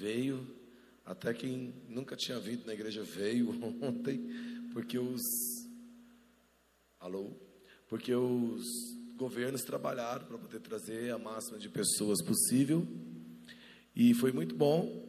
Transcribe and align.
veio, 0.00 0.46
até 1.04 1.34
quem 1.34 1.74
nunca 1.88 2.16
tinha 2.16 2.40
vindo 2.40 2.64
na 2.64 2.72
igreja 2.72 3.02
veio 3.02 3.50
ontem, 3.82 4.26
porque 4.72 4.98
os. 4.98 5.20
Alô? 6.98 7.32
Porque 7.88 8.14
os 8.14 8.64
governos 9.16 9.62
trabalharam 9.62 10.24
para 10.24 10.38
poder 10.38 10.60
trazer 10.60 11.12
a 11.12 11.18
máxima 11.18 11.58
de 11.58 11.68
pessoas 11.68 12.22
possível. 12.22 12.86
E 13.94 14.14
foi 14.14 14.32
muito 14.32 14.54
bom. 14.54 15.06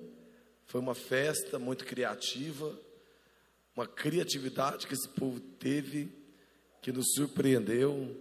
Foi 0.66 0.82
uma 0.82 0.96
festa 0.96 1.60
muito 1.60 1.86
criativa, 1.86 2.80
uma 3.76 3.86
criatividade 3.86 4.88
que 4.88 4.94
esse 4.94 5.08
povo 5.10 5.40
teve 5.40 6.10
que 6.82 6.92
nos 6.92 7.14
surpreendeu. 7.14 8.18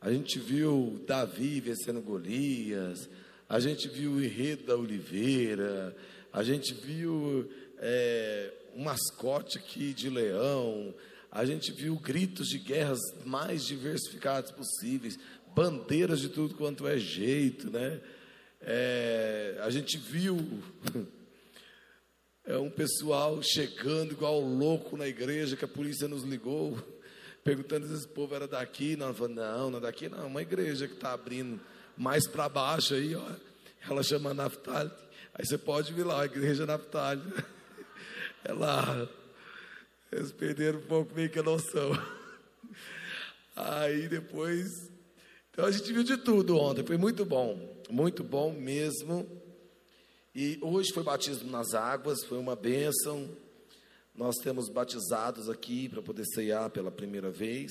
A 0.00 0.10
gente 0.10 0.38
viu 0.38 1.02
Davi 1.06 1.60
vencendo 1.60 2.00
Golias, 2.00 3.08
a 3.52 3.60
gente 3.60 3.86
viu 3.86 4.12
o 4.12 4.24
enredo 4.24 4.64
da 4.64 4.74
Oliveira, 4.74 5.94
a 6.32 6.42
gente 6.42 6.72
viu 6.72 7.50
é, 7.76 8.50
um 8.74 8.82
mascote 8.84 9.58
aqui 9.58 9.92
de 9.92 10.08
leão, 10.08 10.94
a 11.30 11.44
gente 11.44 11.70
viu 11.70 11.94
gritos 11.96 12.48
de 12.48 12.56
guerras 12.56 12.98
mais 13.26 13.66
diversificados 13.66 14.52
possíveis, 14.52 15.18
bandeiras 15.54 16.20
de 16.20 16.30
tudo 16.30 16.54
quanto 16.54 16.88
é 16.88 16.96
jeito, 16.96 17.70
né? 17.70 18.00
É, 18.62 19.58
a 19.60 19.68
gente 19.68 19.98
viu 19.98 20.38
é 22.46 22.56
um 22.56 22.70
pessoal 22.70 23.42
chegando 23.42 24.12
igual 24.12 24.40
louco 24.40 24.96
na 24.96 25.06
igreja 25.06 25.58
que 25.58 25.64
a 25.66 25.68
polícia 25.68 26.08
nos 26.08 26.22
ligou 26.22 26.78
perguntando 27.44 27.86
se 27.86 27.92
esse 27.92 28.08
povo 28.08 28.34
era 28.34 28.48
daqui. 28.48 28.96
Não, 28.96 29.12
falou, 29.12 29.34
não, 29.34 29.72
não 29.72 29.78
é 29.78 29.82
daqui 29.82 30.08
não, 30.08 30.22
é 30.22 30.24
uma 30.24 30.40
igreja 30.40 30.88
que 30.88 30.94
está 30.94 31.12
abrindo 31.12 31.60
mais 31.96 32.26
para 32.26 32.48
baixo 32.48 32.94
aí, 32.94 33.14
ó. 33.14 33.30
Ela 33.88 34.02
chama 34.02 34.32
Naftali. 34.34 34.90
Aí 35.34 35.44
você 35.44 35.58
pode 35.58 35.92
vir 35.92 36.04
lá, 36.04 36.22
a 36.22 36.26
igreja 36.26 36.66
Naftali. 36.66 37.22
É 38.44 38.52
lá. 38.52 39.08
Eles 40.10 40.32
perderam 40.32 40.80
um 40.80 40.86
pouco 40.86 41.14
meio 41.14 41.30
que 41.30 41.38
a 41.38 41.44
noção. 41.44 41.92
Aí 43.54 44.08
depois. 44.08 44.90
Então 45.50 45.64
a 45.64 45.70
gente 45.70 45.92
viu 45.92 46.02
de 46.02 46.16
tudo 46.16 46.58
ontem, 46.58 46.84
foi 46.84 46.96
muito 46.96 47.24
bom, 47.24 47.82
muito 47.88 48.24
bom 48.24 48.52
mesmo. 48.52 49.24
E 50.34 50.58
hoje 50.60 50.92
foi 50.92 51.02
batismo 51.02 51.50
nas 51.50 51.72
águas, 51.74 52.24
foi 52.24 52.38
uma 52.38 52.56
bênção. 52.56 53.30
Nós 54.14 54.36
temos 54.36 54.68
batizados 54.68 55.48
aqui 55.48 55.88
para 55.88 56.02
poder 56.02 56.24
ceiar 56.24 56.68
pela 56.70 56.90
primeira 56.90 57.30
vez. 57.30 57.70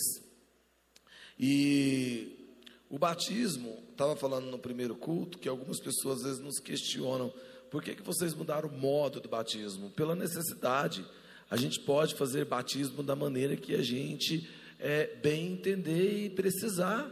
E 1.40 2.56
o 2.90 3.00
batismo, 3.00 3.84
estava 4.02 4.16
falando 4.16 4.50
no 4.50 4.58
primeiro 4.58 4.96
culto, 4.96 5.38
que 5.38 5.48
algumas 5.48 5.80
pessoas 5.80 6.18
às 6.18 6.24
vezes 6.24 6.40
nos 6.40 6.60
questionam: 6.60 7.32
por 7.70 7.84
que, 7.84 7.94
que 7.94 8.02
vocês 8.02 8.34
mudaram 8.34 8.68
o 8.68 8.78
modo 8.78 9.22
do 9.22 9.30
batismo? 9.30 9.92
Pela 9.92 10.16
necessidade. 10.16 11.06
A 11.50 11.58
gente 11.58 11.82
pode 11.82 12.16
fazer 12.16 12.46
batismo 12.46 13.04
da 13.04 13.16
maneira 13.16 13.56
que 13.56 13.76
a 13.76 13.84
gente 13.84 14.50
é, 14.80 15.16
bem 15.22 15.52
entender 15.52 16.26
e 16.26 16.30
precisar. 16.30 17.12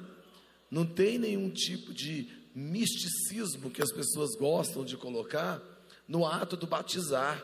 Não 0.71 0.85
tem 0.85 1.19
nenhum 1.19 1.49
tipo 1.49 1.93
de 1.93 2.29
misticismo 2.55 3.69
que 3.69 3.81
as 3.81 3.91
pessoas 3.91 4.35
gostam 4.35 4.83
de 4.83 4.97
colocar 4.97 5.61
no 6.07 6.25
ato 6.25 6.57
do 6.57 6.65
batizar. 6.65 7.43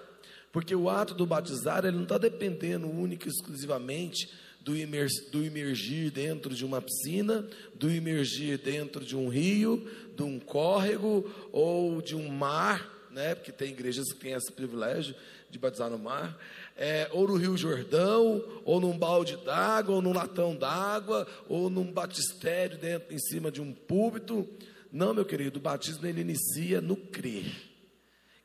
Porque 0.51 0.73
o 0.73 0.89
ato 0.89 1.13
do 1.13 1.25
batizar, 1.25 1.85
ele 1.85 1.97
não 1.97 2.03
está 2.03 2.17
dependendo 2.17 2.89
única 2.89 3.27
e 3.27 3.31
exclusivamente 3.31 4.29
do, 4.65 4.75
imer, 4.75 5.07
do 5.31 5.45
imergir 5.45 6.09
dentro 6.09 6.55
de 6.55 6.65
uma 6.65 6.81
piscina, 6.81 7.47
do 7.75 7.89
imergir 7.91 8.57
dentro 8.57 9.05
de 9.05 9.15
um 9.15 9.29
rio, 9.29 9.87
de 10.15 10.23
um 10.23 10.39
córrego 10.39 11.31
ou 11.51 12.01
de 12.01 12.15
um 12.15 12.27
mar, 12.27 13.07
né? 13.11 13.35
Porque 13.35 13.51
tem 13.51 13.69
igrejas 13.69 14.11
que 14.11 14.19
têm 14.19 14.33
esse 14.33 14.51
privilégio 14.51 15.15
de 15.51 15.59
batizar 15.59 15.87
no 15.87 15.99
mar, 15.99 16.35
é, 16.75 17.07
ou 17.11 17.27
no 17.27 17.35
Rio 17.35 17.55
Jordão, 17.55 18.43
ou 18.65 18.81
num 18.81 18.97
balde 18.97 19.37
d'água, 19.45 19.95
ou 19.95 20.01
num 20.01 20.11
latão 20.11 20.55
d'água, 20.55 21.27
ou 21.47 21.69
num 21.69 21.91
batistério 21.91 22.79
dentro, 22.79 23.13
em 23.13 23.19
cima 23.19 23.51
de 23.51 23.61
um 23.61 23.71
púlpito. 23.71 24.49
Não, 24.91 25.13
meu 25.13 25.25
querido, 25.25 25.59
o 25.59 25.61
batismo 25.61 26.07
ele 26.07 26.21
inicia 26.21 26.81
no 26.81 26.95
crer. 26.95 27.53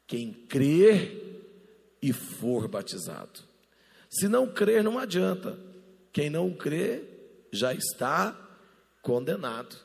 Quem 0.06 0.34
crer 0.34 1.96
e 2.02 2.12
for 2.12 2.68
batizado. 2.68 3.40
Se 4.10 4.28
não 4.28 4.46
crer, 4.46 4.84
não 4.84 4.98
adianta. 4.98 5.69
Quem 6.12 6.30
não 6.30 6.52
crê 6.52 7.02
já 7.52 7.72
está 7.74 8.36
condenado. 9.02 9.76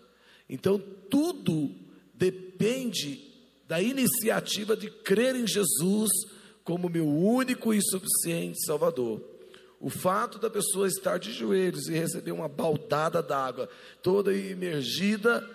Então, 0.49 0.79
tudo 1.09 1.71
depende 2.13 3.21
da 3.67 3.81
iniciativa 3.81 4.75
de 4.75 4.89
crer 4.89 5.35
em 5.35 5.47
Jesus 5.47 6.11
como 6.63 6.89
meu 6.89 7.07
único 7.07 7.73
e 7.73 7.81
suficiente 7.81 8.63
Salvador. 8.65 9.21
O 9.79 9.89
fato 9.89 10.39
da 10.39 10.49
pessoa 10.49 10.87
estar 10.87 11.17
de 11.17 11.31
joelhos 11.31 11.87
e 11.87 11.93
receber 11.93 12.31
uma 12.31 12.47
baldada 12.47 13.21
d'água 13.21 13.69
toda 14.01 14.33
imergida 14.33 15.47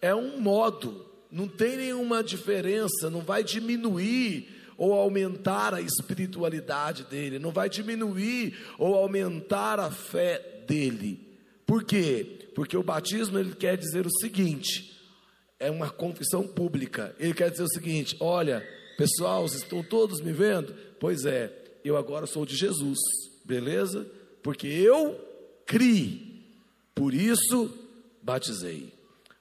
é 0.00 0.14
um 0.14 0.40
modo, 0.40 1.06
não 1.30 1.48
tem 1.48 1.76
nenhuma 1.76 2.22
diferença, 2.22 3.10
não 3.10 3.20
vai 3.20 3.42
diminuir 3.42 4.48
ou 4.76 4.92
aumentar 4.92 5.74
a 5.74 5.80
espiritualidade 5.80 7.04
dele, 7.04 7.38
não 7.38 7.50
vai 7.50 7.68
diminuir 7.68 8.56
ou 8.78 8.94
aumentar 8.94 9.78
a 9.78 9.90
fé 9.90 10.64
dele. 10.66 11.20
Por 11.66 11.84
quê? 11.84 12.50
Porque 12.54 12.76
o 12.76 12.82
batismo 12.82 13.38
ele 13.38 13.54
quer 13.54 13.76
dizer 13.76 14.06
o 14.06 14.18
seguinte: 14.20 15.00
é 15.58 15.70
uma 15.70 15.90
confissão 15.90 16.46
pública. 16.46 17.14
Ele 17.18 17.34
quer 17.34 17.50
dizer 17.50 17.64
o 17.64 17.68
seguinte: 17.68 18.16
olha, 18.20 18.66
pessoal, 18.96 19.48
vocês 19.48 19.62
estão 19.62 19.82
todos 19.82 20.20
me 20.20 20.32
vendo? 20.32 20.74
Pois 21.00 21.24
é, 21.24 21.52
eu 21.84 21.96
agora 21.96 22.26
sou 22.26 22.44
de 22.44 22.56
Jesus, 22.56 22.98
beleza? 23.44 24.06
Porque 24.42 24.66
eu 24.66 25.18
criei, 25.66 26.42
por 26.94 27.14
isso 27.14 27.72
batizei. 28.22 28.92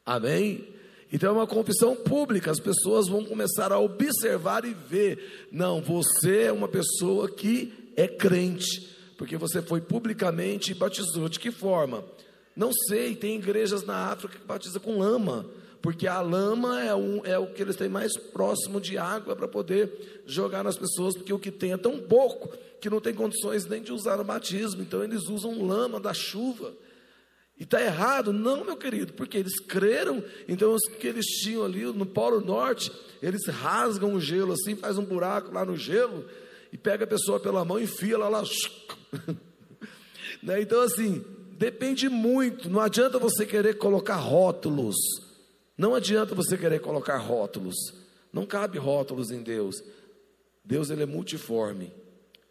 Amém? 0.05 0.72
Então 1.13 1.29
é 1.29 1.33
uma 1.33 1.45
confissão 1.45 1.95
pública, 1.95 2.49
as 2.49 2.59
pessoas 2.59 3.07
vão 3.07 3.23
começar 3.23 3.71
a 3.71 3.77
observar 3.77 4.65
e 4.65 4.73
ver: 4.73 5.47
não, 5.51 5.79
você 5.79 6.45
é 6.45 6.51
uma 6.51 6.67
pessoa 6.67 7.29
que 7.29 7.91
é 7.95 8.07
crente, 8.07 8.89
porque 9.15 9.37
você 9.37 9.61
foi 9.61 9.79
publicamente 9.79 10.71
e 10.71 10.75
batizou. 10.75 11.29
De 11.29 11.39
que 11.39 11.51
forma? 11.51 12.03
Não 12.55 12.71
sei, 12.87 13.15
tem 13.15 13.35
igrejas 13.35 13.85
na 13.85 14.07
África 14.07 14.39
que 14.39 14.45
batizam 14.45 14.81
com 14.81 14.97
lama, 14.97 15.45
porque 15.83 16.07
a 16.07 16.19
lama 16.19 16.83
é, 16.83 16.95
um, 16.95 17.23
é 17.23 17.37
o 17.37 17.45
que 17.45 17.61
eles 17.61 17.75
têm 17.75 17.89
mais 17.89 18.17
próximo 18.17 18.81
de 18.81 18.97
água 18.97 19.35
para 19.35 19.47
poder 19.47 20.23
jogar 20.25 20.63
nas 20.63 20.77
pessoas, 20.77 21.13
porque 21.15 21.31
o 21.31 21.37
que 21.37 21.51
tem 21.51 21.73
é 21.73 21.77
tão 21.77 21.99
pouco 21.99 22.49
que 22.81 22.89
não 22.89 22.99
tem 22.99 23.13
condições 23.13 23.67
nem 23.67 23.83
de 23.83 23.93
usar 23.93 24.19
o 24.19 24.23
batismo, 24.23 24.81
então 24.81 25.03
eles 25.03 25.29
usam 25.29 25.63
lama 25.63 25.99
da 25.99 26.13
chuva. 26.13 26.73
E 27.59 27.63
está 27.63 27.81
errado? 27.81 28.33
Não, 28.33 28.65
meu 28.65 28.75
querido, 28.75 29.13
porque 29.13 29.37
eles 29.37 29.59
creram, 29.59 30.23
então 30.47 30.73
os 30.73 30.81
que 30.99 31.07
eles 31.07 31.25
tinham 31.25 31.63
ali 31.63 31.83
no 31.85 32.05
Polo 32.05 32.41
Norte, 32.41 32.91
eles 33.21 33.45
rasgam 33.47 34.15
o 34.15 34.19
gelo 34.19 34.53
assim, 34.53 34.75
faz 34.75 34.97
um 34.97 35.05
buraco 35.05 35.53
lá 35.53 35.63
no 35.63 35.77
gelo, 35.77 36.25
e 36.71 36.77
pega 36.77 37.03
a 37.03 37.07
pessoa 37.07 37.39
pela 37.39 37.63
mão 37.63 37.79
e 37.79 37.83
enfia 37.83 38.17
lá 38.17 38.27
lá. 38.27 38.43
né? 40.41 40.61
Então, 40.61 40.81
assim, 40.81 41.23
depende 41.51 42.09
muito, 42.09 42.69
não 42.69 42.79
adianta 42.79 43.19
você 43.19 43.45
querer 43.45 43.77
colocar 43.77 44.15
rótulos, 44.15 44.95
não 45.77 45.93
adianta 45.93 46.33
você 46.33 46.57
querer 46.57 46.79
colocar 46.79 47.17
rótulos, 47.17 47.75
não 48.31 48.45
cabe 48.45 48.79
rótulos 48.79 49.29
em 49.29 49.43
Deus. 49.43 49.75
Deus 50.65 50.89
ele 50.89 51.03
é 51.03 51.05
multiforme, 51.05 51.93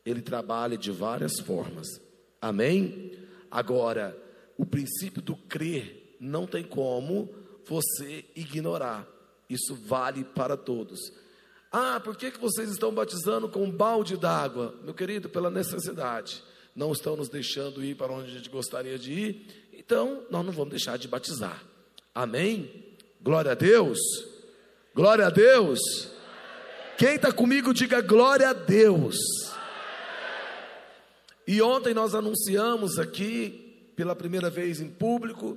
ele 0.05 0.21
trabalha 0.21 0.77
de 0.77 0.91
várias 0.91 1.41
formas. 1.41 1.89
Amém? 2.41 3.12
Agora, 3.51 4.17
o 4.57 4.67
princípio 4.67 5.23
do 5.23 5.37
crer 5.37 6.17
não 6.21 6.47
tem 6.47 6.63
como 6.63 7.29
você 7.67 8.25
ignorar. 8.37 9.07
Isso 9.49 9.75
vale 9.75 10.25
para 10.25 10.57
todos. 10.57 11.13
Ah, 11.71 12.01
por 12.01 12.17
que, 12.17 12.31
que 12.31 12.39
vocês 12.39 12.71
estão 12.71 12.93
batizando 12.93 13.49
com 13.49 13.65
um 13.65 13.71
balde 13.71 14.17
d'água? 14.17 14.75
Meu 14.85 14.94
querido, 14.94 15.29
pela 15.29 15.50
necessidade. 15.50 16.43
Não 16.75 16.93
estão 16.93 17.17
nos 17.17 17.29
deixando 17.29 17.85
ir 17.85 17.97
para 17.97 18.12
onde 18.12 18.31
a 18.31 18.35
gente 18.35 18.49
gostaria 18.49 18.99
de 18.99 19.12
ir, 19.12 19.69
então 19.73 20.25
nós 20.31 20.44
não 20.44 20.53
vamos 20.53 20.71
deixar 20.71 20.97
de 20.97 21.09
batizar. 21.09 21.62
Amém? 22.15 22.94
Glória 23.21 23.53
a 23.53 23.55
Deus. 23.55 23.99
Glória 24.94 25.26
a 25.26 25.31
Deus. 25.31 25.81
Quem 26.97 27.17
está 27.17 27.32
comigo, 27.32 27.75
diga 27.75 28.00
glória 28.00 28.50
a 28.50 28.53
Deus. 28.53 29.17
E 31.47 31.61
ontem 31.61 31.93
nós 31.93 32.15
anunciamos 32.15 32.99
aqui 32.99 33.62
pela 34.02 34.16
primeira 34.16 34.50
vez 34.50 34.81
em 34.81 34.88
público. 34.88 35.56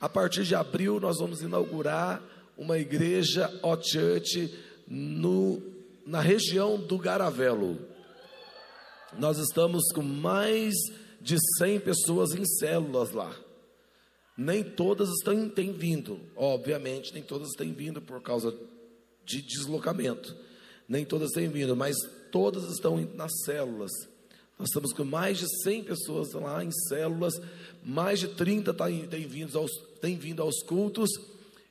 A 0.00 0.08
partir 0.08 0.42
de 0.42 0.52
abril, 0.52 0.98
nós 0.98 1.18
vamos 1.20 1.42
inaugurar 1.42 2.20
uma 2.58 2.76
igreja 2.76 3.48
O 3.62 3.80
Church 3.80 4.52
no, 4.88 5.62
na 6.04 6.20
região 6.20 6.76
do 6.76 6.98
Garavelo. 6.98 7.78
Nós 9.16 9.38
estamos 9.38 9.84
com 9.94 10.02
mais 10.02 10.74
de 11.20 11.36
100 11.58 11.80
pessoas 11.80 12.34
em 12.34 12.44
células 12.44 13.12
lá. 13.12 13.32
Nem 14.36 14.64
todas 14.64 15.08
estão, 15.10 15.48
têm 15.48 15.70
vindo, 15.70 16.18
obviamente, 16.34 17.14
nem 17.14 17.22
todas 17.22 17.50
têm 17.56 17.72
vindo 17.72 18.02
por 18.02 18.20
causa 18.20 18.52
de 19.24 19.40
deslocamento. 19.40 20.36
Nem 20.88 21.04
todas 21.04 21.30
têm 21.30 21.48
vindo, 21.48 21.76
mas 21.76 21.94
todas 22.32 22.64
estão 22.72 22.96
nas 23.14 23.30
células. 23.44 23.92
Nós 24.58 24.68
estamos 24.68 24.92
com 24.92 25.04
mais 25.04 25.38
de 25.38 25.46
100 25.62 25.84
pessoas 25.84 26.32
lá 26.32 26.64
em 26.64 26.70
células, 26.88 27.34
mais 27.82 28.20
de 28.20 28.28
30 28.28 28.72
tá 28.72 28.86
têm, 28.86 29.26
vindo 29.26 29.58
aos, 29.58 29.70
têm 30.00 30.16
vindo 30.16 30.42
aos 30.42 30.62
cultos 30.62 31.10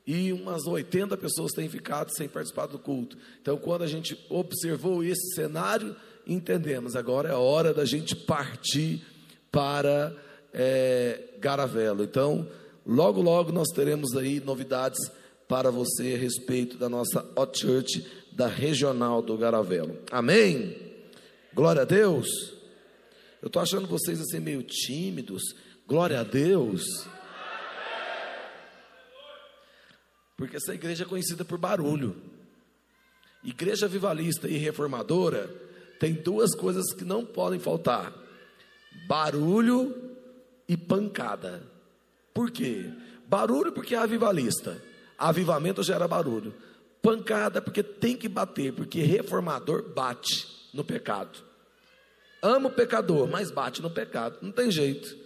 e 0.06 0.33
umas 0.33 0.65
80 0.68 1.15
pessoas 1.15 1.53
têm 1.53 1.69
ficado 1.69 2.12
sem 2.15 2.27
participar 2.27 2.65
do 2.65 2.77
culto. 2.77 3.18
Então, 3.41 3.57
quando 3.57 3.83
a 3.83 3.88
gente 3.88 4.18
observou 4.30 5.03
esse 5.03 5.33
cenário, 5.33 5.95
entendemos, 6.27 6.95
agora 6.95 7.30
é 7.30 7.33
hora 7.33 7.74
da 7.74 7.85
gente 7.85 8.15
partir 8.15 9.01
para 9.50 10.13
é, 10.53 11.21
Garavelo. 11.39 12.03
Então, 12.03 12.45
logo, 12.85 13.21
logo 13.21 13.51
nós 13.51 13.69
teremos 13.69 14.15
aí 14.18 14.41
novidades 14.41 15.00
para 15.47 15.71
você 15.71 16.15
a 16.15 16.18
respeito 16.18 16.77
da 16.77 16.89
nossa 16.89 17.25
Hot 17.35 17.57
Church 17.57 18.06
da 18.31 18.47
Regional 18.47 19.21
do 19.21 19.38
Garavelo. 19.38 19.97
Amém? 20.12 20.75
Glória 21.53 21.83
a 21.83 21.85
Deus. 21.85 22.27
Eu 23.44 23.48
estou 23.48 23.62
achando 23.62 23.86
vocês 23.88 24.22
assim 24.22 24.40
meio 24.40 24.63
tímidos. 24.63 25.44
Glória 25.86 26.22
a 26.22 26.24
Deus. 26.24 27.06
Porque 30.38 30.56
essa 30.56 30.74
igreja 30.74 31.04
é 31.04 31.06
conhecida 31.06 31.44
por 31.44 31.57
barulho. 31.57 32.16
Igreja 33.44 33.86
vivalista 33.86 34.48
e 34.48 34.56
reformadora 34.56 35.54
tem 36.00 36.13
duas 36.13 36.56
coisas 36.56 36.94
que 36.94 37.04
não 37.04 37.25
podem 37.25 37.60
faltar: 37.60 38.13
barulho 39.10 39.94
e 40.66 40.78
pancada. 40.78 41.68
Por 42.34 42.50
quê? 42.50 42.90
Barulho 43.28 43.74
porque 43.74 43.94
é 43.94 43.98
avivalista. 43.98 44.81
Avivamento 45.18 45.84
gera 45.84 46.07
barulho. 46.07 46.56
Pancada 47.01 47.62
porque 47.62 47.84
tem 47.84 48.16
que 48.16 48.30
bater, 48.30 48.72
porque 48.72 49.01
reformador 49.01 49.94
bate 49.94 50.48
no 50.74 50.86
pecado 50.86 51.51
ama 52.44 52.68
o 52.68 52.74
pecador, 52.74 53.28
mas 53.30 53.50
bate 53.50 53.81
no 53.81 53.90
pecado. 53.90 54.38
Não 54.42 54.51
tem 54.51 54.69
jeito. 54.69 55.18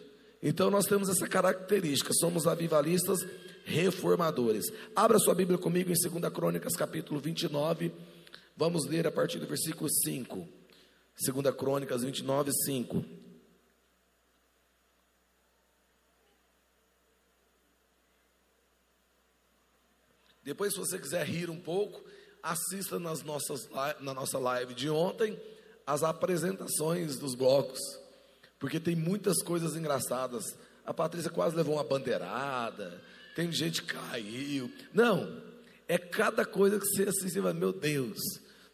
Então 0.42 0.69
nós 0.69 0.86
temos 0.86 1.10
essa 1.10 1.28
característica, 1.28 2.14
somos 2.14 2.46
avivalistas 2.46 3.25
reformadores. 3.66 4.72
Abra 4.96 5.18
sua 5.18 5.34
Bíblia 5.34 5.58
comigo 5.58 5.92
em 5.92 6.19
2 6.19 6.31
Crônicas, 6.31 6.75
capítulo 6.75 7.19
29. 7.19 7.92
Vamos 8.56 8.86
ler 8.86 9.08
a 9.08 9.12
partir 9.12 9.40
do 9.40 9.48
versículo 9.48 9.90
5. 9.90 10.48
2 11.25 11.56
Crônicas 11.56 12.04
29, 12.04 12.52
5. 12.54 13.04
Depois, 20.44 20.72
se 20.72 20.80
você 20.80 20.98
quiser 20.98 21.25
rir 21.25 21.50
um 21.50 21.60
pouco, 21.60 22.02
assista 22.42 23.00
nas 23.00 23.22
nossas, 23.24 23.68
na 24.00 24.14
nossa 24.14 24.38
live 24.38 24.74
de 24.74 24.90
ontem 24.90 25.38
as 25.88 26.04
apresentações 26.04 27.18
dos 27.18 27.34
blocos, 27.34 27.80
porque 28.60 28.78
tem 28.78 28.94
muitas 28.94 29.42
coisas 29.42 29.78
engraçadas. 29.78 30.44
A 30.86 30.94
Patrícia 30.94 31.31
quase 31.31 31.56
levou 31.56 31.75
uma 31.75 31.84
bandeirada, 31.84 33.01
tem 33.34 33.50
gente 33.54 33.81
que 33.81 33.94
caiu. 33.94 34.69
Não, 34.94 35.42
é 35.88 35.98
cada 35.98 36.45
coisa 36.45 36.78
que 36.78 36.86
você 36.86 37.04
assiste, 37.04 37.39
meu 37.39 37.72
Deus. 37.72 38.19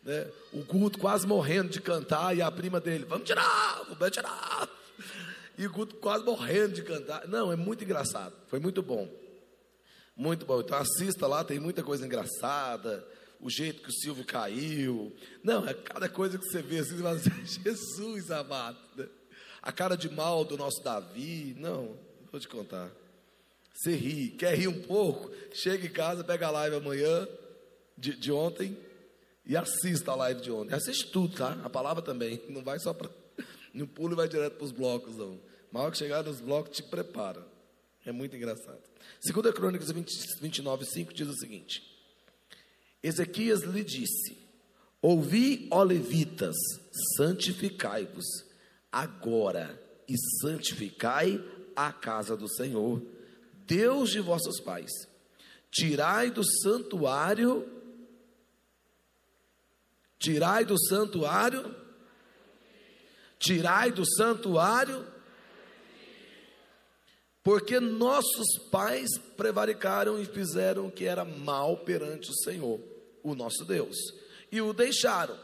Né? 0.03 0.27
O 0.51 0.63
Guto 0.63 0.97
quase 0.97 1.27
morrendo 1.27 1.69
de 1.69 1.79
cantar 1.79 2.35
e 2.35 2.41
a 2.41 2.49
prima 2.49 2.81
dele, 2.81 3.05
vamos 3.05 3.25
tirar, 3.25 3.83
vamos 3.87 4.11
tirar. 4.11 4.67
E 5.55 5.67
o 5.67 5.71
Guto 5.71 5.95
quase 5.97 6.25
morrendo 6.25 6.73
de 6.73 6.81
cantar. 6.81 7.27
Não, 7.27 7.51
é 7.51 7.55
muito 7.55 7.83
engraçado, 7.83 8.33
foi 8.47 8.59
muito 8.59 8.81
bom. 8.81 9.07
Muito 10.15 10.45
bom. 10.45 10.61
Então 10.61 10.77
assista 10.77 11.27
lá, 11.27 11.43
tem 11.43 11.59
muita 11.59 11.83
coisa 11.83 12.05
engraçada 12.05 13.05
o 13.43 13.49
jeito 13.49 13.81
que 13.81 13.89
o 13.89 13.93
Silvio 13.93 14.23
caiu. 14.23 15.13
Não, 15.43 15.67
é 15.67 15.73
cada 15.73 16.07
coisa 16.07 16.37
que 16.37 16.45
você 16.45 16.61
vê 16.61 16.79
assim, 16.79 16.95
você 16.95 17.03
fala 17.03 17.15
assim, 17.17 17.45
Jesus 17.63 18.31
amado. 18.31 19.09
A 19.61 19.71
cara 19.71 19.95
de 19.97 20.09
mal 20.09 20.45
do 20.45 20.57
nosso 20.57 20.81
Davi. 20.81 21.53
Não, 21.59 21.97
vou 22.31 22.39
te 22.39 22.47
contar. 22.47 22.89
Você 23.73 23.95
ri, 23.95 24.29
quer 24.29 24.55
rir 24.57 24.69
um 24.69 24.81
pouco? 24.81 25.29
Chega 25.53 25.85
em 25.85 25.89
casa, 25.89 26.23
pega 26.23 26.47
a 26.47 26.51
live 26.51 26.77
amanhã, 26.77 27.27
de, 27.97 28.15
de 28.15 28.31
ontem, 28.31 28.77
e 29.45 29.57
assista 29.57 30.11
a 30.11 30.15
live 30.15 30.41
de 30.41 30.51
ontem. 30.51 30.73
Assiste 30.73 31.11
tudo, 31.11 31.35
tá? 31.35 31.59
A 31.63 31.69
palavra 31.69 32.01
também. 32.01 32.41
Não 32.47 32.63
vai 32.63 32.79
só 32.79 32.93
para. 32.93 33.09
Não 33.73 33.87
pula 33.87 34.13
e 34.13 34.15
vai 34.15 34.29
direto 34.29 34.53
para 34.53 34.65
os 34.65 34.71
blocos, 34.71 35.17
não. 35.17 35.39
Mal 35.71 35.91
que 35.91 35.97
chegar 35.97 36.23
nos 36.23 36.39
blocos, 36.39 36.77
te 36.77 36.83
prepara. 36.83 37.43
É 38.05 38.11
muito 38.11 38.35
engraçado. 38.35 38.79
Segunda 39.19 39.51
Crônicas 39.51 39.89
20, 39.89 40.39
29, 40.39 40.85
5 40.85 41.11
diz 41.11 41.27
o 41.27 41.33
seguinte. 41.33 41.92
Ezequias 43.03 43.61
lhe 43.63 43.83
disse: 43.83 44.37
Ouvi, 45.01 45.67
ó 45.69 45.83
levitas, 45.83 46.55
santificai-vos 47.17 48.25
agora 48.89 49.77
e 50.07 50.15
santificai 50.39 51.43
a 51.75 51.91
casa 51.91 52.37
do 52.37 52.47
Senhor, 52.47 53.01
Deus 53.65 54.11
de 54.11 54.19
vossos 54.21 54.59
pais. 54.61 54.91
Tirai 55.69 56.29
do 56.29 56.43
santuário, 56.43 57.67
tirai 60.19 60.63
do 60.63 60.79
santuário, 60.87 61.75
tirai 63.39 63.91
do 63.91 64.05
santuário, 64.05 65.12
porque 67.43 67.79
nossos 67.79 68.57
pais 68.71 69.09
prevaricaram 69.35 70.19
e 70.19 70.25
fizeram 70.25 70.87
o 70.87 70.91
que 70.91 71.05
era 71.05 71.25
mal 71.25 71.77
perante 71.77 72.31
o 72.31 72.35
Senhor 72.43 72.79
o 73.21 73.35
nosso 73.35 73.65
Deus. 73.65 73.95
E 74.51 74.61
o 74.61 74.73
deixaram, 74.73 75.37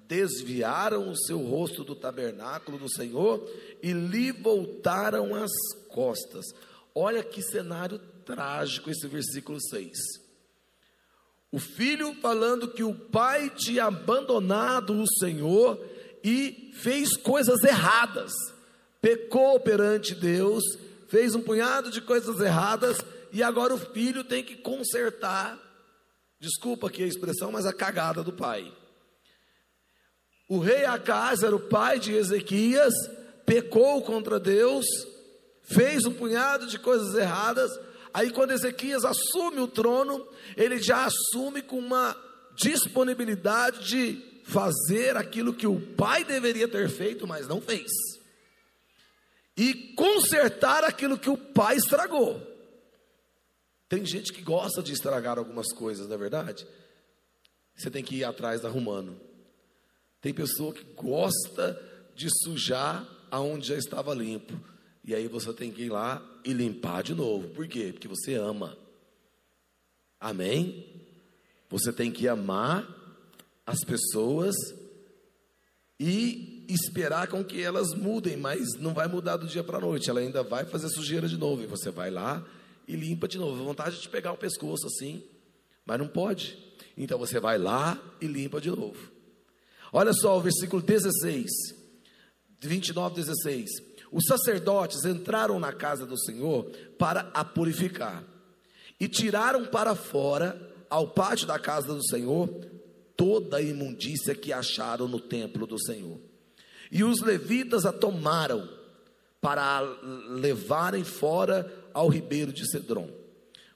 desviaram 0.00 1.10
o 1.10 1.16
seu 1.16 1.38
rosto 1.38 1.84
do 1.84 1.94
tabernáculo 1.94 2.78
do 2.78 2.90
Senhor 2.90 3.48
e 3.82 3.92
lhe 3.92 4.32
voltaram 4.32 5.34
as 5.34 5.50
costas. 5.88 6.44
Olha 6.94 7.22
que 7.22 7.42
cenário 7.42 7.98
trágico 8.24 8.90
esse 8.90 9.06
versículo 9.06 9.60
6. 9.60 9.96
O 11.52 11.58
filho 11.58 12.14
falando 12.20 12.72
que 12.72 12.82
o 12.82 12.94
pai 12.94 13.50
tinha 13.50 13.84
abandonado 13.84 14.92
o 14.92 15.06
Senhor 15.18 15.82
e 16.22 16.72
fez 16.74 17.16
coisas 17.16 17.62
erradas, 17.62 18.32
pecou 19.00 19.60
perante 19.60 20.14
Deus, 20.14 20.62
fez 21.08 21.34
um 21.34 21.42
punhado 21.42 21.90
de 21.90 22.00
coisas 22.00 22.40
erradas 22.40 22.98
e 23.32 23.42
agora 23.42 23.74
o 23.74 23.78
filho 23.78 24.24
tem 24.24 24.42
que 24.42 24.56
consertar 24.56 25.66
Desculpa 26.38 26.88
aqui 26.88 27.02
a 27.02 27.06
expressão, 27.06 27.50
mas 27.50 27.64
a 27.64 27.72
cagada 27.72 28.22
do 28.22 28.32
pai. 28.32 28.70
O 30.48 30.58
rei 30.58 30.84
Acaz 30.84 31.42
era 31.42 31.56
o 31.56 31.60
pai 31.60 31.98
de 31.98 32.14
Ezequias, 32.14 32.94
pecou 33.44 34.02
contra 34.02 34.38
Deus, 34.38 34.84
fez 35.62 36.04
um 36.04 36.12
punhado 36.12 36.66
de 36.66 36.78
coisas 36.78 37.14
erradas. 37.14 37.70
Aí, 38.12 38.30
quando 38.30 38.52
Ezequias 38.52 39.04
assume 39.04 39.60
o 39.60 39.66
trono, 39.66 40.26
ele 40.56 40.78
já 40.78 41.06
assume 41.06 41.62
com 41.62 41.78
uma 41.78 42.14
disponibilidade 42.54 43.84
de 43.88 44.22
fazer 44.44 45.16
aquilo 45.16 45.54
que 45.54 45.66
o 45.66 45.80
pai 45.80 46.22
deveria 46.22 46.68
ter 46.68 46.88
feito, 46.88 47.26
mas 47.26 47.48
não 47.48 47.60
fez, 47.60 47.90
e 49.56 49.94
consertar 49.94 50.84
aquilo 50.84 51.18
que 51.18 51.30
o 51.30 51.38
pai 51.38 51.76
estragou. 51.76 52.40
Tem 53.88 54.04
gente 54.04 54.32
que 54.32 54.42
gosta 54.42 54.82
de 54.82 54.92
estragar 54.92 55.38
algumas 55.38 55.72
coisas, 55.72 56.06
não 56.06 56.14
é 56.14 56.18
verdade? 56.18 56.66
Você 57.74 57.90
tem 57.90 58.02
que 58.02 58.16
ir 58.16 58.24
atrás 58.24 58.64
arrumando. 58.64 59.20
Tem 60.20 60.34
pessoa 60.34 60.72
que 60.72 60.84
gosta 60.94 61.80
de 62.14 62.28
sujar 62.42 63.06
aonde 63.30 63.68
já 63.68 63.76
estava 63.76 64.14
limpo. 64.14 64.58
E 65.04 65.14
aí 65.14 65.28
você 65.28 65.52
tem 65.52 65.70
que 65.70 65.82
ir 65.82 65.90
lá 65.90 66.20
e 66.44 66.52
limpar 66.52 67.02
de 67.02 67.14
novo. 67.14 67.48
Por 67.50 67.68
quê? 67.68 67.92
Porque 67.92 68.08
você 68.08 68.34
ama. 68.34 68.76
Amém? 70.18 70.84
Você 71.68 71.92
tem 71.92 72.10
que 72.10 72.26
amar 72.26 72.88
as 73.64 73.84
pessoas 73.84 74.54
e 75.98 76.55
esperar 76.68 77.28
com 77.28 77.44
que 77.44 77.62
elas 77.62 77.94
mudem, 77.94 78.36
mas 78.36 78.74
não 78.78 78.92
vai 78.92 79.08
mudar 79.08 79.36
do 79.36 79.46
dia 79.46 79.62
para 79.62 79.78
a 79.78 79.80
noite. 79.80 80.10
Ela 80.10 80.20
ainda 80.20 80.42
vai 80.42 80.64
fazer 80.64 80.88
sujeira 80.88 81.28
de 81.28 81.36
novo. 81.36 81.62
E 81.62 81.66
você 81.66 81.90
vai 81.90 82.10
lá 82.10 82.44
e 82.86 82.96
limpa 82.96 83.28
de 83.28 83.38
novo. 83.38 83.62
A 83.62 83.64
vontade 83.64 84.00
de 84.00 84.08
pegar 84.08 84.32
o 84.32 84.36
pescoço 84.36 84.86
assim, 84.86 85.22
mas 85.84 85.98
não 85.98 86.08
pode. 86.08 86.58
Então 86.96 87.18
você 87.18 87.38
vai 87.38 87.58
lá 87.58 88.00
e 88.20 88.26
limpa 88.26 88.60
de 88.60 88.70
novo. 88.70 89.10
Olha 89.92 90.12
só 90.12 90.36
o 90.36 90.40
versículo 90.40 90.82
16, 90.82 91.46
29, 92.60 93.14
16. 93.16 93.70
Os 94.10 94.24
sacerdotes 94.26 95.04
entraram 95.04 95.58
na 95.58 95.72
casa 95.72 96.06
do 96.06 96.18
Senhor 96.18 96.64
para 96.98 97.30
a 97.34 97.44
purificar 97.44 98.24
e 98.98 99.08
tiraram 99.08 99.66
para 99.66 99.94
fora, 99.94 100.74
ao 100.88 101.08
pátio 101.08 101.46
da 101.46 101.58
casa 101.58 101.94
do 101.94 102.06
Senhor, 102.06 102.48
toda 103.16 103.58
a 103.58 103.62
imundícia 103.62 104.34
que 104.34 104.52
acharam 104.52 105.08
no 105.08 105.20
templo 105.20 105.66
do 105.66 105.78
Senhor. 105.78 106.18
E 106.90 107.02
os 107.04 107.20
levitas 107.20 107.84
a 107.84 107.92
tomaram 107.92 108.68
para 109.40 109.80
levarem 110.28 111.04
fora 111.04 111.72
ao 111.92 112.08
ribeiro 112.08 112.52
de 112.52 112.68
Cedron. 112.70 113.10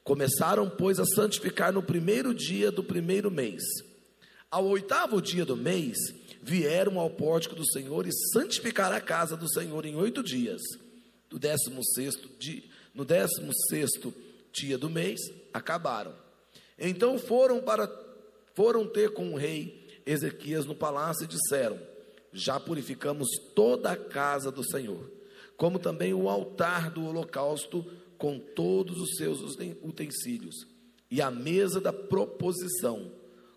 Começaram, 0.02 0.68
pois, 0.68 0.98
a 0.98 1.04
santificar 1.04 1.72
no 1.72 1.82
primeiro 1.82 2.34
dia 2.34 2.70
do 2.70 2.82
primeiro 2.82 3.30
mês. 3.30 3.62
Ao 4.50 4.66
oitavo 4.66 5.22
dia 5.22 5.44
do 5.44 5.56
mês, 5.56 5.96
vieram 6.42 6.98
ao 6.98 7.10
pórtico 7.10 7.54
do 7.54 7.64
Senhor 7.70 8.06
e 8.06 8.12
santificaram 8.32 8.96
a 8.96 9.00
casa 9.00 9.36
do 9.36 9.48
Senhor 9.48 9.84
em 9.86 9.94
oito 9.94 10.22
dias. 10.22 10.60
No 11.30 11.38
décimo 11.38 11.84
sexto 11.84 12.28
dia, 12.38 12.64
no 12.92 13.04
décimo 13.04 13.52
sexto 13.68 14.12
dia 14.52 14.76
do 14.76 14.90
mês, 14.90 15.20
acabaram. 15.52 16.12
Então 16.78 17.18
foram 17.18 17.60
para 17.60 17.88
foram 18.54 18.86
ter 18.86 19.10
com 19.10 19.32
o 19.32 19.36
rei 19.36 20.02
Ezequias 20.04 20.66
no 20.66 20.74
palácio 20.74 21.24
e 21.24 21.28
disseram: 21.28 21.78
Já 22.32 22.58
purificamos 22.60 23.28
toda 23.54 23.90
a 23.90 23.96
casa 23.96 24.50
do 24.50 24.62
Senhor, 24.62 25.10
como 25.56 25.78
também 25.78 26.14
o 26.14 26.28
altar 26.28 26.90
do 26.90 27.04
holocausto 27.04 27.84
com 28.16 28.38
todos 28.38 29.00
os 29.00 29.16
seus 29.16 29.40
utensílios 29.82 30.54
e 31.10 31.20
a 31.20 31.30
mesa 31.30 31.80
da 31.80 31.92
proposição 31.92 33.10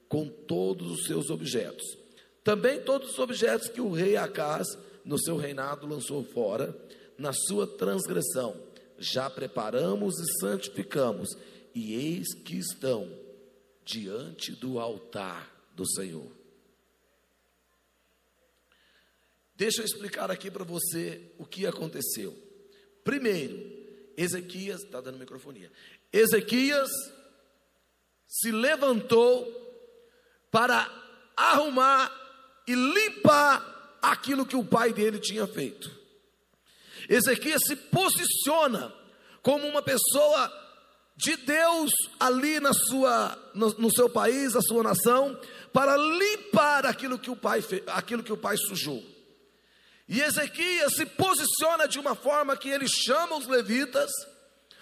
com 0.08 0.28
todos 0.28 0.92
os 0.92 1.06
seus 1.06 1.30
objetos. 1.30 1.98
Também 2.44 2.82
todos 2.82 3.12
os 3.12 3.20
objetos 3.20 3.68
que 3.70 3.82
o 3.82 3.92
rei 3.92 4.18
Acás 4.18 4.68
no 5.06 5.20
seu 5.20 5.38
reinado 5.38 5.88
lançou 5.88 6.24
fora, 6.24 6.76
na 7.18 7.32
sua 7.34 7.68
transgressão, 7.68 8.56
já 8.98 9.30
preparamos 9.30 10.18
e 10.20 10.40
santificamos, 10.40 11.30
e 11.76 11.94
eis 11.94 12.34
que 12.34 12.58
estão 12.58 13.10
diante 13.84 14.52
do 14.52 14.80
altar 14.80 15.52
do 15.76 15.86
Senhor. 15.86 16.43
Deixa 19.56 19.82
eu 19.82 19.86
explicar 19.86 20.32
aqui 20.32 20.50
para 20.50 20.64
você 20.64 21.32
o 21.38 21.46
que 21.46 21.66
aconteceu. 21.68 22.36
Primeiro, 23.04 23.56
Ezequias, 24.18 24.82
está 24.82 25.02
dando 25.02 25.20
microfonia. 25.20 25.72
Ezequias 26.12 26.90
se 28.28 28.52
levantou 28.52 29.46
para 30.50 30.90
arrumar 31.36 32.12
e 32.68 32.74
limpar 32.74 34.00
aquilo 34.02 34.46
que 34.46 34.56
o 34.56 34.66
pai 34.66 34.94
dele 34.94 35.20
tinha 35.20 35.46
feito. 35.46 35.92
Ezequias 37.10 37.62
se 37.66 37.76
posiciona 37.76 38.94
como 39.42 39.68
uma 39.68 39.82
pessoa 39.82 40.52
de 41.16 41.36
Deus 41.38 41.92
ali 42.20 42.60
na 42.60 42.74
sua, 42.74 43.38
no, 43.54 43.70
no, 43.74 43.92
seu 43.94 44.10
país, 44.10 44.56
a 44.56 44.62
sua 44.62 44.82
nação, 44.82 45.40
para 45.72 45.96
limpar 45.96 46.86
aquilo 46.86 47.20
que 47.20 47.30
o 47.30 47.36
pai 47.36 47.64
aquilo 47.88 48.24
que 48.24 48.34
o 48.34 48.38
pai 48.38 48.58
sujou. 48.58 49.13
E 50.08 50.22
Ezequias 50.22 50.96
se 50.96 51.06
posiciona 51.06 51.88
de 51.88 52.00
uma 52.00 52.16
forma 52.16 52.58
que 52.58 52.70
ele 52.70 52.88
chama 52.88 53.38
os 53.38 53.48
levitas. 53.48 54.12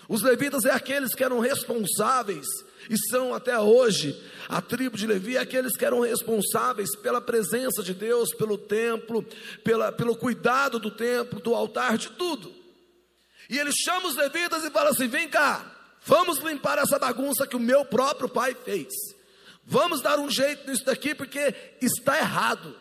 Os 0.10 0.22
levitas 0.22 0.66
é 0.66 0.72
aqueles 0.72 1.14
que 1.14 1.24
eram 1.24 1.40
responsáveis 1.40 2.46
e 2.90 2.98
são 3.10 3.34
até 3.34 3.58
hoje 3.58 4.20
a 4.50 4.62
tribo 4.62 4.98
de 4.98 5.08
Levi, 5.08 5.38
é 5.38 5.40
aqueles 5.40 5.78
que 5.78 5.86
eram 5.86 6.02
responsáveis 6.02 6.96
pela 6.98 7.22
presença 7.22 7.82
de 7.84 7.94
Deus, 7.94 8.34
pelo 8.36 8.58
templo, 8.58 9.26
pela, 9.64 9.92
pelo 9.92 10.16
cuidado 10.16 10.80
do 10.80 10.92
templo, 10.92 11.40
do 11.40 11.56
altar, 11.56 11.98
de 11.98 12.10
tudo. 12.10 12.54
E 13.50 13.58
ele 13.58 13.72
chama 13.72 14.08
os 14.08 14.16
levitas 14.16 14.66
e 14.66 14.72
fala 14.72 14.90
assim: 14.90 15.08
vem 15.08 15.30
cá, 15.30 15.72
Vamos 16.04 16.40
limpar 16.40 16.80
essa 16.80 16.98
bagunça 16.98 17.46
que 17.46 17.56
o 17.56 17.60
meu 17.60 17.86
próprio 17.86 18.28
pai 18.28 18.56
fez. 18.56 18.88
Vamos 19.64 20.02
dar 20.02 20.20
um 20.20 20.30
jeito 20.30 20.70
nisso 20.70 20.84
daqui 20.84 21.14
porque 21.14 21.54
está 21.80 22.18
errado. 22.18 22.76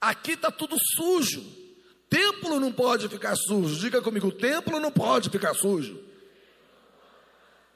Aqui 0.00 0.32
está 0.32 0.50
tudo 0.50 0.76
sujo. 0.96 1.44
Templo 2.08 2.58
não 2.58 2.72
pode 2.72 3.08
ficar 3.08 3.36
sujo. 3.36 3.76
Diga 3.76 4.00
comigo, 4.00 4.32
templo 4.32 4.80
não 4.80 4.90
pode 4.90 5.28
ficar 5.28 5.54
sujo. 5.54 6.00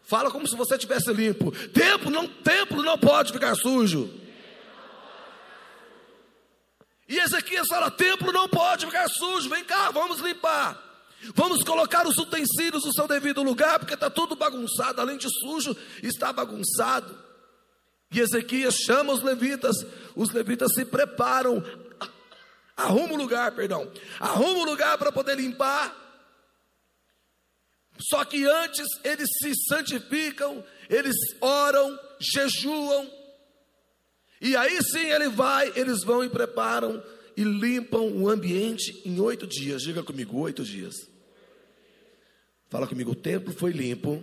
Fala 0.02 0.31
como 0.31 0.47
se 0.47 0.57
você 0.57 0.76
tivesse 0.79 1.12
limpo. 1.12 1.52
Templo 1.69 2.11
não, 2.11 2.26
templo 2.26 2.83
não 2.83 2.99
pode 2.99 3.33
ficar 3.33 3.55
sujo. 3.55 4.11
E 7.09 7.19
Ezequias 7.19 7.67
fala: 7.69 7.91
templo 7.91 8.33
não 8.33 8.49
pode 8.49 8.87
ficar 8.87 9.09
sujo. 9.09 9.49
Vem 9.49 9.64
cá, 9.64 9.91
vamos 9.91 10.21
limpar. 10.21 10.91
Vamos 11.35 11.62
colocar 11.62 12.07
os 12.07 12.17
utensílios 12.17 12.85
no 12.85 12.93
seu 12.93 13.07
devido 13.07 13.43
lugar, 13.43 13.79
porque 13.79 13.95
está 13.95 14.11
tudo 14.11 14.35
bagunçado, 14.35 15.00
além 15.00 15.17
de 15.17 15.29
sujo, 15.29 15.76
está 16.02 16.33
bagunçado. 16.33 17.17
E 18.11 18.19
Ezequias 18.19 18.75
chama 18.75 19.12
os 19.12 19.23
levitas, 19.23 19.76
os 20.17 20.33
levitas 20.33 20.75
se 20.75 20.85
preparam, 20.85 21.62
arruma 22.84 23.14
o 23.14 23.16
lugar, 23.16 23.52
perdão, 23.52 23.90
arruma 24.18 24.60
o 24.60 24.64
lugar 24.64 24.98
para 24.98 25.12
poder 25.12 25.36
limpar. 25.36 26.00
Só 27.98 28.24
que 28.24 28.44
antes 28.44 28.86
eles 29.04 29.28
se 29.40 29.52
santificam, 29.68 30.64
eles 30.88 31.16
oram, 31.40 31.98
jejuam, 32.18 33.10
e 34.40 34.56
aí 34.56 34.82
sim 34.82 35.06
ele 35.10 35.28
vai, 35.28 35.72
eles 35.76 36.02
vão 36.02 36.24
e 36.24 36.28
preparam 36.28 37.00
e 37.36 37.44
limpam 37.44 38.00
o 38.00 38.28
ambiente 38.28 39.00
em 39.04 39.20
oito 39.20 39.46
dias. 39.46 39.82
Diga 39.82 40.02
comigo, 40.02 40.36
oito 40.40 40.64
dias. 40.64 40.94
Fala 42.68 42.88
comigo, 42.88 43.12
o 43.12 43.14
templo 43.14 43.52
foi 43.52 43.70
limpo 43.70 44.20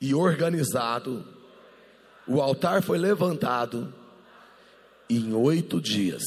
e 0.00 0.14
organizado, 0.14 1.26
o 2.26 2.40
altar 2.40 2.82
foi 2.82 2.96
levantado 2.96 3.92
em 5.10 5.34
oito 5.34 5.78
dias. 5.78 6.22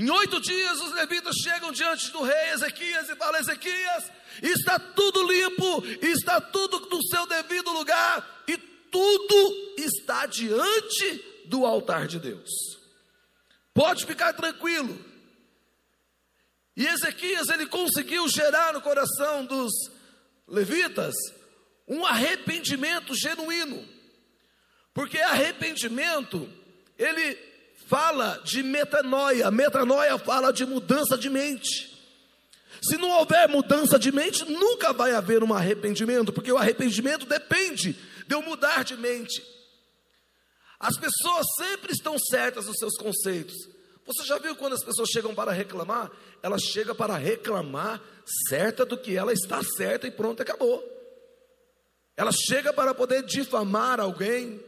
Em 0.00 0.08
oito 0.08 0.40
dias, 0.40 0.80
os 0.80 0.94
levitas 0.94 1.34
chegam 1.44 1.70
diante 1.72 2.10
do 2.10 2.22
rei 2.22 2.52
Ezequias 2.52 3.06
e 3.10 3.16
falam: 3.16 3.38
Ezequias, 3.38 4.10
está 4.42 4.78
tudo 4.78 5.30
limpo, 5.30 5.84
está 6.00 6.40
tudo 6.40 6.88
no 6.88 7.06
seu 7.06 7.26
devido 7.26 7.70
lugar, 7.70 8.42
e 8.48 8.56
tudo 8.56 9.74
está 9.76 10.24
diante 10.24 11.22
do 11.44 11.66
altar 11.66 12.06
de 12.06 12.18
Deus. 12.18 12.48
Pode 13.74 14.06
ficar 14.06 14.32
tranquilo, 14.32 14.98
e 16.74 16.86
Ezequias 16.86 17.50
ele 17.50 17.66
conseguiu 17.66 18.26
gerar 18.26 18.72
no 18.72 18.80
coração 18.80 19.44
dos 19.44 19.70
levitas 20.48 21.14
um 21.86 22.06
arrependimento 22.06 23.14
genuíno. 23.14 23.86
Porque 24.94 25.18
arrependimento, 25.18 26.50
ele 26.96 27.49
fala 27.90 28.40
de 28.44 28.62
metanoia, 28.62 29.50
metanoia 29.50 30.16
fala 30.16 30.52
de 30.52 30.64
mudança 30.64 31.18
de 31.18 31.28
mente. 31.28 31.90
Se 32.80 32.96
não 32.96 33.10
houver 33.10 33.48
mudança 33.48 33.98
de 33.98 34.12
mente, 34.12 34.44
nunca 34.48 34.92
vai 34.92 35.12
haver 35.12 35.42
um 35.42 35.52
arrependimento, 35.52 36.32
porque 36.32 36.52
o 36.52 36.56
arrependimento 36.56 37.26
depende 37.26 37.98
de 38.26 38.34
eu 38.34 38.40
mudar 38.40 38.84
de 38.84 38.96
mente. 38.96 39.42
As 40.78 40.96
pessoas 40.96 41.44
sempre 41.58 41.92
estão 41.92 42.16
certas 42.18 42.66
nos 42.66 42.76
seus 42.78 42.96
conceitos. 42.96 43.56
Você 44.06 44.24
já 44.24 44.38
viu 44.38 44.56
quando 44.56 44.74
as 44.74 44.84
pessoas 44.84 45.10
chegam 45.10 45.34
para 45.34 45.52
reclamar? 45.52 46.10
Ela 46.42 46.58
chega 46.58 46.94
para 46.94 47.16
reclamar 47.16 48.00
certa 48.48 48.86
do 48.86 48.96
que 48.96 49.16
ela 49.16 49.32
está 49.32 49.62
certa 49.62 50.06
e 50.06 50.10
pronto, 50.10 50.40
acabou. 50.40 50.82
Ela 52.16 52.30
chega 52.32 52.72
para 52.72 52.94
poder 52.94 53.24
difamar 53.24 54.00
alguém, 54.00 54.60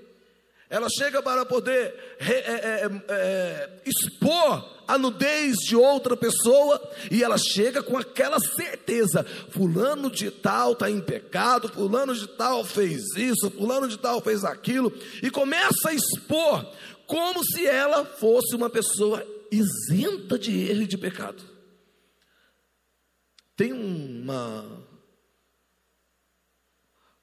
ela 0.72 0.88
chega 0.88 1.22
para 1.22 1.44
poder 1.44 2.16
é, 2.18 2.32
é, 2.32 2.90
é, 3.10 3.70
expor 3.84 4.80
a 4.88 4.96
nudez 4.96 5.56
de 5.58 5.76
outra 5.76 6.16
pessoa, 6.16 6.80
e 7.10 7.22
ela 7.22 7.36
chega 7.36 7.82
com 7.82 7.98
aquela 7.98 8.40
certeza: 8.40 9.22
Fulano 9.50 10.10
de 10.10 10.30
Tal 10.30 10.72
está 10.72 10.90
em 10.90 10.98
pecado, 10.98 11.68
Fulano 11.68 12.14
de 12.14 12.26
Tal 12.26 12.64
fez 12.64 13.02
isso, 13.14 13.50
Fulano 13.50 13.86
de 13.86 13.98
Tal 13.98 14.22
fez 14.22 14.44
aquilo, 14.44 14.90
e 15.22 15.30
começa 15.30 15.90
a 15.90 15.92
expor 15.92 16.66
como 17.06 17.44
se 17.44 17.66
ela 17.66 18.06
fosse 18.06 18.56
uma 18.56 18.70
pessoa 18.70 19.22
isenta 19.50 20.38
de 20.38 20.70
erro 20.70 20.82
e 20.84 20.86
de 20.86 20.96
pecado. 20.96 21.42
Tem 23.54 23.74
uma 23.74 24.64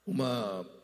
uma 0.06 0.79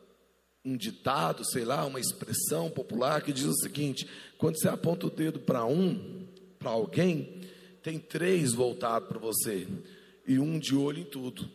um 0.66 0.76
ditado, 0.76 1.44
sei 1.44 1.64
lá, 1.64 1.84
uma 1.84 2.00
expressão 2.00 2.68
popular 2.68 3.22
que 3.22 3.32
diz 3.32 3.44
o 3.44 3.54
seguinte: 3.54 4.08
quando 4.36 4.58
você 4.58 4.68
aponta 4.68 5.06
o 5.06 5.10
dedo 5.10 5.38
para 5.38 5.64
um, 5.64 6.26
para 6.58 6.70
alguém, 6.70 7.40
tem 7.84 8.00
três 8.00 8.52
voltados 8.52 9.08
para 9.08 9.18
você 9.18 9.68
e 10.26 10.40
um 10.40 10.58
de 10.58 10.74
olho 10.74 10.98
em 10.98 11.04
tudo. 11.04 11.48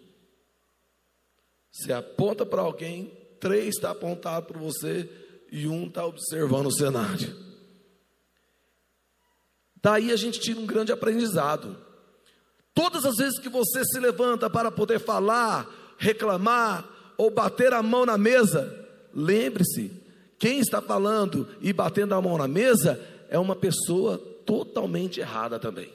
Você 1.70 1.92
aponta 1.92 2.46
para 2.46 2.62
alguém, 2.62 3.12
três 3.38 3.76
está 3.76 3.92
apontado 3.92 4.46
para 4.46 4.60
você 4.60 5.10
e 5.52 5.68
um 5.68 5.88
está 5.88 6.06
observando 6.06 6.68
o 6.68 6.74
cenário. 6.74 7.36
Daí 9.84 10.12
a 10.12 10.16
gente 10.16 10.40
tira 10.40 10.60
um 10.60 10.66
grande 10.66 10.94
aprendizado. 10.94 11.76
Todas 12.74 13.04
as 13.04 13.18
vezes 13.18 13.40
que 13.40 13.50
você 13.50 13.84
se 13.84 14.00
levanta 14.00 14.50
para 14.50 14.72
poder 14.72 15.00
falar, 15.00 15.70
reclamar 15.98 16.88
ou 17.18 17.30
bater 17.30 17.74
a 17.74 17.84
mão 17.84 18.06
na 18.06 18.18
mesa, 18.18 18.81
lembre-se: 19.14 19.92
quem 20.40 20.60
está 20.60 20.82
falando 20.82 21.48
e 21.62 21.72
batendo 21.72 22.16
a 22.16 22.22
mão 22.22 22.38
na 22.38 22.48
mesa 22.48 23.00
é 23.30 23.38
uma 23.38 23.56
pessoa 23.56 24.18
totalmente 24.18 25.20
errada 25.20 25.60
também. 25.60 25.90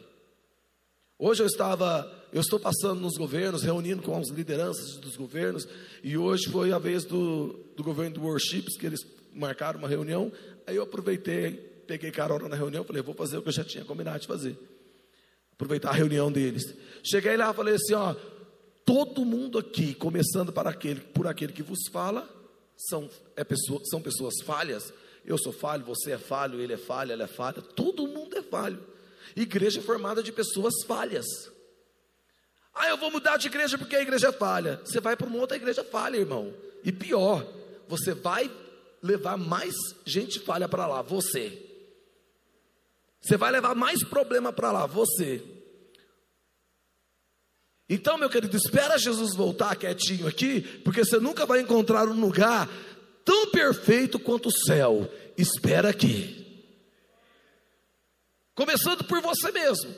Hoje 1.18 1.42
eu 1.42 1.46
estava, 1.46 2.10
eu 2.32 2.40
estou 2.40 2.60
passando 2.60 3.00
nos 3.00 3.16
governos, 3.16 3.62
reunindo 3.62 4.02
com 4.02 4.16
as 4.18 4.28
lideranças 4.28 4.96
dos 4.96 5.16
governos, 5.16 5.66
e 6.02 6.16
hoje 6.16 6.50
foi 6.50 6.72
a 6.72 6.78
vez 6.78 7.04
do, 7.04 7.58
do 7.74 7.82
governo 7.82 8.16
do 8.16 8.22
Worships, 8.22 8.76
que 8.76 8.84
eles 8.84 9.00
marcaram 9.32 9.78
uma 9.78 9.88
reunião, 9.88 10.30
aí 10.66 10.76
eu 10.76 10.82
aproveitei, 10.82 11.52
peguei 11.86 12.10
carona 12.10 12.48
na 12.48 12.56
reunião, 12.56 12.84
falei, 12.84 13.02
vou 13.02 13.14
fazer 13.14 13.38
o 13.38 13.42
que 13.42 13.48
eu 13.48 13.52
já 13.52 13.64
tinha 13.64 13.84
combinado 13.84 14.20
de 14.20 14.26
fazer. 14.26 14.58
Aproveitar 15.52 15.88
a 15.90 15.94
reunião 15.94 16.30
deles. 16.30 16.74
Cheguei 17.02 17.36
lá, 17.36 17.52
falei 17.54 17.76
assim, 17.76 17.94
ó, 17.94 18.14
todo 18.84 19.24
mundo 19.24 19.58
aqui, 19.58 19.94
começando 19.94 20.52
para 20.52 20.68
aquele, 20.68 21.00
por 21.00 21.26
aquele 21.26 21.52
que 21.52 21.62
vos 21.62 21.88
fala, 21.90 22.28
são, 22.76 23.08
é 23.34 23.44
pessoa, 23.44 23.80
são 23.84 24.00
pessoas 24.00 24.34
falhas. 24.44 24.92
Eu 25.24 25.38
sou 25.38 25.52
falho, 25.52 25.84
você 25.84 26.12
é 26.12 26.18
falho, 26.18 26.60
ele 26.60 26.74
é 26.74 26.76
falho, 26.76 27.12
ela 27.12 27.24
é 27.24 27.28
falha, 27.28 27.60
todo 27.60 28.06
mundo 28.06 28.36
é 28.36 28.42
falho. 28.42 28.84
Igreja 29.34 29.80
é 29.80 29.82
formada 29.82 30.22
de 30.22 30.32
pessoas 30.32 30.74
falhas. 30.86 31.26
Ah, 32.74 32.88
eu 32.88 32.96
vou 32.96 33.10
mudar 33.10 33.36
de 33.38 33.46
igreja 33.46 33.78
porque 33.78 33.96
a 33.96 34.02
igreja 34.02 34.28
é 34.28 34.32
falha. 34.32 34.80
Você 34.84 35.00
vai 35.00 35.16
para 35.16 35.26
uma 35.26 35.38
outra 35.38 35.56
igreja 35.56 35.82
falha, 35.82 36.18
irmão. 36.18 36.54
E 36.84 36.92
pior, 36.92 37.46
você 37.88 38.12
vai 38.12 38.50
levar 39.02 39.36
mais 39.36 39.74
gente 40.04 40.38
falha 40.38 40.68
para 40.68 40.86
lá, 40.86 41.02
você. 41.02 41.62
Você 43.20 43.36
vai 43.36 43.50
levar 43.50 43.74
mais 43.74 44.04
problema 44.04 44.52
para 44.52 44.70
lá, 44.70 44.86
você. 44.86 45.42
Então, 47.88 48.18
meu 48.18 48.28
querido, 48.28 48.56
espera 48.56 48.98
Jesus 48.98 49.34
voltar 49.34 49.76
quietinho 49.76 50.26
aqui, 50.26 50.60
porque 50.84 51.04
você 51.04 51.18
nunca 51.18 51.46
vai 51.46 51.60
encontrar 51.60 52.08
um 52.08 52.20
lugar 52.20 52.68
tão 53.24 53.50
perfeito 53.50 54.18
quanto 54.18 54.48
o 54.48 54.66
céu. 54.66 55.10
Espera 55.36 55.90
aqui. 55.90 56.44
Começando 58.54 59.04
por 59.04 59.20
você 59.20 59.52
mesmo. 59.52 59.94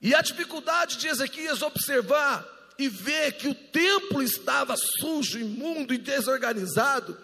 E 0.00 0.14
a 0.14 0.20
dificuldade 0.20 0.98
de 0.98 1.08
Ezequias 1.08 1.62
observar 1.62 2.46
e 2.78 2.88
ver 2.88 3.32
que 3.32 3.48
o 3.48 3.54
templo 3.54 4.22
estava 4.22 4.74
sujo, 4.76 5.38
imundo 5.38 5.94
e 5.94 5.98
desorganizado, 5.98 7.16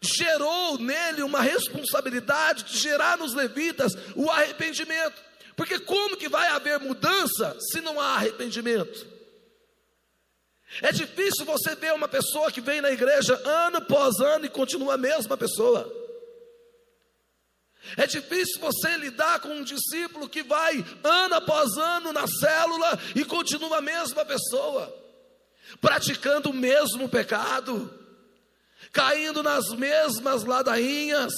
gerou 0.00 0.78
nele 0.78 1.22
uma 1.22 1.42
responsabilidade 1.42 2.64
de 2.64 2.78
gerar 2.78 3.18
nos 3.18 3.34
levitas 3.34 3.92
o 4.14 4.30
arrependimento. 4.30 5.20
Porque 5.56 5.78
como 5.78 6.16
que 6.16 6.28
vai 6.28 6.48
haver 6.48 6.78
mudança 6.78 7.56
se 7.72 7.80
não 7.80 7.98
há 7.98 8.16
arrependimento? 8.16 9.06
É 10.82 10.92
difícil 10.92 11.46
você 11.46 11.74
ver 11.74 11.94
uma 11.94 12.06
pessoa 12.06 12.52
que 12.52 12.60
vem 12.60 12.80
na 12.82 12.90
igreja 12.90 13.40
ano 13.44 13.78
após 13.78 14.20
ano 14.20 14.44
e 14.44 14.50
continua 14.50 14.94
a 14.94 14.98
mesma 14.98 15.36
pessoa. 15.36 15.90
É 17.96 18.06
difícil 18.06 18.60
você 18.60 18.96
lidar 18.96 19.40
com 19.40 19.48
um 19.48 19.62
discípulo 19.62 20.28
que 20.28 20.42
vai 20.42 20.84
ano 21.04 21.34
após 21.36 21.76
ano 21.78 22.12
na 22.12 22.26
célula 22.26 22.98
e 23.14 23.24
continua 23.24 23.78
a 23.78 23.82
mesma 23.82 24.24
pessoa, 24.24 24.92
praticando 25.80 26.50
o 26.50 26.54
mesmo 26.54 27.08
pecado, 27.08 27.92
caindo 28.92 29.42
nas 29.42 29.68
mesmas 29.68 30.44
ladainhas. 30.44 31.32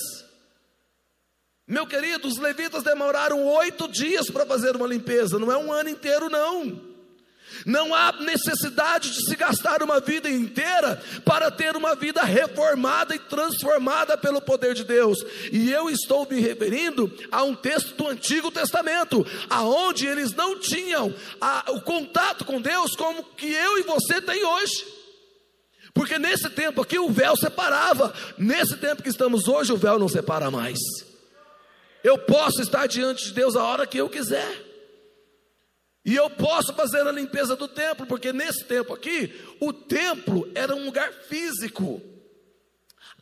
Meu 1.68 1.86
querido, 1.86 2.26
os 2.26 2.38
levitas 2.38 2.82
demoraram 2.82 3.44
oito 3.44 3.86
dias 3.88 4.30
para 4.30 4.46
fazer 4.46 4.74
uma 4.74 4.86
limpeza, 4.86 5.38
não 5.38 5.52
é 5.52 5.58
um 5.58 5.70
ano 5.70 5.90
inteiro, 5.90 6.30
não. 6.30 6.80
Não 7.66 7.94
há 7.94 8.12
necessidade 8.12 9.10
de 9.10 9.26
se 9.26 9.36
gastar 9.36 9.82
uma 9.82 10.00
vida 10.00 10.30
inteira 10.30 11.02
para 11.26 11.50
ter 11.50 11.76
uma 11.76 11.94
vida 11.94 12.22
reformada 12.22 13.14
e 13.14 13.18
transformada 13.18 14.16
pelo 14.16 14.40
poder 14.40 14.72
de 14.72 14.84
Deus. 14.84 15.18
E 15.52 15.70
eu 15.70 15.90
estou 15.90 16.26
me 16.30 16.40
referindo 16.40 17.12
a 17.30 17.42
um 17.42 17.54
texto 17.54 17.94
do 17.96 18.08
Antigo 18.08 18.50
Testamento, 18.50 19.26
aonde 19.50 20.06
eles 20.06 20.32
não 20.32 20.58
tinham 20.58 21.14
a, 21.38 21.64
o 21.72 21.82
contato 21.82 22.46
com 22.46 22.62
Deus 22.62 22.96
como 22.96 23.22
que 23.36 23.52
eu 23.52 23.78
e 23.78 23.82
você 23.82 24.22
tem 24.22 24.42
hoje. 24.42 24.86
Porque 25.92 26.18
nesse 26.18 26.48
tempo 26.48 26.80
aqui 26.80 26.98
o 26.98 27.10
véu 27.10 27.36
separava, 27.36 28.14
nesse 28.38 28.76
tempo 28.76 29.02
que 29.02 29.08
estamos 29.10 29.48
hoje 29.48 29.72
o 29.72 29.76
véu 29.76 29.98
não 29.98 30.08
separa 30.08 30.50
mais. 30.50 30.78
Eu 32.02 32.18
posso 32.18 32.62
estar 32.62 32.86
diante 32.86 33.24
de 33.26 33.32
Deus 33.32 33.56
a 33.56 33.64
hora 33.64 33.86
que 33.86 33.98
eu 33.98 34.08
quiser. 34.08 34.66
E 36.04 36.14
eu 36.14 36.30
posso 36.30 36.72
fazer 36.74 37.06
a 37.06 37.12
limpeza 37.12 37.54
do 37.54 37.68
templo, 37.68 38.06
porque 38.06 38.32
nesse 38.32 38.64
tempo 38.64 38.94
aqui, 38.94 39.32
o 39.60 39.72
templo 39.72 40.50
era 40.54 40.74
um 40.74 40.86
lugar 40.86 41.12
físico. 41.12 42.00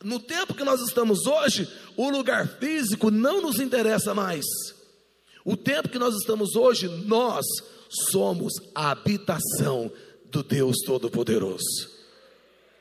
No 0.03 0.19
tempo 0.19 0.53
que 0.53 0.63
nós 0.63 0.79
estamos 0.81 1.25
hoje, 1.25 1.67
o 1.95 2.09
lugar 2.09 2.47
físico 2.59 3.09
não 3.09 3.41
nos 3.41 3.59
interessa 3.59 4.13
mais. 4.13 4.45
O 5.43 5.57
tempo 5.57 5.89
que 5.89 5.99
nós 5.99 6.15
estamos 6.15 6.55
hoje, 6.55 6.87
nós 6.87 7.45
somos 7.89 8.53
a 8.75 8.91
habitação 8.91 9.91
do 10.25 10.43
Deus 10.43 10.77
Todo-Poderoso. 10.85 11.89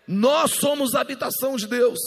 Nós 0.06 0.52
somos 0.52 0.94
a 0.94 1.00
habitação 1.00 1.56
de 1.56 1.66
Deus. 1.66 1.98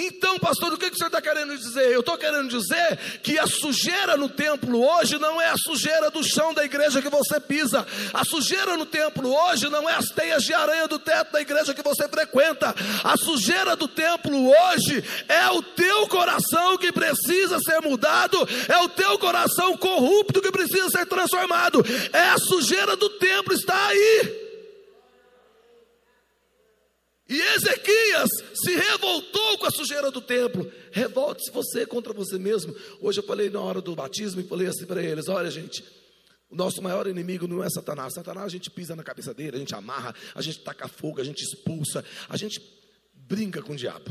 Então, 0.00 0.38
pastor, 0.38 0.72
o 0.72 0.78
que, 0.78 0.88
que 0.88 0.94
o 0.94 0.96
senhor 0.96 1.08
está 1.08 1.20
querendo 1.20 1.58
dizer? 1.58 1.90
Eu 1.90 2.00
estou 2.00 2.16
querendo 2.16 2.48
dizer 2.48 2.96
que 3.20 3.36
a 3.36 3.48
sujeira 3.48 4.16
no 4.16 4.28
templo 4.28 4.80
hoje 4.80 5.18
não 5.18 5.40
é 5.40 5.48
a 5.48 5.56
sujeira 5.56 6.08
do 6.08 6.22
chão 6.22 6.54
da 6.54 6.64
igreja 6.64 7.02
que 7.02 7.08
você 7.08 7.40
pisa. 7.40 7.84
A 8.14 8.24
sujeira 8.24 8.76
no 8.76 8.86
templo 8.86 9.28
hoje 9.28 9.68
não 9.68 9.90
é 9.90 9.96
as 9.96 10.10
teias 10.10 10.44
de 10.44 10.54
aranha 10.54 10.86
do 10.86 11.00
teto 11.00 11.32
da 11.32 11.40
igreja 11.40 11.74
que 11.74 11.82
você 11.82 12.08
frequenta. 12.08 12.72
A 13.02 13.16
sujeira 13.16 13.74
do 13.74 13.88
templo 13.88 14.48
hoje 14.48 15.02
é 15.28 15.48
o 15.48 15.60
teu 15.64 16.06
coração 16.06 16.78
que 16.78 16.92
precisa 16.92 17.58
ser 17.58 17.80
mudado, 17.80 18.48
é 18.68 18.78
o 18.78 18.88
teu 18.88 19.18
coração 19.18 19.76
corrupto 19.76 20.40
que 20.40 20.52
precisa 20.52 20.88
ser 20.90 21.06
transformado. 21.06 21.84
É 22.12 22.28
a 22.30 22.38
sujeira 22.38 22.94
do 22.94 23.10
templo, 23.10 23.52
está 23.52 23.88
aí. 23.88 24.48
E 27.28 27.42
Ezequias 28.18 28.30
se 28.54 28.74
revoltou 28.74 29.58
com 29.58 29.66
a 29.66 29.70
sujeira 29.70 30.10
do 30.10 30.20
templo. 30.20 30.70
Revolte-se 30.90 31.50
você 31.50 31.86
contra 31.86 32.12
você 32.12 32.38
mesmo. 32.38 32.74
Hoje 33.00 33.20
eu 33.20 33.24
falei 33.24 33.50
na 33.50 33.60
hora 33.60 33.80
do 33.80 33.94
batismo 33.94 34.40
e 34.40 34.44
falei 34.44 34.66
assim 34.66 34.86
para 34.86 35.02
eles: 35.02 35.28
olha, 35.28 35.50
gente, 35.50 35.84
o 36.50 36.56
nosso 36.56 36.82
maior 36.82 37.06
inimigo 37.06 37.46
não 37.46 37.62
é 37.62 37.70
Satanás. 37.70 38.14
Satanás 38.14 38.46
a 38.46 38.50
gente 38.50 38.70
pisa 38.70 38.96
na 38.96 39.02
cabeça 39.02 39.32
dele, 39.32 39.56
a 39.56 39.60
gente 39.60 39.74
amarra, 39.74 40.14
a 40.34 40.42
gente 40.42 40.60
taca 40.60 40.88
fogo, 40.88 41.20
a 41.20 41.24
gente 41.24 41.42
expulsa, 41.42 42.04
a 42.28 42.36
gente 42.36 42.60
brinca 43.14 43.62
com 43.62 43.72
o 43.72 43.76
diabo. 43.76 44.10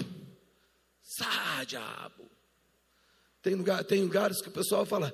Sai, 1.01 1.65
diabo. 1.65 2.25
Tem, 3.41 3.55
lugar, 3.55 3.83
tem 3.83 4.01
lugares 4.01 4.41
que 4.41 4.49
o 4.49 4.51
pessoal 4.51 4.85
fala: 4.85 5.13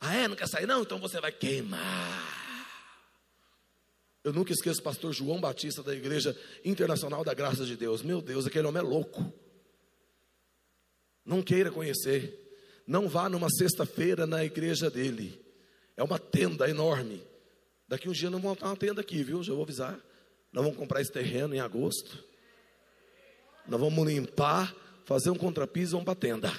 ah, 0.00 0.14
é? 0.14 0.28
Não 0.28 0.36
quer 0.36 0.48
sair? 0.48 0.66
Não? 0.66 0.82
Então 0.82 0.98
você 0.98 1.20
vai 1.20 1.32
queimar. 1.32 2.45
Eu 4.26 4.32
nunca 4.32 4.52
esqueço 4.52 4.80
o 4.80 4.82
pastor 4.82 5.12
João 5.12 5.40
Batista 5.40 5.84
da 5.84 5.94
Igreja 5.94 6.36
Internacional 6.64 7.22
da 7.22 7.32
Graça 7.32 7.64
de 7.64 7.76
Deus. 7.76 8.02
Meu 8.02 8.20
Deus, 8.20 8.44
aquele 8.44 8.66
homem 8.66 8.82
é 8.82 8.84
louco. 8.84 9.32
Não 11.24 11.40
queira 11.40 11.70
conhecer. 11.70 12.36
Não 12.88 13.08
vá 13.08 13.28
numa 13.28 13.48
sexta-feira 13.48 14.26
na 14.26 14.44
igreja 14.44 14.90
dele. 14.90 15.40
É 15.96 16.02
uma 16.02 16.18
tenda 16.18 16.68
enorme. 16.68 17.24
Daqui 17.86 18.08
um 18.08 18.12
dia 18.12 18.28
não 18.28 18.40
vão 18.40 18.50
montar 18.50 18.66
uma 18.66 18.76
tenda 18.76 19.00
aqui, 19.00 19.22
viu? 19.22 19.44
Já 19.44 19.52
vou 19.52 19.62
avisar. 19.62 19.96
Nós 20.52 20.64
vamos 20.64 20.76
comprar 20.76 21.00
esse 21.00 21.12
terreno 21.12 21.54
em 21.54 21.60
agosto. 21.60 22.24
Nós 23.64 23.80
vamos 23.80 24.04
limpar, 24.08 24.74
fazer 25.04 25.30
um 25.30 25.36
contrapiso 25.36 25.90
e 25.90 25.92
vamos 25.92 26.04
para 26.04 26.14
a 26.14 26.16
tenda. 26.16 26.52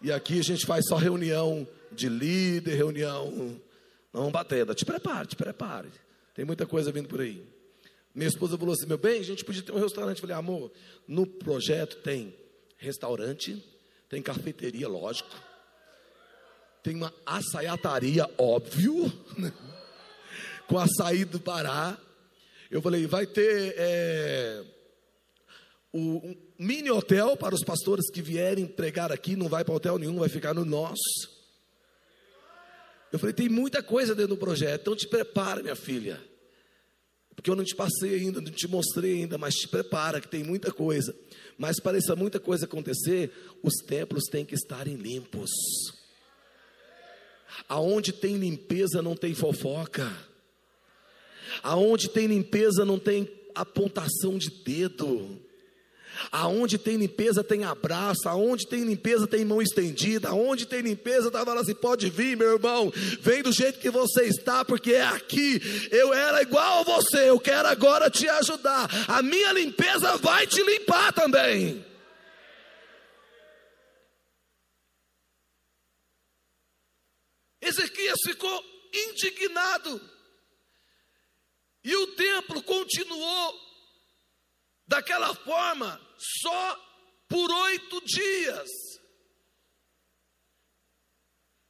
E 0.00 0.10
aqui 0.10 0.40
a 0.40 0.42
gente 0.42 0.64
faz 0.64 0.86
só 0.88 0.96
reunião 0.96 1.68
de 1.92 2.08
líder, 2.08 2.76
reunião. 2.76 3.30
Não 4.10 4.20
vamos 4.20 4.32
para 4.32 4.40
a 4.40 4.44
tenda. 4.44 4.74
Te 4.74 4.86
prepare, 4.86 5.28
te 5.28 5.36
prepare. 5.36 6.05
Tem 6.36 6.44
muita 6.44 6.66
coisa 6.66 6.92
vindo 6.92 7.08
por 7.08 7.22
aí. 7.22 7.42
Minha 8.14 8.28
esposa 8.28 8.58
falou 8.58 8.74
assim: 8.74 8.84
meu 8.84 8.98
bem, 8.98 9.20
a 9.20 9.24
gente 9.24 9.42
podia 9.42 9.62
ter 9.62 9.72
um 9.72 9.80
restaurante. 9.80 10.18
Eu 10.18 10.28
falei, 10.28 10.36
amor, 10.36 10.70
no 11.08 11.26
projeto 11.26 11.96
tem 12.02 12.36
restaurante, 12.76 13.64
tem 14.06 14.20
cafeteria, 14.20 14.86
lógico, 14.86 15.30
tem 16.82 16.94
uma 16.94 17.12
açaiataria, 17.24 18.30
óbvio, 18.36 19.10
com 20.68 20.78
açaí 20.78 21.24
do 21.24 21.40
Pará. 21.40 21.98
Eu 22.70 22.82
falei, 22.82 23.06
vai 23.06 23.26
ter 23.26 23.74
é, 23.78 24.62
um 25.94 26.36
mini 26.58 26.90
hotel 26.90 27.34
para 27.34 27.54
os 27.54 27.64
pastores 27.64 28.10
que 28.10 28.20
vierem 28.20 28.66
pregar 28.66 29.10
aqui, 29.10 29.36
não 29.36 29.48
vai 29.48 29.64
para 29.64 29.74
hotel 29.74 29.98
nenhum, 29.98 30.18
vai 30.18 30.28
ficar 30.28 30.52
no 30.52 30.66
nosso. 30.66 31.35
Eu 33.12 33.18
falei, 33.18 33.32
tem 33.32 33.48
muita 33.48 33.82
coisa 33.82 34.14
dentro 34.14 34.34
do 34.34 34.36
projeto, 34.36 34.82
então 34.82 34.96
te 34.96 35.06
prepara, 35.06 35.62
minha 35.62 35.76
filha. 35.76 36.20
Porque 37.34 37.50
eu 37.50 37.56
não 37.56 37.64
te 37.64 37.76
passei 37.76 38.14
ainda, 38.14 38.40
não 38.40 38.50
te 38.50 38.66
mostrei 38.66 39.14
ainda, 39.20 39.36
mas 39.36 39.54
te 39.54 39.68
prepara, 39.68 40.20
que 40.20 40.28
tem 40.28 40.42
muita 40.42 40.72
coisa. 40.72 41.14
Mas 41.58 41.78
para 41.78 41.98
essa 41.98 42.16
muita 42.16 42.40
coisa 42.40 42.64
acontecer, 42.64 43.30
os 43.62 43.74
templos 43.86 44.24
têm 44.24 44.44
que 44.44 44.54
estarem 44.54 44.96
limpos. 44.96 45.50
Aonde 47.68 48.12
tem 48.12 48.36
limpeza 48.36 49.02
não 49.02 49.14
tem 49.14 49.34
fofoca. 49.34 50.10
Aonde 51.62 52.08
tem 52.08 52.26
limpeza 52.26 52.84
não 52.84 52.98
tem 52.98 53.28
apontação 53.54 54.38
de 54.38 54.50
dedo. 54.64 55.40
Aonde 56.30 56.78
tem 56.78 56.96
limpeza 56.96 57.44
tem 57.44 57.64
abraço, 57.64 58.28
aonde 58.28 58.66
tem 58.66 58.84
limpeza 58.84 59.26
tem 59.26 59.44
mão 59.44 59.60
estendida, 59.60 60.28
aonde 60.28 60.66
tem 60.66 60.80
limpeza 60.80 61.28
está 61.28 61.44
falando 61.44 61.62
assim: 61.62 61.74
pode 61.74 62.10
vir, 62.10 62.36
meu 62.36 62.54
irmão, 62.54 62.92
vem 63.20 63.42
do 63.42 63.52
jeito 63.52 63.78
que 63.78 63.90
você 63.90 64.24
está, 64.24 64.64
porque 64.64 64.92
é 64.92 65.06
aqui. 65.06 65.60
Eu 65.90 66.12
era 66.12 66.42
igual 66.42 66.80
a 66.80 66.82
você, 66.82 67.28
eu 67.30 67.40
quero 67.40 67.68
agora 67.68 68.10
te 68.10 68.28
ajudar. 68.28 68.88
A 69.08 69.22
minha 69.22 69.52
limpeza 69.52 70.16
vai 70.16 70.46
te 70.46 70.62
limpar 70.62 71.12
também. 71.12 71.84
Ezequias 77.60 78.18
ficou 78.24 78.64
indignado. 78.92 80.00
E 81.82 81.94
o 81.94 82.06
templo 82.08 82.62
continuou 82.62 83.65
daquela 84.86 85.34
forma 85.34 86.00
só 86.18 86.86
por 87.28 87.50
oito 87.50 88.00
dias. 88.04 88.68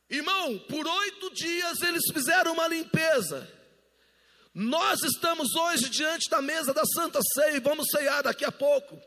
Irmão, 0.09 0.59
por 0.69 0.87
oito 0.87 1.35
dias 1.35 1.81
eles 1.83 2.03
fizeram 2.13 2.53
uma 2.53 2.69
limpeza. 2.69 3.53
Nós 4.55 5.03
estamos 5.03 5.55
hoje 5.55 5.91
diante 5.91 6.31
da 6.31 6.41
mesa 6.41 6.73
da 6.73 6.85
Santa 6.85 7.21
Ceia 7.35 7.57
e 7.57 7.61
vamos 7.61 7.89
ceiar 7.91 8.23
daqui 8.23 8.45
a 8.45 8.53
pouco. 8.53 8.99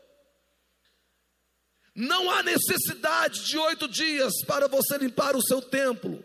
Não 1.94 2.30
há 2.30 2.42
necessidade 2.42 3.44
de 3.46 3.58
oito 3.58 3.88
dias 3.88 4.32
para 4.46 4.68
você 4.68 4.96
limpar 4.96 5.34
o 5.34 5.42
seu 5.42 5.60
templo. 5.60 6.24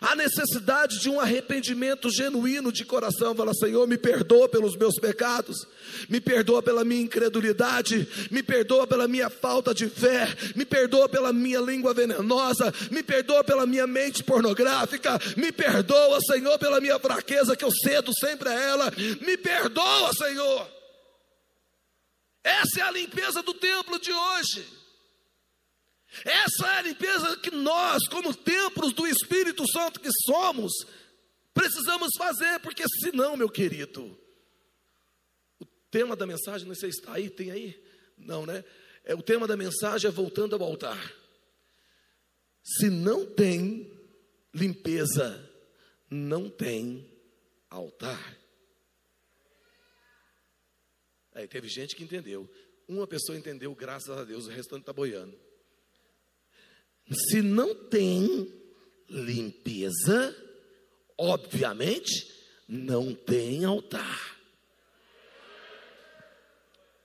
Há 0.00 0.14
necessidade 0.14 1.00
de 1.00 1.10
um 1.10 1.18
arrependimento 1.18 2.08
genuíno 2.10 2.70
de 2.70 2.84
coração. 2.84 3.34
Fala, 3.34 3.52
Senhor, 3.54 3.86
me 3.86 3.98
perdoa 3.98 4.48
pelos 4.48 4.76
meus 4.76 4.94
pecados, 4.94 5.66
me 6.08 6.20
perdoa 6.20 6.62
pela 6.62 6.84
minha 6.84 7.02
incredulidade, 7.02 8.08
me 8.30 8.42
perdoa 8.42 8.86
pela 8.86 9.08
minha 9.08 9.28
falta 9.28 9.74
de 9.74 9.88
fé, 9.88 10.28
me 10.54 10.64
perdoa 10.64 11.08
pela 11.08 11.32
minha 11.32 11.60
língua 11.60 11.92
venenosa, 11.92 12.72
me 12.90 13.02
perdoa 13.02 13.42
pela 13.42 13.66
minha 13.66 13.86
mente 13.86 14.22
pornográfica, 14.22 15.18
me 15.36 15.50
perdoa, 15.50 16.20
Senhor, 16.20 16.58
pela 16.58 16.80
minha 16.80 16.98
fraqueza 16.98 17.56
que 17.56 17.64
eu 17.64 17.70
cedo 17.72 18.12
sempre 18.20 18.48
a 18.48 18.54
ela, 18.54 18.92
me 19.20 19.36
perdoa, 19.36 20.12
Senhor. 20.14 20.68
Essa 22.44 22.80
é 22.80 22.82
a 22.82 22.90
limpeza 22.90 23.42
do 23.42 23.52
templo 23.52 23.98
de 23.98 24.12
hoje. 24.12 24.77
Essa 26.24 26.66
é 26.66 26.78
a 26.78 26.82
limpeza 26.82 27.36
que 27.38 27.50
nós, 27.50 28.06
como 28.08 28.34
templos 28.34 28.92
do 28.92 29.06
Espírito 29.06 29.64
Santo 29.70 30.00
que 30.00 30.10
somos, 30.26 30.72
precisamos 31.52 32.08
fazer, 32.16 32.58
porque 32.60 32.84
senão, 33.00 33.36
meu 33.36 33.48
querido, 33.48 34.18
o 35.60 35.66
tema 35.90 36.16
da 36.16 36.26
mensagem, 36.26 36.66
não 36.66 36.74
sei 36.74 36.90
se 36.90 37.00
está 37.00 37.14
aí, 37.14 37.28
tem 37.28 37.50
aí? 37.50 37.82
Não, 38.16 38.46
né? 38.46 38.64
É, 39.04 39.14
o 39.14 39.22
tema 39.22 39.46
da 39.46 39.56
mensagem 39.56 40.08
é 40.08 40.12
voltando 40.12 40.54
ao 40.54 40.62
altar. 40.62 41.14
Se 42.62 42.90
não 42.90 43.24
tem 43.24 43.90
limpeza, 44.52 45.50
não 46.10 46.48
tem 46.50 47.10
altar. 47.70 48.36
Aí 51.32 51.46
teve 51.46 51.68
gente 51.68 51.94
que 51.94 52.02
entendeu. 52.02 52.50
Uma 52.86 53.06
pessoa 53.06 53.38
entendeu, 53.38 53.74
graças 53.74 54.10
a 54.10 54.24
Deus, 54.24 54.46
o 54.46 54.50
restante 54.50 54.80
está 54.80 54.92
boiando. 54.92 55.38
Se 57.10 57.40
não 57.40 57.74
tem 57.74 58.52
limpeza, 59.08 60.36
obviamente 61.16 62.30
não 62.68 63.14
tem 63.14 63.64
altar. 63.64 64.38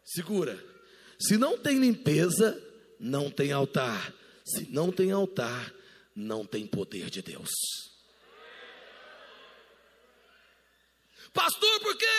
Segura. 0.03 0.61
Se 1.19 1.37
não 1.37 1.57
tem 1.57 1.79
limpeza, 1.79 2.61
não 2.99 3.31
tem 3.31 3.51
altar. 3.51 4.13
Se 4.45 4.69
não 4.69 4.91
tem 4.91 5.11
altar, 5.11 5.73
não 6.15 6.45
tem 6.45 6.67
poder 6.67 7.09
de 7.09 7.21
Deus. 7.21 7.49
Pastor, 11.33 11.79
porque 11.79 12.05
fulano 12.05 12.12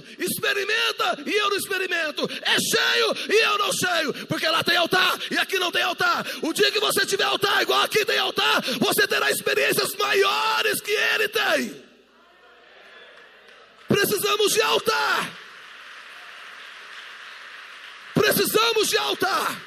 tenho. 0.00 0.04
Experimenta 0.18 1.18
e 1.26 1.34
eu 1.34 1.50
não 1.50 1.56
experimento. 1.56 2.28
É 2.42 2.56
cheio 2.58 3.16
e 3.28 3.44
eu 3.44 3.58
não 3.58 3.72
cheio. 3.72 4.26
Porque 4.26 4.48
lá 4.48 4.62
tem 4.62 4.76
altar 4.76 5.18
e 5.30 5.38
aqui 5.38 5.58
não 5.58 5.70
tem 5.70 5.82
altar. 5.82 6.26
O 6.42 6.52
dia 6.52 6.70
que 6.70 6.80
você 6.80 7.06
tiver 7.06 7.24
altar, 7.24 7.62
igual 7.62 7.82
aqui 7.82 8.04
tem 8.04 8.18
altar, 8.18 8.62
você 8.78 9.06
terá 9.06 9.30
experiências 9.30 9.94
maiores 9.94 10.80
que 10.80 10.92
ele 10.92 11.28
tem. 11.28 11.86
Precisamos 13.88 14.52
de 14.52 14.62
altar. 14.62 15.30
Precisamos 18.14 18.88
de 18.88 18.98
altar. 18.98 19.62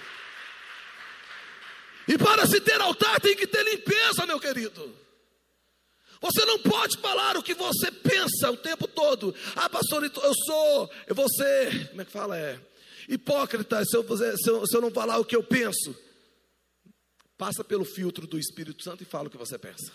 E 2.08 2.18
para 2.18 2.46
se 2.48 2.60
ter 2.60 2.82
altar 2.82 3.20
tem 3.20 3.36
que 3.36 3.46
ter 3.46 3.64
limpeza, 3.64 4.26
meu 4.26 4.40
querido. 4.40 5.09
Você 6.22 6.46
não 6.46 6.60
pode 6.60 6.98
falar 6.98 7.38
o 7.38 7.44
que 7.44 7.54
você 7.54 7.92
pensa 7.92 8.52
o 8.52 8.58
tempo 8.58 8.88
todo. 8.88 9.34
Ah, 9.56 9.70
pastor, 9.70 10.04
então 10.04 10.24
eu 10.24 10.34
sou, 10.46 10.92
eu 11.08 11.16
vou 11.16 11.30
ser, 11.30 11.90
como 11.90 12.02
é 12.02 12.06
que 12.06 12.12
fala? 12.12 12.38
É 12.38 12.60
hipócrita 13.08 13.84
se 13.86 13.98
eu, 13.98 14.06
se 14.18 14.50
eu, 14.50 14.68
se 14.68 14.78
eu 14.78 14.82
não 14.82 14.92
falar 14.92 15.18
o 15.18 15.26
que 15.26 15.36
eu 15.36 15.44
penso. 15.44 15.96
Passa 17.38 17.64
pelo 17.64 17.86
filtro 17.86 18.28
do 18.28 18.38
Espírito 18.38 18.84
Santo 18.84 19.02
e 19.02 19.06
fala 19.06 19.28
o 19.28 19.32
que 19.32 19.38
você 19.38 19.58
pensa. 19.58 19.92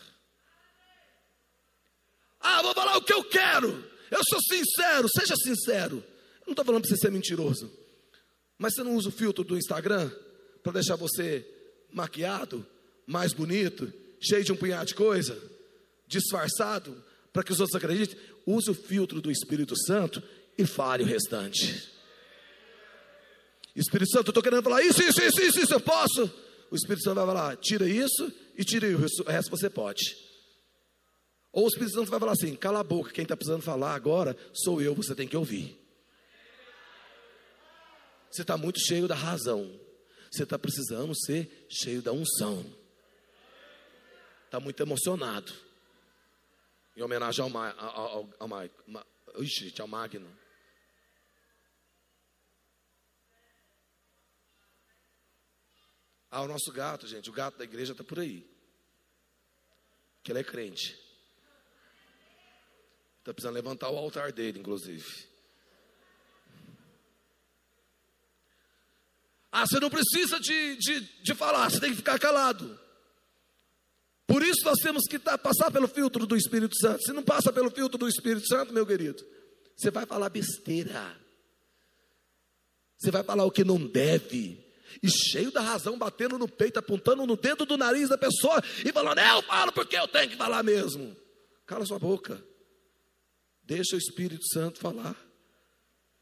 Ah, 2.40 2.62
vou 2.62 2.74
falar 2.74 2.96
o 2.96 3.02
que 3.02 3.12
eu 3.12 3.22
quero. 3.24 3.68
Eu 4.10 4.20
sou 4.28 4.40
sincero, 4.40 5.08
seja 5.08 5.36
sincero. 5.36 5.96
Eu 5.96 6.46
não 6.46 6.52
estou 6.52 6.64
falando 6.64 6.82
para 6.82 6.90
você 6.90 6.96
ser 6.96 7.10
mentiroso. 7.10 7.70
Mas 8.58 8.74
você 8.74 8.82
não 8.82 8.94
usa 8.94 9.08
o 9.08 9.12
filtro 9.12 9.44
do 9.44 9.58
Instagram 9.58 10.10
para 10.62 10.72
deixar 10.72 10.96
você 10.96 11.46
maquiado, 11.92 12.66
mais 13.06 13.32
bonito, 13.32 13.92
cheio 14.20 14.42
de 14.42 14.52
um 14.52 14.56
punhado 14.56 14.86
de 14.86 14.94
coisa? 14.94 15.53
Disfarçado 16.06 17.02
para 17.32 17.42
que 17.42 17.52
os 17.52 17.58
outros 17.58 17.74
acreditem, 17.74 18.16
use 18.46 18.70
o 18.70 18.74
filtro 18.74 19.20
do 19.20 19.30
Espírito 19.30 19.76
Santo 19.76 20.22
e 20.56 20.64
fale 20.64 21.02
o 21.02 21.06
restante. 21.06 21.92
Espírito 23.74 24.10
Santo, 24.10 24.28
eu 24.28 24.30
estou 24.30 24.42
querendo 24.42 24.62
falar 24.62 24.82
isso, 24.82 25.02
isso, 25.02 25.20
isso, 25.20 25.42
isso, 25.42 25.60
isso, 25.60 25.74
eu 25.74 25.80
posso. 25.80 26.32
O 26.70 26.76
Espírito 26.76 27.02
Santo 27.02 27.16
vai 27.16 27.26
falar, 27.26 27.56
tira 27.56 27.88
isso 27.88 28.32
e 28.56 28.64
tira 28.64 28.86
o 28.86 29.00
resto 29.26 29.50
você 29.50 29.68
pode. 29.68 30.16
Ou 31.52 31.64
o 31.64 31.68
Espírito 31.68 31.94
Santo 31.94 32.10
vai 32.10 32.20
falar 32.20 32.32
assim: 32.32 32.54
cala 32.54 32.80
a 32.80 32.84
boca, 32.84 33.10
quem 33.10 33.24
está 33.24 33.36
precisando 33.36 33.62
falar 33.62 33.94
agora 33.94 34.36
sou 34.52 34.80
eu, 34.80 34.94
você 34.94 35.12
tem 35.14 35.26
que 35.26 35.36
ouvir. 35.36 35.80
Você 38.30 38.42
está 38.42 38.56
muito 38.56 38.78
cheio 38.78 39.08
da 39.08 39.14
razão, 39.14 39.68
você 40.30 40.44
está 40.44 40.58
precisando 40.58 41.14
ser 41.16 41.66
cheio 41.68 42.00
da 42.00 42.12
unção, 42.12 42.64
está 44.46 44.60
muito 44.60 44.80
emocionado 44.80 45.63
em 46.96 47.02
homenagem 47.02 47.44
ao, 47.44 47.56
ao, 47.56 47.78
ao, 47.78 48.28
ao, 48.38 48.54
ao, 49.34 49.42
ixi, 49.42 49.74
ao 49.80 49.88
Magno. 49.88 50.30
Ah, 56.30 56.42
o 56.42 56.48
nosso 56.48 56.72
gato, 56.72 57.06
gente, 57.06 57.30
o 57.30 57.32
gato 57.32 57.58
da 57.58 57.64
igreja 57.64 57.92
está 57.92 58.02
por 58.02 58.18
aí. 58.18 58.44
Que 60.22 60.32
ele 60.32 60.40
é 60.40 60.44
crente. 60.44 60.98
Está 63.20 63.32
precisando 63.32 63.54
levantar 63.54 63.88
o 63.90 63.96
altar 63.96 64.32
dele, 64.32 64.58
inclusive. 64.58 65.28
Ah, 69.50 69.64
você 69.64 69.78
não 69.78 69.88
precisa 69.88 70.40
de, 70.40 70.76
de, 70.76 71.00
de 71.22 71.34
falar, 71.34 71.70
você 71.70 71.78
tem 71.78 71.90
que 71.90 71.96
ficar 71.96 72.18
calado. 72.18 72.83
Por 74.26 74.42
isso 74.42 74.64
nós 74.64 74.78
temos 74.78 75.04
que 75.06 75.18
passar 75.18 75.70
pelo 75.70 75.86
filtro 75.86 76.26
do 76.26 76.36
Espírito 76.36 76.74
Santo. 76.78 77.02
Se 77.02 77.12
não 77.12 77.22
passa 77.22 77.52
pelo 77.52 77.70
filtro 77.70 77.98
do 77.98 78.08
Espírito 78.08 78.46
Santo, 78.46 78.72
meu 78.72 78.86
querido, 78.86 79.24
você 79.76 79.90
vai 79.90 80.06
falar 80.06 80.30
besteira. 80.30 81.20
Você 82.96 83.10
vai 83.10 83.22
falar 83.22 83.44
o 83.44 83.50
que 83.50 83.64
não 83.64 83.86
deve. 83.86 84.64
E 85.02 85.10
cheio 85.10 85.50
da 85.50 85.60
razão, 85.60 85.98
batendo 85.98 86.38
no 86.38 86.48
peito, 86.48 86.78
apontando 86.78 87.26
no 87.26 87.36
dedo 87.36 87.66
do 87.66 87.76
nariz 87.76 88.08
da 88.08 88.16
pessoa 88.16 88.62
e 88.84 88.92
falando: 88.92 89.18
Eu 89.18 89.42
falo 89.42 89.72
porque 89.72 89.96
eu 89.96 90.08
tenho 90.08 90.30
que 90.30 90.36
falar 90.36 90.62
mesmo. 90.62 91.14
Cala 91.66 91.84
sua 91.84 91.98
boca. 91.98 92.42
Deixa 93.62 93.96
o 93.96 93.98
Espírito 93.98 94.46
Santo 94.52 94.78
falar. 94.78 95.16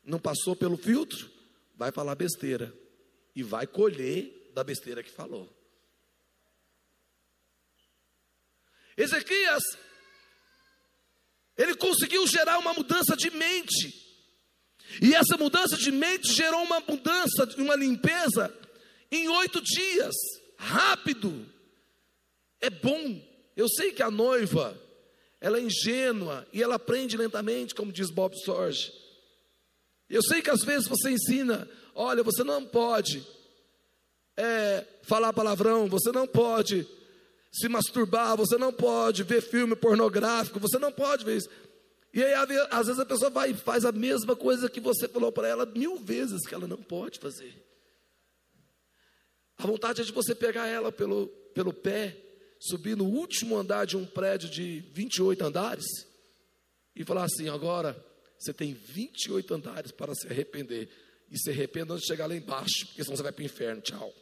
Não 0.02 0.18
passou 0.18 0.56
pelo 0.56 0.76
filtro? 0.76 1.30
Vai 1.76 1.92
falar 1.92 2.14
besteira. 2.14 2.72
E 3.34 3.42
vai 3.42 3.66
colher 3.66 4.50
da 4.54 4.64
besteira 4.64 5.02
que 5.02 5.10
falou. 5.10 5.48
Ezequias, 9.02 9.62
ele 11.56 11.74
conseguiu 11.74 12.26
gerar 12.26 12.58
uma 12.58 12.72
mudança 12.72 13.16
de 13.16 13.30
mente. 13.30 14.00
E 15.00 15.14
essa 15.14 15.36
mudança 15.36 15.76
de 15.76 15.90
mente 15.90 16.32
gerou 16.32 16.62
uma 16.62 16.80
mudança, 16.80 17.48
uma 17.58 17.74
limpeza 17.74 18.54
em 19.10 19.28
oito 19.28 19.60
dias, 19.60 20.14
rápido. 20.56 21.46
É 22.60 22.70
bom. 22.70 23.20
Eu 23.56 23.68
sei 23.68 23.92
que 23.92 24.02
a 24.02 24.10
noiva, 24.10 24.78
ela 25.40 25.58
é 25.58 25.62
ingênua 25.62 26.46
e 26.52 26.62
ela 26.62 26.76
aprende 26.76 27.16
lentamente, 27.16 27.74
como 27.74 27.92
diz 27.92 28.10
Bob 28.10 28.34
Sorge. 28.44 28.92
Eu 30.08 30.22
sei 30.22 30.42
que 30.42 30.50
às 30.50 30.62
vezes 30.62 30.88
você 30.88 31.10
ensina, 31.10 31.68
olha, 31.94 32.22
você 32.22 32.44
não 32.44 32.64
pode 32.64 33.26
é, 34.36 34.86
falar 35.02 35.32
palavrão, 35.32 35.88
você 35.88 36.12
não 36.12 36.26
pode 36.26 36.86
se 37.52 37.68
masturbar, 37.68 38.36
você 38.36 38.56
não 38.56 38.72
pode 38.72 39.22
ver 39.22 39.42
filme 39.42 39.76
pornográfico, 39.76 40.58
você 40.58 40.78
não 40.78 40.90
pode 40.90 41.24
ver 41.24 41.36
isso. 41.36 41.48
E 42.14 42.22
aí, 42.22 42.34
às 42.70 42.86
vezes, 42.86 43.00
a 43.00 43.06
pessoa 43.06 43.30
vai 43.30 43.50
e 43.50 43.54
faz 43.54 43.84
a 43.84 43.92
mesma 43.92 44.34
coisa 44.34 44.68
que 44.68 44.80
você 44.80 45.06
falou 45.08 45.30
para 45.30 45.48
ela 45.48 45.66
mil 45.66 45.96
vezes 45.98 46.46
que 46.46 46.54
ela 46.54 46.66
não 46.66 46.82
pode 46.82 47.18
fazer. 47.18 47.54
A 49.58 49.66
vontade 49.66 50.00
é 50.00 50.04
de 50.04 50.12
você 50.12 50.34
pegar 50.34 50.66
ela 50.66 50.90
pelo 50.90 51.28
pelo 51.52 51.72
pé, 51.72 52.16
subir 52.58 52.96
no 52.96 53.04
último 53.04 53.56
andar 53.56 53.86
de 53.86 53.96
um 53.96 54.04
prédio 54.04 54.48
de 54.48 54.80
28 54.92 55.44
andares 55.44 55.84
e 56.94 57.04
falar 57.04 57.24
assim: 57.24 57.48
agora 57.48 57.96
você 58.38 58.52
tem 58.52 58.74
28 58.74 59.54
andares 59.54 59.92
para 59.92 60.14
se 60.14 60.26
arrepender. 60.26 60.88
E 61.30 61.38
se 61.38 61.48
arrependa 61.48 61.94
antes 61.94 62.06
de 62.06 62.12
chegar 62.12 62.26
lá 62.26 62.36
embaixo, 62.36 62.86
porque 62.88 63.02
senão 63.02 63.16
você 63.16 63.22
vai 63.22 63.32
para 63.32 63.42
o 63.42 63.46
inferno. 63.46 63.80
Tchau. 63.80 64.12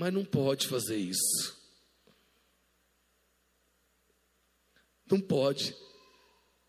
Mas 0.00 0.14
não 0.14 0.24
pode 0.24 0.66
fazer 0.66 0.96
isso. 0.96 1.54
Não 5.10 5.20
pode. 5.20 5.76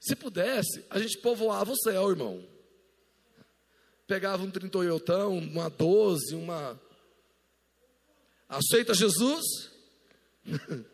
Se 0.01 0.17
pudesse, 0.17 0.85
a 0.89 0.99
gente 0.99 1.17
povoava 1.19 1.71
o 1.71 1.77
céu, 1.77 2.09
irmão. 2.09 2.45
Pegava 4.05 4.43
um 4.43 4.51
38, 4.51 5.13
uma 5.29 5.69
12, 5.69 6.35
uma. 6.35 6.77
Aceita 8.49 8.93
Jesus? 8.93 9.45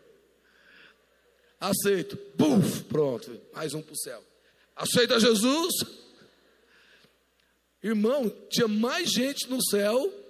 Aceito. 1.60 2.20
Buf, 2.36 2.84
pronto. 2.84 3.42
Mais 3.52 3.74
um 3.74 3.82
para 3.82 3.94
o 3.94 3.98
céu. 3.98 4.24
Aceita 4.76 5.20
Jesus? 5.20 5.74
Irmão, 7.82 8.30
tinha 8.48 8.68
mais 8.68 9.10
gente 9.10 9.50
no 9.50 9.60
céu 9.72 10.27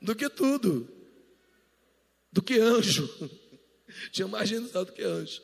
do 0.00 0.14
que 0.14 0.28
tudo, 0.28 0.88
do 2.32 2.42
que 2.42 2.58
anjo. 2.58 3.08
Tinha 4.12 4.28
mais 4.28 4.48
gente 4.48 4.72
do 4.72 4.92
que 4.92 5.02
anjo. 5.02 5.40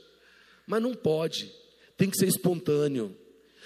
Mas 0.67 0.83
não 0.83 0.95
pode, 0.95 1.53
tem 1.97 2.09
que 2.11 2.17
ser 2.17 2.27
espontâneo. 2.27 3.17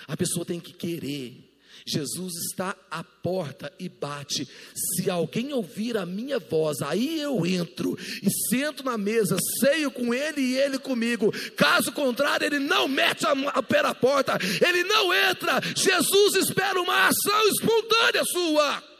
A 0.07 0.16
pessoa 0.16 0.44
tem 0.44 0.61
que 0.61 0.72
querer. 0.72 1.48
Jesus 1.87 2.35
está 2.51 2.77
à 2.90 3.03
porta 3.03 3.72
e 3.79 3.88
bate. 3.88 4.48
Se 4.74 5.09
alguém 5.09 5.53
ouvir 5.53 5.96
a 5.96 6.05
minha 6.05 6.38
voz, 6.38 6.83
aí 6.83 7.20
eu 7.20 7.46
entro 7.46 7.96
e 8.22 8.29
sento 8.51 8.85
na 8.85 8.98
mesa, 8.98 9.37
ceio 9.61 9.90
com 9.90 10.12
ele 10.12 10.40
e 10.40 10.57
ele 10.57 10.79
comigo. 10.79 11.33
Caso 11.57 11.92
contrário, 11.92 12.46
ele 12.46 12.59
não 12.59 12.88
mete 12.88 13.24
a 13.27 13.62
pé 13.62 13.83
na 13.83 13.94
porta, 13.94 14.38
ele 14.66 14.85
não 14.85 15.14
entra. 15.14 15.61
Jesus 15.74 16.35
espera 16.35 16.81
uma 16.81 17.09
ação 17.09 17.48
espontânea 17.48 18.24
sua. 18.24 18.97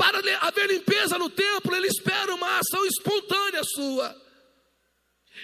Para 0.00 0.18
haver 0.46 0.66
limpeza 0.66 1.18
no 1.18 1.28
templo, 1.28 1.76
ele 1.76 1.86
espera 1.86 2.34
uma 2.34 2.58
ação 2.58 2.86
espontânea 2.86 3.60
sua. 3.62 4.16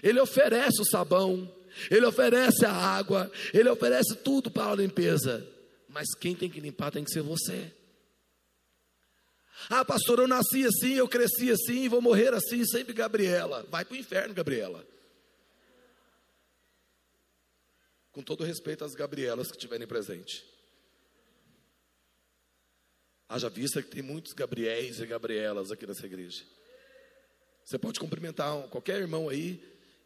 Ele 0.02 0.18
oferece 0.18 0.80
o 0.80 0.84
sabão, 0.86 1.54
ele 1.90 2.06
oferece 2.06 2.64
a 2.64 2.72
água, 2.72 3.30
ele 3.52 3.68
oferece 3.68 4.16
tudo 4.16 4.50
para 4.50 4.72
a 4.72 4.76
limpeza. 4.76 5.46
Mas 5.90 6.06
quem 6.18 6.34
tem 6.34 6.48
que 6.48 6.58
limpar 6.58 6.90
tem 6.90 7.04
que 7.04 7.12
ser 7.12 7.20
você. 7.20 7.70
Ah, 9.68 9.84
pastor, 9.84 10.20
eu 10.20 10.26
nasci 10.26 10.64
assim, 10.64 10.94
eu 10.94 11.06
cresci 11.06 11.50
assim, 11.50 11.86
vou 11.86 12.00
morrer 12.00 12.32
assim, 12.32 12.64
sempre 12.64 12.94
Gabriela. 12.94 13.62
Vai 13.68 13.84
para 13.84 13.92
o 13.94 13.98
inferno, 13.98 14.32
Gabriela. 14.32 14.86
Com 18.10 18.22
todo 18.22 18.42
respeito 18.42 18.86
às 18.86 18.94
Gabrielas 18.94 19.48
que 19.48 19.56
estiverem 19.58 19.86
presentes. 19.86 20.55
Haja 23.28 23.48
vista 23.48 23.82
que 23.82 23.90
tem 23.90 24.02
muitos 24.02 24.32
Gabriéis 24.32 25.00
e 25.00 25.06
Gabrielas 25.06 25.70
aqui 25.70 25.86
nessa 25.86 26.06
igreja. 26.06 26.44
Você 27.64 27.78
pode 27.78 27.98
cumprimentar 27.98 28.68
qualquer 28.68 29.00
irmão 29.00 29.28
aí 29.28 29.60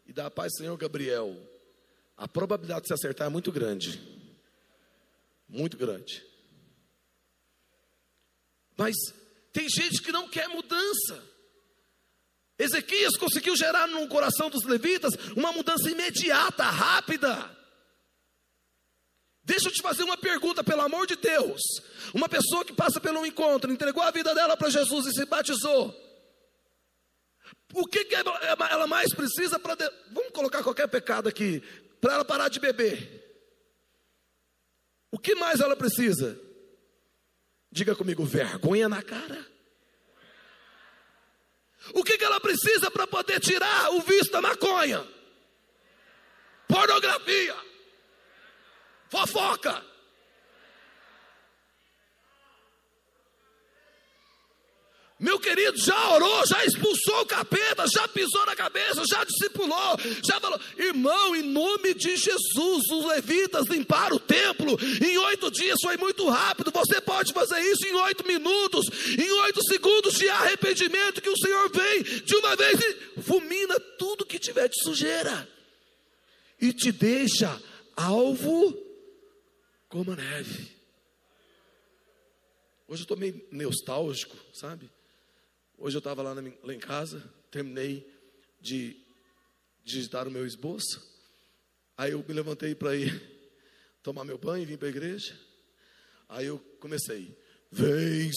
e 0.07 0.13
dar 0.13 0.27
a 0.27 0.31
paz, 0.31 0.53
Senhor 0.57 0.77
Gabriel. 0.79 1.37
A 2.17 2.27
probabilidade 2.27 2.83
de 2.83 2.89
se 2.89 2.95
acertar 2.95 3.27
é 3.27 3.31
muito 3.31 3.53
grande. 3.53 4.01
Muito 5.47 5.77
grande. 5.77 6.25
Mas 8.77 8.97
tem 9.53 9.69
gente 9.69 10.01
que 10.01 10.11
não 10.11 10.29
quer 10.29 10.49
mudança. 10.49 11.23
Ezequias 12.59 13.17
conseguiu 13.17 13.55
gerar 13.57 13.87
no 13.87 14.09
coração 14.09 14.49
dos 14.49 14.65
levitas 14.65 15.13
uma 15.37 15.53
mudança 15.53 15.91
imediata, 15.91 16.65
rápida. 16.65 17.60
Deixa 19.51 19.67
eu 19.67 19.73
te 19.73 19.83
fazer 19.83 20.05
uma 20.05 20.17
pergunta, 20.17 20.63
pelo 20.63 20.81
amor 20.81 21.09
de 21.09 21.17
Deus. 21.17 21.61
Uma 22.15 22.29
pessoa 22.29 22.65
que 22.65 22.73
passa 22.73 23.01
pelo 23.01 23.27
encontro, 23.27 23.73
entregou 23.73 24.01
a 24.01 24.13
vida 24.13 24.33
dela 24.33 24.57
para 24.57 24.71
Jesus 24.71 25.07
e 25.07 25.13
se 25.13 25.25
batizou. 25.25 25.93
O 27.75 27.85
que, 27.85 28.05
que 28.05 28.15
ela 28.15 28.87
mais 28.87 29.13
precisa 29.13 29.59
para. 29.59 29.75
De... 29.75 29.91
Vamos 30.13 30.31
colocar 30.31 30.63
qualquer 30.63 30.87
pecado 30.87 31.29
aqui, 31.29 31.61
para 32.01 32.15
ela 32.15 32.25
parar 32.25 32.49
de 32.49 32.61
beber. 32.61 33.19
O 35.11 35.19
que 35.19 35.35
mais 35.35 35.59
ela 35.59 35.75
precisa? 35.75 36.41
Diga 37.73 37.97
comigo, 37.97 38.25
vergonha 38.25 38.89
na 38.89 39.03
cara. 39.03 39.45
O 41.93 42.05
que, 42.05 42.17
que 42.17 42.25
ela 42.25 42.39
precisa 42.39 42.89
para 42.89 43.05
poder 43.05 43.41
tirar 43.41 43.91
o 43.95 44.01
vício 44.01 44.31
da 44.31 44.41
maconha? 44.41 45.05
Pornografia 46.69 47.70
fofoca. 49.11 49.91
Meu 55.19 55.39
querido, 55.39 55.77
já 55.77 56.15
orou, 56.15 56.47
já 56.47 56.65
expulsou 56.65 57.21
o 57.21 57.27
capeta, 57.27 57.87
já 57.87 58.09
pisou 58.09 58.47
na 58.47 58.57
cabeça, 58.57 59.03
já 59.07 59.23
discipulou, 59.23 59.99
já 60.25 60.41
falou, 60.41 60.59
irmão, 60.79 61.37
em 61.37 61.43
nome 61.43 61.93
de 61.93 62.17
Jesus, 62.17 62.91
os 62.91 63.05
levitas 63.05 63.67
limparam 63.67 64.17
o 64.17 64.21
templo, 64.21 64.79
em 64.99 65.19
oito 65.19 65.51
dias 65.51 65.77
foi 65.83 65.99
muito 65.99 66.27
rápido, 66.27 66.71
você 66.71 67.03
pode 67.03 67.35
fazer 67.35 67.61
isso 67.61 67.87
em 67.87 67.93
oito 67.97 68.27
minutos, 68.27 68.87
em 69.19 69.31
oito 69.43 69.63
segundos 69.63 70.15
de 70.15 70.27
arrependimento, 70.31 71.21
que 71.21 71.29
o 71.29 71.37
Senhor 71.37 71.71
vem 71.71 72.03
de 72.03 72.37
uma 72.37 72.57
vez 72.57 72.81
e 72.81 73.21
fulmina 73.21 73.79
tudo 73.99 74.25
que 74.25 74.39
tiver 74.39 74.69
de 74.69 74.83
sujeira, 74.83 75.47
e 76.59 76.73
te 76.73 76.91
deixa 76.91 77.61
alvo 77.95 78.90
como 79.91 80.13
a 80.13 80.17
neve. 80.17 80.71
Hoje 82.87 83.03
eu 83.03 83.05
estou 83.05 83.17
meio 83.17 83.45
nostálgico, 83.51 84.37
sabe? 84.55 84.89
Hoje 85.77 85.97
eu 85.97 85.99
estava 85.99 86.23
lá, 86.23 86.33
lá, 86.33 86.75
em 86.75 86.79
casa, 86.79 87.23
terminei 87.51 88.09
de 88.61 88.97
digitar 89.85 90.29
o 90.29 90.31
meu 90.31 90.47
esboço. 90.47 91.03
Aí 91.97 92.13
eu 92.13 92.25
me 92.27 92.33
levantei 92.33 92.75
para 92.75 92.95
ir 92.95 93.21
tomar 94.03 94.25
meu 94.25 94.39
banho, 94.39 94.67
vim 94.67 94.77
para 94.77 94.89
a 94.89 94.91
igreja. 94.91 95.39
Aí 96.29 96.47
eu 96.47 96.59
comecei. 96.79 97.37
Vem 97.73 98.31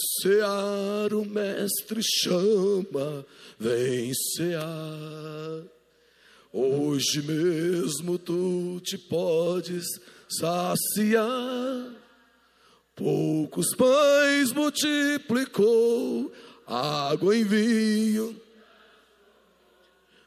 o 1.13 1.25
mestre 1.25 2.01
chama, 2.03 3.25
vem. 3.59 4.11
Hoje 6.51 7.21
mesmo 7.23 8.17
tu 8.19 8.79
te 8.83 8.97
podes 8.97 9.85
saciar. 10.39 11.95
Poucos 12.95 13.75
pães 13.75 14.51
multiplicou, 14.53 16.31
água 16.67 17.35
em 17.35 17.43
vinho. 17.43 18.39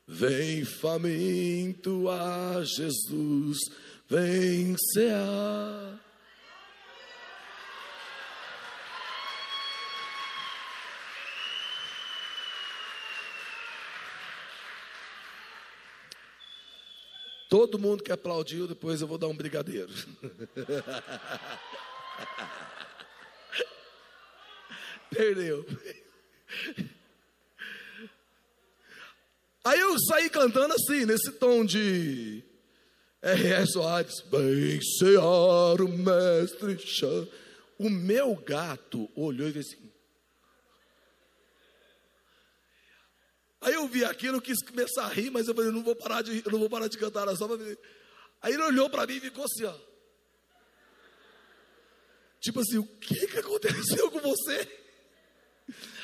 Vem 0.09 0.64
faminto 0.64 2.09
a 2.09 2.62
Jesus, 2.64 3.59
vem 4.09 4.77
cear. 4.92 6.06
Todo 17.48 17.78
mundo 17.78 18.02
que 18.02 18.11
aplaudiu, 18.11 18.66
depois 18.66 19.00
eu 19.00 19.06
vou 19.06 19.18
dar 19.18 19.28
um 19.28 19.37
brigadeiro. 19.37 19.92
Perdeu. 25.11 25.64
Aí 29.64 29.80
eu 29.80 29.96
saí 29.98 30.28
cantando 30.28 30.74
assim, 30.74 31.06
nesse 31.06 31.32
tom 31.32 31.64
de 31.64 32.42
R.R. 33.22 33.66
Soares. 33.66 34.20
Bem 34.30 34.80
cear 34.98 35.80
o 35.80 35.88
mestre 35.88 36.78
chama. 36.78 37.28
O 37.78 37.90
meu 37.90 38.35
gato 38.37 39.09
olhou 39.14 39.48
e 39.48 39.52
disse 39.52 39.74
assim: 39.74 39.92
Aí 43.66 43.74
eu 43.74 43.88
vi 43.88 44.05
aquilo, 44.05 44.40
quis 44.40 44.62
começar 44.62 45.07
a 45.07 45.09
rir, 45.09 45.29
mas 45.29 45.48
eu 45.48 45.55
falei, 45.55 45.72
não 45.72 45.83
vou 45.83 45.96
parar 45.96 46.22
de, 46.22 46.40
não 46.48 46.61
vou 46.61 46.70
parar 46.70 46.87
de 46.87 46.96
cantar 46.96 47.26
Aí 47.29 48.52
ele 48.52 48.62
olhou 48.62 48.88
para 48.88 49.05
mim 49.09 49.14
e 49.16 49.20
ficou 49.20 49.44
assim, 49.44 49.64
ó. 49.64 49.76
Tipo 52.40 52.61
assim, 52.61 52.79
o 52.79 52.87
que, 52.87 53.26
que 53.26 53.38
aconteceu 53.38 54.09
com 54.09 54.20
você? 54.20 54.57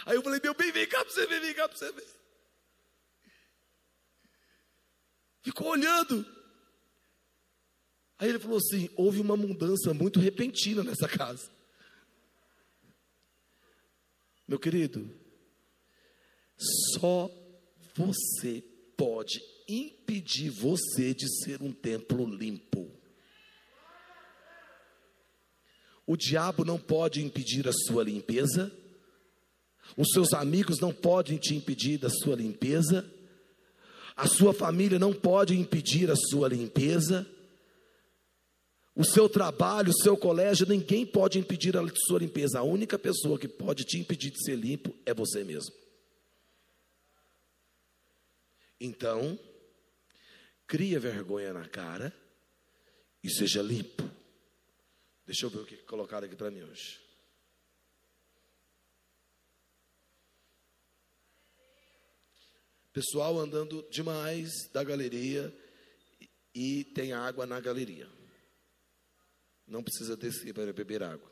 Aí 0.05 0.17
eu 0.17 0.23
falei, 0.23 0.41
meu 0.43 0.55
bem, 0.55 0.73
vem 0.73 0.89
cá 0.89 1.05
para 1.05 1.15
você 1.15 1.25
ver, 1.25 1.41
vem 1.41 1.55
cá 1.55 1.69
para 1.69 1.79
você 1.79 1.93
ver. 1.93 2.09
Ficou 5.43 5.69
olhando. 5.69 6.27
Aí 8.19 8.29
ele 8.29 8.41
falou 8.41 8.59
assim: 8.59 8.91
houve 8.97 9.21
uma 9.21 9.37
mudança 9.37 9.95
muito 9.95 10.19
repentina 10.19 10.83
nessa 10.83 11.09
casa. 11.09 11.49
Meu 14.49 14.59
querido, 14.59 15.09
só 16.95 17.31
você 17.95 18.63
pode 18.97 19.43
impedir 19.69 20.51
você 20.51 21.15
de 21.15 21.27
ser 21.43 21.63
um 21.63 21.73
templo 21.73 22.25
limpo. 22.27 22.91
O 26.07 26.17
diabo 26.17 26.65
não 26.65 26.79
pode 26.79 27.23
impedir 27.23 27.69
a 27.69 27.73
sua 27.73 28.05
limpeza, 28.05 28.73
os 29.97 30.09
seus 30.13 30.33
amigos 30.33 30.81
não 30.81 30.93
podem 30.93 31.39
te 31.39 31.55
impedir 31.55 31.99
da 31.99 32.09
sua 32.09 32.35
limpeza, 32.35 33.09
a 34.17 34.27
sua 34.27 34.53
família 34.53 34.99
não 34.99 35.13
pode 35.13 35.59
impedir 35.59 36.11
a 36.11 36.17
sua 36.17 36.49
limpeza, 36.49 37.27
o 38.95 39.05
seu 39.05 39.29
trabalho, 39.29 39.91
o 39.91 40.03
seu 40.03 40.17
colégio, 40.17 40.69
ninguém 40.69 41.07
pode 41.07 41.39
impedir 41.39 41.77
a 41.77 41.83
sua 42.07 42.19
limpeza. 42.19 42.59
A 42.59 42.63
única 42.63 42.99
pessoa 42.99 43.39
que 43.39 43.49
pode 43.49 43.85
te 43.85 43.99
impedir 43.99 44.31
de 44.31 44.45
ser 44.45 44.57
limpo 44.57 44.95
é 45.07 45.15
você 45.15 45.43
mesmo. 45.43 45.73
Então, 48.85 49.39
cria 50.67 50.99
vergonha 50.99 51.53
na 51.53 51.69
cara 51.69 52.13
e 53.23 53.31
seja 53.31 53.63
limpo. 53.63 54.03
Deixa 55.25 55.47
eu 55.47 55.51
ver 55.51 55.59
o 55.59 55.65
que 55.65 55.77
colocaram 55.85 56.27
aqui 56.27 56.35
para 56.35 56.51
mim 56.51 56.63
hoje. 56.63 57.01
Pessoal 62.93 63.39
andando 63.39 63.89
demais 63.89 64.51
da 64.73 64.83
galeria 64.83 65.57
e 66.53 66.83
tem 66.83 67.13
água 67.13 67.47
na 67.47 67.61
galeria. 67.61 68.11
Não 69.65 69.85
precisa 69.85 70.17
descer 70.17 70.53
para 70.53 70.73
beber 70.73 71.05
água. 71.05 71.31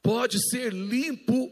Pode 0.00 0.38
ser 0.48 0.72
limpo, 0.72 1.50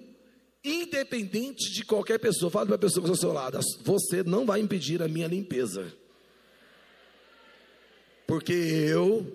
independente 0.65 1.73
de 1.73 1.85
qualquer 1.85 2.19
pessoa. 2.19 2.51
Fale 2.51 2.67
para 2.67 2.77
a 2.77 2.79
pessoa 2.79 3.05
que 3.05 3.11
está 3.11 3.27
ao 3.27 3.33
seu 3.33 3.33
lado: 3.33 3.59
você 3.83 4.23
não 4.23 4.47
vai 4.47 4.61
impedir 4.61 5.03
a 5.03 5.09
minha 5.09 5.27
limpeza. 5.27 5.93
Porque 8.27 8.53
eu 8.53 9.27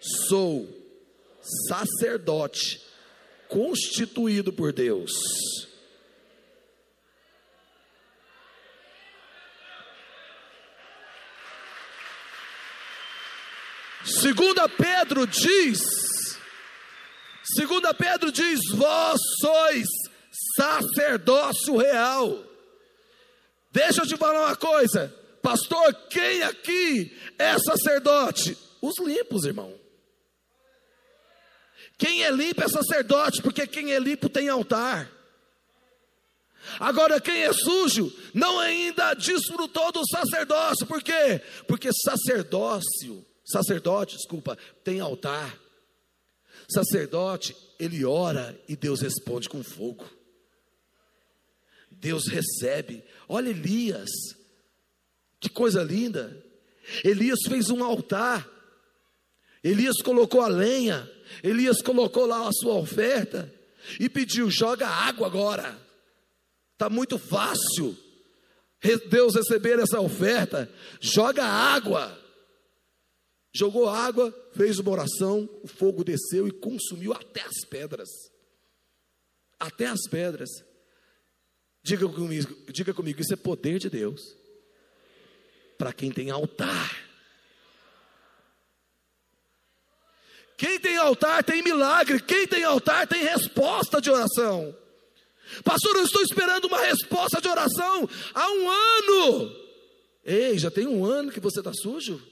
sou 0.00 0.68
sacerdote 1.68 2.82
constituído 3.48 4.52
por 4.52 4.72
Deus. 4.72 5.12
Segunda 14.04 14.68
Pedro 14.68 15.26
diz, 15.26 15.80
segunda 17.54 17.92
Pedro 17.92 18.32
diz, 18.32 18.58
vós 18.74 19.20
sois 19.40 19.86
sacerdócio 20.58 21.76
real. 21.76 22.44
Deixa 23.70 24.02
eu 24.02 24.06
te 24.06 24.16
falar 24.16 24.46
uma 24.46 24.56
coisa, 24.56 25.14
pastor, 25.42 25.94
quem 26.10 26.42
aqui 26.42 27.16
é 27.38 27.58
sacerdote? 27.58 28.56
Os 28.80 28.98
limpos, 28.98 29.44
irmão. 29.44 29.72
Quem 31.96 32.24
é 32.24 32.30
limpo 32.30 32.62
é 32.62 32.68
sacerdote, 32.68 33.42
porque 33.42 33.66
quem 33.66 33.92
é 33.92 33.98
limpo 33.98 34.28
tem 34.28 34.48
altar. 34.48 35.10
Agora, 36.78 37.20
quem 37.20 37.44
é 37.44 37.52
sujo 37.52 38.12
não 38.34 38.58
ainda 38.58 39.14
desfrutou 39.14 39.90
do 39.92 40.06
sacerdócio, 40.06 40.86
por 40.86 41.02
quê? 41.02 41.40
Porque 41.66 41.90
sacerdócio 41.92 43.26
Sacerdote, 43.48 44.16
desculpa, 44.16 44.58
tem 44.84 45.00
altar. 45.00 45.58
Sacerdote, 46.70 47.56
ele 47.78 48.04
ora 48.04 48.60
e 48.68 48.76
Deus 48.76 49.00
responde 49.00 49.48
com 49.48 49.62
fogo. 49.64 50.04
Deus 51.98 52.26
recebe. 52.26 53.04
Olha 53.28 53.50
Elias, 53.50 54.10
que 55.40 55.48
coisa 55.48 55.82
linda. 55.82 56.44
Elias 57.04 57.40
fez 57.48 57.70
um 57.70 57.84
altar. 57.84 58.48
Elias 59.62 59.96
colocou 60.02 60.40
a 60.40 60.48
lenha. 60.48 61.10
Elias 61.42 61.82
colocou 61.82 62.26
lá 62.26 62.48
a 62.48 62.52
sua 62.52 62.74
oferta 62.74 63.52
e 64.00 64.08
pediu: 64.08 64.50
joga 64.50 64.88
água 64.88 65.26
agora. 65.26 65.78
Está 66.72 66.88
muito 66.88 67.18
fácil 67.18 67.96
Deus 69.10 69.34
receber 69.34 69.78
essa 69.78 70.00
oferta. 70.00 70.70
Joga 71.00 71.44
água 71.44 72.16
jogou 73.58 73.88
água, 73.88 74.32
fez 74.52 74.78
uma 74.78 74.92
oração, 74.92 75.48
o 75.62 75.66
fogo 75.66 76.04
desceu 76.04 76.46
e 76.46 76.52
consumiu 76.52 77.12
até 77.12 77.42
as 77.42 77.64
pedras. 77.68 78.08
Até 79.58 79.86
as 79.86 80.02
pedras. 80.08 80.48
Diga 81.88 82.06
comigo, 82.06 82.54
diga 82.70 82.92
comigo, 82.92 83.18
isso 83.18 83.32
é 83.32 83.36
poder 83.36 83.78
de 83.78 83.88
Deus. 83.88 84.36
Para 85.78 85.90
quem 85.90 86.12
tem 86.12 86.28
altar. 86.28 86.94
Quem 90.58 90.78
tem 90.78 90.98
altar 90.98 91.42
tem 91.42 91.62
milagre. 91.62 92.20
Quem 92.20 92.46
tem 92.46 92.62
altar 92.62 93.06
tem 93.06 93.22
resposta 93.22 94.02
de 94.02 94.10
oração. 94.10 94.76
Pastor, 95.64 95.96
eu 95.96 96.04
estou 96.04 96.20
esperando 96.20 96.66
uma 96.66 96.78
resposta 96.78 97.40
de 97.40 97.48
oração 97.48 98.06
há 98.34 98.50
um 98.50 98.68
ano. 98.68 99.56
Ei, 100.26 100.58
já 100.58 100.70
tem 100.70 100.86
um 100.86 101.06
ano 101.06 101.32
que 101.32 101.40
você 101.40 101.60
está 101.60 101.72
sujo? 101.72 102.22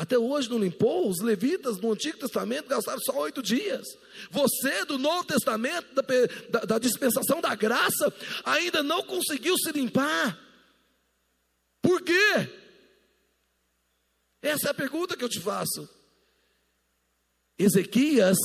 Até 0.00 0.18
hoje 0.18 0.48
não 0.48 0.58
limpou? 0.58 1.10
Os 1.10 1.20
levitas 1.20 1.76
no 1.76 1.92
Antigo 1.92 2.16
Testamento 2.16 2.66
gastaram 2.66 2.98
só 3.02 3.18
oito 3.18 3.42
dias. 3.42 3.86
Você 4.30 4.86
do 4.86 4.96
Novo 4.96 5.24
Testamento, 5.24 5.94
da, 5.94 6.02
da, 6.48 6.60
da 6.60 6.78
dispensação 6.78 7.38
da 7.38 7.54
graça, 7.54 8.10
ainda 8.42 8.82
não 8.82 9.02
conseguiu 9.02 9.54
se 9.58 9.70
limpar. 9.72 10.40
Por 11.82 12.00
quê? 12.00 12.48
Essa 14.40 14.68
é 14.68 14.70
a 14.70 14.74
pergunta 14.74 15.14
que 15.14 15.22
eu 15.22 15.28
te 15.28 15.38
faço. 15.38 15.86
Ezequias 17.58 18.38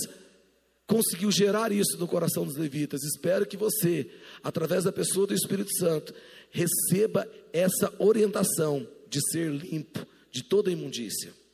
conseguiu 0.85 1.31
gerar 1.31 1.71
isso 1.71 1.97
no 1.97 2.05
coração 2.05 2.43
dos 2.43 2.57
levitas. 2.57 3.01
Espero 3.01 3.45
que 3.45 3.55
você, 3.55 4.11
através 4.43 4.83
da 4.83 4.91
pessoa 4.91 5.25
do 5.25 5.33
Espírito 5.33 5.73
Santo, 5.77 6.13
receba 6.49 7.25
essa 7.53 7.93
orientação 7.97 8.85
de 9.07 9.21
ser 9.31 9.49
limpo 9.49 10.05
de 10.33 10.43
toda 10.43 10.69
imundícia. 10.69 11.44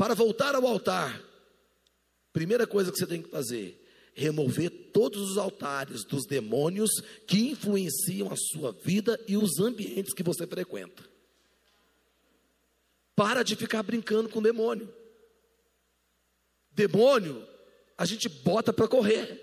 Para 0.00 0.14
voltar 0.14 0.54
ao 0.54 0.66
altar, 0.66 1.22
primeira 2.32 2.66
coisa 2.66 2.90
que 2.90 2.96
você 2.96 3.06
tem 3.06 3.20
que 3.20 3.28
fazer, 3.28 3.86
remover 4.14 4.70
todos 4.94 5.32
os 5.32 5.36
altares 5.36 6.06
dos 6.06 6.24
demônios 6.24 6.88
que 7.26 7.50
influenciam 7.50 8.32
a 8.32 8.34
sua 8.34 8.72
vida 8.72 9.22
e 9.28 9.36
os 9.36 9.60
ambientes 9.60 10.14
que 10.14 10.22
você 10.22 10.46
frequenta. 10.46 11.04
Para 13.14 13.42
de 13.42 13.54
ficar 13.54 13.82
brincando 13.82 14.30
com 14.30 14.40
demônio. 14.40 14.90
Demônio, 16.72 17.46
a 17.98 18.06
gente 18.06 18.26
bota 18.26 18.72
para 18.72 18.88
correr. 18.88 19.38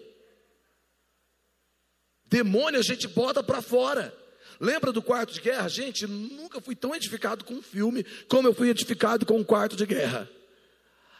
Demônio 2.25 2.79
a 2.79 2.83
gente 2.83 3.07
bota 3.07 3.43
para 3.43 3.61
fora. 3.61 4.11
Lembra 4.59 4.91
do 4.91 5.03
quarto 5.03 5.35
de 5.35 5.39
guerra? 5.39 5.67
Gente, 5.67 6.07
nunca 6.07 6.59
fui 6.59 6.75
tão 6.75 6.95
edificado 6.95 7.45
com 7.45 7.53
um 7.53 7.61
filme 7.61 8.03
como 8.27 8.47
eu 8.47 8.55
fui 8.55 8.69
edificado 8.69 9.23
com 9.23 9.37
um 9.37 9.43
quarto 9.43 9.75
de 9.75 9.85
guerra. 9.85 10.27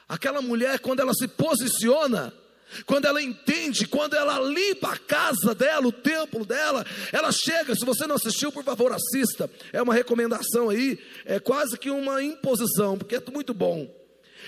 Aquela 0.08 0.42
mulher, 0.42 0.80
quando 0.80 1.02
ela 1.02 1.14
se 1.14 1.28
posiciona, 1.28 2.34
quando 2.86 3.06
ela 3.06 3.22
entende, 3.22 3.88
quando 3.88 4.16
ela 4.16 4.40
limpa 4.40 4.94
a 4.94 4.98
casa 4.98 5.56
dela, 5.56 5.88
o 5.88 5.92
templo 5.92 6.46
dela, 6.46 6.86
ela 7.12 7.32
chega. 7.32 7.76
Se 7.76 7.86
você 7.86 8.06
não 8.06 8.16
assistiu, 8.16 8.52
por 8.52 8.64
favor, 8.64 8.92
assista. 8.92 9.50
É 9.72 9.82
uma 9.82 9.94
recomendação 9.94 10.70
aí, 10.70 11.00
é 11.26 11.40
quase 11.40 11.78
que 11.78 11.90
uma 11.90 12.22
imposição, 12.22 12.98
porque 12.98 13.16
é 13.16 13.24
muito 13.32 13.54
bom. 13.54 13.94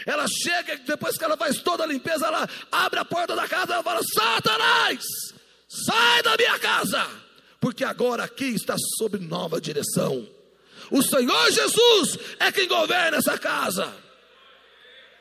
Ela 0.05 0.25
chega, 0.27 0.77
depois 0.77 1.17
que 1.17 1.23
ela 1.23 1.35
faz 1.35 1.61
toda 1.61 1.83
a 1.83 1.87
limpeza, 1.87 2.27
ela 2.27 2.47
abre 2.71 2.99
a 2.99 3.05
porta 3.05 3.35
da 3.35 3.47
casa 3.47 3.79
e 3.79 3.83
fala: 3.83 4.01
Satanás, 4.13 5.03
sai 5.67 6.23
da 6.23 6.37
minha 6.37 6.59
casa, 6.59 7.05
porque 7.59 7.83
agora 7.83 8.23
aqui 8.23 8.45
está 8.45 8.75
sob 8.97 9.17
nova 9.17 9.59
direção. 9.59 10.27
O 10.91 11.01
Senhor 11.01 11.51
Jesus 11.51 12.17
é 12.39 12.51
quem 12.51 12.67
governa 12.67 13.17
essa 13.17 13.37
casa. 13.37 13.93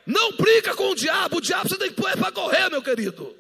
Não 0.08 0.32
brinca 0.32 0.74
com 0.74 0.88
o 0.90 0.94
diabo, 0.94 1.36
o 1.36 1.40
diabo 1.40 1.68
você 1.68 1.76
tem 1.76 1.90
que 1.90 2.00
pôr 2.00 2.10
para 2.16 2.32
correr, 2.32 2.70
meu 2.70 2.80
querido. 2.80 3.36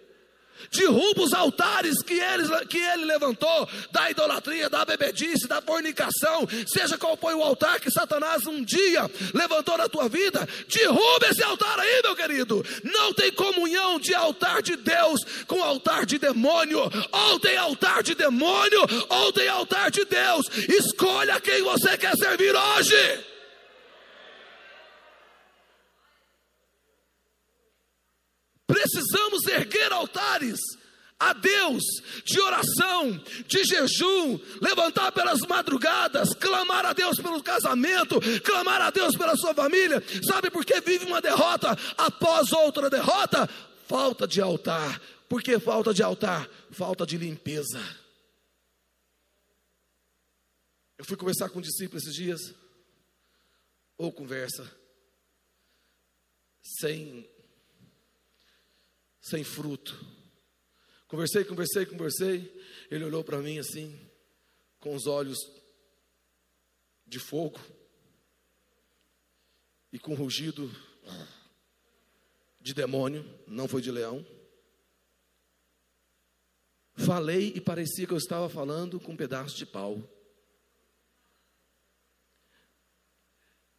Derruba 0.70 1.22
os 1.22 1.32
altares 1.32 2.02
que 2.02 2.12
ele, 2.12 2.66
que 2.66 2.76
ele 2.76 3.06
levantou, 3.06 3.66
da 3.90 4.10
idolatria, 4.10 4.68
da 4.68 4.84
bebedice, 4.84 5.48
da 5.48 5.62
fornicação, 5.62 6.46
seja 6.66 6.98
qual 6.98 7.16
foi 7.16 7.32
o 7.32 7.42
altar 7.42 7.80
que 7.80 7.90
Satanás 7.90 8.44
um 8.44 8.62
dia 8.62 9.10
levantou 9.32 9.78
na 9.78 9.88
tua 9.88 10.10
vida, 10.10 10.46
derruba 10.68 11.28
esse 11.30 11.42
altar 11.42 11.78
aí, 11.78 12.02
meu 12.02 12.14
querido. 12.14 12.62
Não 12.84 13.14
tem 13.14 13.32
comunhão 13.32 13.98
de 13.98 14.14
altar 14.14 14.60
de 14.60 14.76
Deus 14.76 15.20
com 15.46 15.62
altar 15.62 16.04
de 16.04 16.18
demônio, 16.18 16.80
ou 17.12 17.40
tem 17.40 17.56
altar 17.56 18.02
de 18.02 18.14
demônio, 18.14 18.80
ou 19.08 19.32
tem 19.32 19.48
altar 19.48 19.90
de 19.90 20.04
Deus. 20.04 20.44
Escolha 20.68 21.40
quem 21.40 21.62
você 21.62 21.96
quer 21.96 22.14
servir 22.16 22.54
hoje. 22.54 23.37
Precisamos 28.68 29.46
erguer 29.46 29.90
altares 29.92 30.60
a 31.18 31.32
Deus 31.32 31.82
de 32.24 32.38
oração, 32.40 33.18
de 33.46 33.64
jejum, 33.64 34.38
levantar 34.60 35.10
pelas 35.10 35.40
madrugadas, 35.40 36.32
clamar 36.34 36.86
a 36.86 36.92
Deus 36.92 37.16
pelo 37.16 37.42
casamento, 37.42 38.20
clamar 38.44 38.80
a 38.80 38.90
Deus 38.90 39.16
pela 39.16 39.34
sua 39.36 39.52
família. 39.52 40.00
Sabe 40.22 40.50
por 40.50 40.64
que 40.64 40.80
vive 40.80 41.06
uma 41.06 41.20
derrota 41.20 41.76
após 41.96 42.52
outra 42.52 42.88
derrota? 42.88 43.48
Falta 43.88 44.28
de 44.28 44.40
altar. 44.40 45.00
Por 45.28 45.42
que 45.42 45.58
falta 45.58 45.92
de 45.92 46.02
altar? 46.02 46.48
Falta 46.70 47.04
de 47.04 47.18
limpeza. 47.18 47.80
Eu 50.96 51.04
fui 51.04 51.16
conversar 51.16 51.48
com 51.48 51.58
um 51.58 51.62
discípulo 51.62 51.98
esses 51.98 52.14
dias, 52.14 52.54
ou 53.96 54.12
conversa, 54.12 54.68
sem, 56.60 57.28
sem 59.28 59.44
fruto 59.44 60.18
Conversei, 61.08 61.42
conversei, 61.42 61.86
conversei. 61.86 62.62
Ele 62.90 63.02
olhou 63.02 63.24
para 63.24 63.38
mim 63.38 63.58
assim, 63.58 63.98
com 64.78 64.94
os 64.94 65.06
olhos 65.06 65.38
de 67.06 67.18
fogo 67.18 67.58
e 69.90 69.98
com 69.98 70.14
rugido 70.14 70.70
de 72.60 72.74
demônio, 72.74 73.24
não 73.46 73.66
foi 73.66 73.80
de 73.80 73.90
leão. 73.90 74.24
Falei 76.94 77.54
e 77.54 77.60
parecia 77.60 78.06
que 78.06 78.12
eu 78.12 78.18
estava 78.18 78.50
falando 78.50 79.00
com 79.00 79.12
um 79.12 79.16
pedaço 79.16 79.56
de 79.56 79.64
pau. 79.64 79.96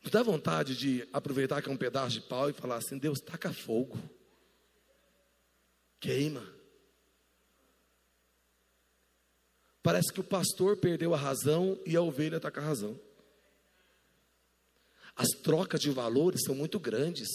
Não 0.01 0.09
dá 0.09 0.23
vontade 0.23 0.75
de 0.75 1.07
aproveitar 1.13 1.61
que 1.61 1.69
é 1.69 1.71
um 1.71 1.77
pedaço 1.77 2.19
de 2.19 2.27
pau 2.27 2.49
e 2.49 2.53
falar 2.53 2.77
assim: 2.77 2.97
Deus, 2.97 3.19
taca 3.19 3.53
fogo, 3.53 3.99
queima. 5.99 6.43
Parece 9.81 10.11
que 10.11 10.19
o 10.19 10.23
pastor 10.23 10.77
perdeu 10.77 11.13
a 11.13 11.17
razão 11.17 11.79
e 11.85 11.95
a 11.95 12.01
ovelha 12.01 12.37
está 12.37 12.51
com 12.51 12.59
a 12.59 12.63
razão. 12.63 12.99
As 15.15 15.29
trocas 15.41 15.81
de 15.81 15.89
valores 15.89 16.41
são 16.45 16.55
muito 16.55 16.79
grandes. 16.79 17.27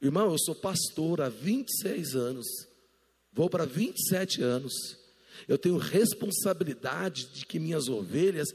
Irmão, 0.00 0.30
eu 0.30 0.38
sou 0.38 0.54
pastor 0.54 1.20
há 1.20 1.28
26 1.28 2.14
anos, 2.14 2.46
vou 3.32 3.48
para 3.48 3.64
27 3.64 4.42
anos. 4.42 4.72
Eu 5.46 5.58
tenho 5.58 5.76
responsabilidade 5.76 7.26
de 7.32 7.46
que 7.46 7.58
minhas 7.58 7.88
ovelhas 7.88 8.48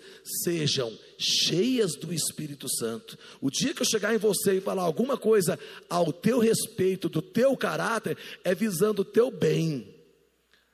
sejam 0.44 0.98
cheias 1.18 1.96
do 1.96 2.14
Espírito 2.14 2.68
Santo. 2.70 3.18
O 3.40 3.50
dia 3.50 3.74
que 3.74 3.82
eu 3.82 3.86
chegar 3.86 4.14
em 4.14 4.18
você 4.18 4.56
e 4.56 4.62
falar 4.62 4.84
alguma 4.84 5.18
coisa 5.18 5.60
ao 5.90 6.12
teu 6.12 6.40
respeito, 6.40 7.10
do 7.10 7.22
teu 7.22 7.56
caráter, 7.56 8.18
é 8.44 8.54
visando 8.56 9.02
o 9.02 9.06
teu 9.06 9.30
bem. 9.32 9.96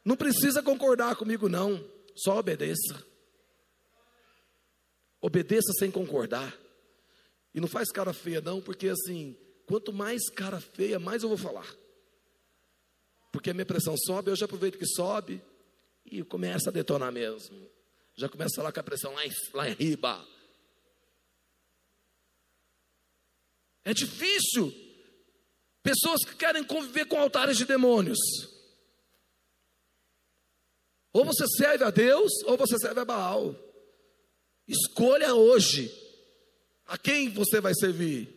Não 0.04 0.16
precisa 0.16 0.64
concordar 0.64 1.16
comigo, 1.16 1.50
não. 1.50 1.84
Só 2.16 2.40
obedeça. 2.40 3.06
Obedeça 5.22 5.72
sem 5.78 5.92
concordar. 5.92 6.58
E 7.54 7.60
não 7.60 7.68
faz 7.68 7.92
cara 7.92 8.14
feia, 8.14 8.40
não, 8.40 8.62
porque 8.62 8.88
assim, 8.88 9.36
quanto 9.66 9.92
mais 9.92 10.30
cara 10.30 10.60
feia, 10.60 11.00
mais 11.00 11.24
eu 11.24 11.30
vou 11.30 11.38
falar. 11.38 11.68
Porque 13.32 13.50
a 13.50 13.54
minha 13.54 13.66
pressão 13.66 13.96
sobe, 13.98 14.32
eu 14.32 14.36
já 14.36 14.46
aproveito 14.46 14.78
que 14.78 14.86
sobe 14.86 15.42
e 16.12 16.24
começa 16.24 16.70
a 16.70 16.74
detonar 16.74 17.12
mesmo. 17.12 17.70
Já 18.16 18.28
começa 18.28 18.56
falar 18.56 18.72
com 18.72 18.80
a 18.80 18.84
pressão 18.84 19.14
lá 19.14 19.26
em, 19.26 19.32
lá 19.54 19.70
em 19.70 19.74
riba. 19.74 20.28
É 23.84 23.94
difícil. 23.94 24.74
Pessoas 25.84 26.26
que 26.26 26.36
querem 26.36 26.64
conviver 26.64 27.06
com 27.06 27.20
altares 27.20 27.58
de 27.58 27.66
demônios. 27.66 28.18
Ou 31.14 31.24
você 31.24 31.46
serve 31.48 31.84
a 31.84 31.90
Deus, 31.90 32.32
ou 32.46 32.58
você 32.58 32.78
serve 32.78 33.00
a 33.00 33.06
Baal. 33.06 33.56
Escolha 34.68 35.34
hoje 35.34 35.92
a 36.86 36.98
quem 36.98 37.30
você 37.30 37.62
vai 37.62 37.74
servir. 37.74 38.36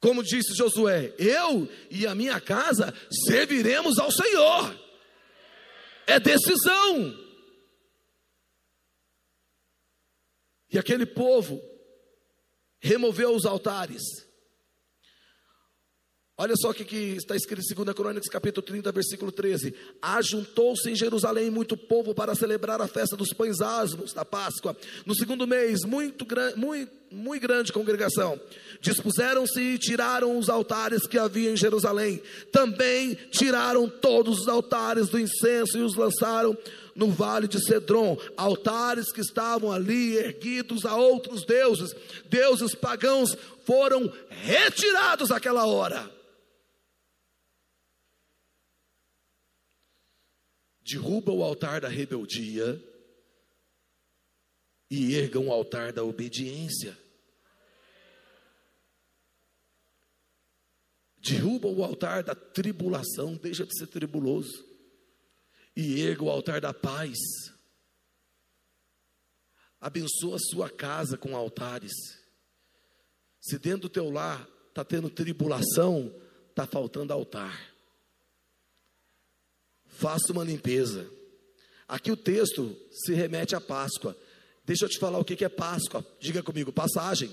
Como 0.00 0.22
disse 0.22 0.54
Josué: 0.54 1.14
Eu 1.16 1.68
e 1.90 2.06
a 2.06 2.14
minha 2.14 2.40
casa 2.40 2.92
serviremos 3.26 3.98
ao 3.98 4.10
Senhor. 4.10 4.81
É 6.06 6.18
decisão. 6.20 7.18
E 10.70 10.78
aquele 10.78 11.06
povo 11.06 11.60
removeu 12.80 13.34
os 13.34 13.44
altares 13.44 14.02
Olha 16.42 16.54
só 16.56 16.70
o 16.70 16.74
que, 16.74 16.84
que, 16.84 16.96
está 17.16 17.36
escrito 17.36 17.62
em 17.70 17.84
2 17.84 17.94
Crônicas, 17.94 18.28
capítulo 18.28 18.66
30, 18.66 18.90
versículo 18.90 19.30
13. 19.30 19.74
Ajuntou-se 20.00 20.90
em 20.90 20.96
Jerusalém 20.96 21.50
muito 21.50 21.76
povo 21.76 22.14
para 22.14 22.34
celebrar 22.34 22.80
a 22.80 22.88
festa 22.88 23.16
dos 23.16 23.28
pães 23.28 23.60
asmos 23.60 24.12
da 24.12 24.24
Páscoa. 24.24 24.76
No 25.04 25.14
segundo 25.14 25.46
mês, 25.46 25.84
muito, 25.86 26.26
muito, 26.56 26.90
muito 27.12 27.42
grande 27.42 27.72
congregação. 27.72 28.40
Dispuseram-se 28.80 29.60
e 29.60 29.78
tiraram 29.78 30.38
os 30.38 30.48
altares 30.48 31.06
que 31.06 31.18
havia 31.18 31.50
em 31.50 31.56
Jerusalém. 31.56 32.22
Também 32.50 33.14
tiraram 33.30 33.88
todos 33.88 34.40
os 34.40 34.48
altares 34.48 35.08
do 35.08 35.18
incenso 35.18 35.78
e 35.78 35.82
os 35.82 35.94
lançaram 35.94 36.56
no 36.94 37.10
vale 37.10 37.48
de 37.48 37.64
Cedron, 37.64 38.18
altares 38.36 39.10
que 39.12 39.20
estavam 39.20 39.72
ali 39.72 40.16
erguidos 40.16 40.84
a 40.84 40.94
outros 40.94 41.46
deuses, 41.46 41.94
deuses 42.26 42.74
pagãos 42.74 43.34
foram 43.64 44.12
retirados 44.28 45.30
naquela 45.30 45.64
hora. 45.64 46.10
derruba 50.84 51.32
o 51.32 51.42
altar 51.42 51.80
da 51.80 51.88
rebeldia 51.88 52.82
e 54.90 55.14
erga 55.14 55.38
um 55.38 55.50
altar 55.50 55.92
da 55.92 56.04
obediência. 56.04 56.98
Derruba 61.22 61.68
o 61.68 61.84
altar 61.84 62.22
da 62.22 62.34
tribulação, 62.34 63.36
deixa 63.36 63.64
de 63.64 63.78
ser 63.78 63.86
tribuloso, 63.86 64.64
e 65.74 66.02
erga 66.02 66.24
o 66.24 66.30
altar 66.30 66.60
da 66.60 66.74
paz. 66.74 67.16
Abençoa 69.80 70.36
a 70.36 70.40
sua 70.50 70.68
casa 70.68 71.16
com 71.16 71.36
altares. 71.36 71.92
Se 73.40 73.58
dentro 73.58 73.82
do 73.82 73.88
teu 73.88 74.10
lar 74.10 74.48
está 74.68 74.84
tendo 74.84 75.08
tribulação, 75.08 76.14
está 76.50 76.66
faltando 76.66 77.12
altar 77.12 77.72
faça 80.02 80.32
uma 80.32 80.42
limpeza. 80.42 81.08
Aqui 81.86 82.10
o 82.10 82.16
texto 82.16 82.76
se 82.90 83.14
remete 83.14 83.54
à 83.54 83.60
Páscoa. 83.60 84.16
Deixa 84.64 84.84
eu 84.84 84.88
te 84.88 84.98
falar 84.98 85.18
o 85.18 85.24
que 85.24 85.44
é 85.44 85.48
Páscoa. 85.48 86.04
Diga 86.18 86.42
comigo, 86.42 86.72
passagem. 86.72 87.30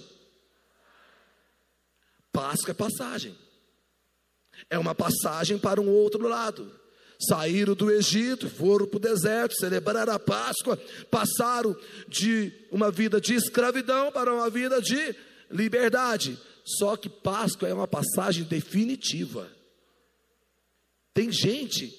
Páscoa 2.32 2.72
é 2.72 2.74
passagem. 2.76 3.36
É 4.70 4.78
uma 4.78 4.96
passagem 4.96 5.58
para 5.58 5.80
um 5.80 5.90
outro 5.90 6.28
lado. 6.28 6.72
Saíram 7.28 7.76
do 7.76 7.92
Egito, 7.92 8.50
foram 8.50 8.88
para 8.88 8.98
o 8.98 9.00
deserto, 9.00 9.54
celebraram 9.56 10.14
a 10.14 10.20
Páscoa, 10.20 10.78
passaram 11.12 11.76
de 12.08 12.52
uma 12.72 12.90
vida 12.90 13.20
de 13.20 13.36
escravidão 13.36 14.12
para 14.12 14.34
uma 14.34 14.50
vida 14.50 14.82
de 14.82 15.16
liberdade. 15.52 16.40
Só 16.64 16.96
que 16.96 17.10
Páscoa 17.10 17.68
é 17.68 17.74
uma 17.74 17.88
passagem 17.88 18.44
definitiva. 18.44 19.52
Tem 21.14 21.32
gente 21.32 21.94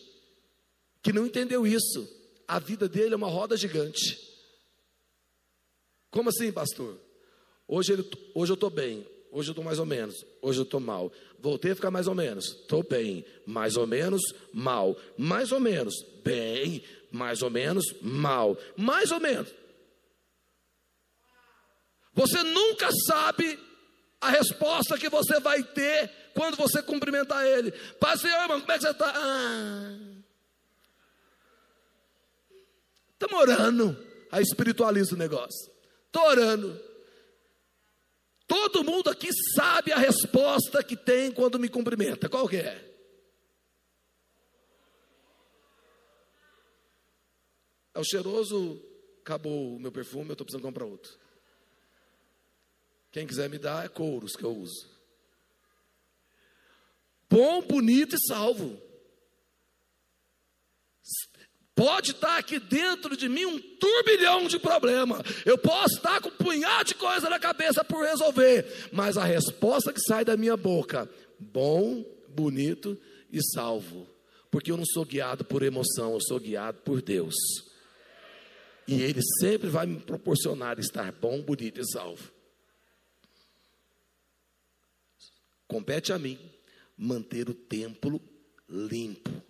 que 1.02 1.12
não 1.12 1.26
entendeu 1.26 1.66
isso. 1.66 2.08
A 2.48 2.58
vida 2.58 2.88
dele 2.88 3.14
é 3.14 3.16
uma 3.16 3.28
roda 3.28 3.56
gigante. 3.56 4.18
Como 6.10 6.28
assim, 6.28 6.50
pastor? 6.50 6.98
Hoje, 7.68 7.92
ele, 7.92 8.10
hoje 8.34 8.52
eu 8.52 8.54
estou 8.54 8.70
bem, 8.70 9.06
hoje 9.30 9.48
eu 9.48 9.52
estou 9.52 9.64
mais 9.64 9.78
ou 9.78 9.86
menos, 9.86 10.24
hoje 10.42 10.60
eu 10.60 10.64
estou 10.64 10.80
mal. 10.80 11.12
Voltei 11.38 11.72
a 11.72 11.74
ficar 11.74 11.90
mais 11.90 12.06
ou 12.06 12.14
menos, 12.14 12.46
estou 12.46 12.82
bem, 12.82 13.24
mais 13.46 13.76
ou 13.76 13.86
menos, 13.86 14.20
mal, 14.52 14.96
mais 15.16 15.52
ou 15.52 15.60
menos, 15.60 15.94
bem, 16.22 16.82
mais 17.10 17.42
ou 17.42 17.50
menos, 17.50 17.84
mal, 18.02 18.56
mais 18.76 19.10
ou 19.10 19.20
menos. 19.20 19.48
Você 22.12 22.42
nunca 22.42 22.88
sabe 23.06 23.58
a 24.20 24.30
resposta 24.30 24.98
que 24.98 25.08
você 25.08 25.40
vai 25.40 25.62
ter 25.62 26.10
quando 26.34 26.56
você 26.56 26.82
cumprimentar 26.82 27.46
ele. 27.46 27.72
Pastor, 27.98 28.30
irmão, 28.30 28.60
como 28.60 28.72
é 28.72 28.76
que 28.76 28.82
você 28.82 28.90
está? 28.90 29.12
Ah. 29.16 29.98
Estamos 33.12 33.40
orando. 33.40 34.06
Aí 34.30 34.42
espiritualiza 34.42 35.14
o 35.14 35.18
negócio. 35.18 35.70
Estou 36.06 36.22
orando. 36.26 36.89
Todo 38.50 38.82
mundo 38.82 39.08
aqui 39.08 39.28
sabe 39.54 39.92
a 39.92 39.96
resposta 39.96 40.82
que 40.82 40.96
tem 40.96 41.30
quando 41.30 41.56
me 41.56 41.68
cumprimenta. 41.68 42.28
Qual 42.28 42.48
que 42.48 42.56
é? 42.56 42.84
É 47.94 48.00
o 48.00 48.04
cheiroso, 48.04 48.84
acabou 49.20 49.76
o 49.76 49.78
meu 49.78 49.92
perfume, 49.92 50.30
eu 50.30 50.32
estou 50.32 50.44
precisando 50.44 50.66
comprar 50.66 50.84
outro. 50.84 51.16
Quem 53.12 53.24
quiser 53.24 53.48
me 53.48 53.56
dar 53.56 53.84
é 53.84 53.88
couros 53.88 54.34
que 54.34 54.42
eu 54.42 54.50
uso. 54.50 54.90
bom, 57.28 57.62
bonito 57.62 58.16
e 58.16 58.26
salvo. 58.26 58.82
Pode 61.80 62.10
estar 62.10 62.36
aqui 62.36 62.60
dentro 62.60 63.16
de 63.16 63.26
mim 63.26 63.46
um 63.46 63.58
turbilhão 63.58 64.46
de 64.46 64.58
problema. 64.58 65.24
Eu 65.46 65.56
posso 65.56 65.94
estar 65.94 66.20
com 66.20 66.28
um 66.28 66.32
punhado 66.32 66.88
de 66.88 66.94
coisa 66.94 67.30
na 67.30 67.38
cabeça 67.38 67.82
por 67.82 68.04
resolver. 68.04 68.90
Mas 68.92 69.16
a 69.16 69.24
resposta 69.24 69.90
que 69.90 70.00
sai 70.02 70.22
da 70.22 70.36
minha 70.36 70.58
boca: 70.58 71.08
bom, 71.38 72.04
bonito 72.28 73.00
e 73.32 73.40
salvo. 73.54 74.06
Porque 74.50 74.70
eu 74.70 74.76
não 74.76 74.84
sou 74.84 75.06
guiado 75.06 75.42
por 75.42 75.62
emoção, 75.62 76.12
eu 76.12 76.20
sou 76.20 76.38
guiado 76.38 76.80
por 76.82 77.00
Deus. 77.00 77.34
E 78.86 79.00
Ele 79.00 79.22
sempre 79.40 79.70
vai 79.70 79.86
me 79.86 80.00
proporcionar 80.00 80.78
estar 80.78 81.10
bom, 81.12 81.40
bonito 81.40 81.80
e 81.80 81.90
salvo. 81.90 82.30
Compete 85.66 86.12
a 86.12 86.18
mim 86.18 86.38
manter 86.94 87.48
o 87.48 87.54
templo 87.54 88.20
limpo. 88.68 89.49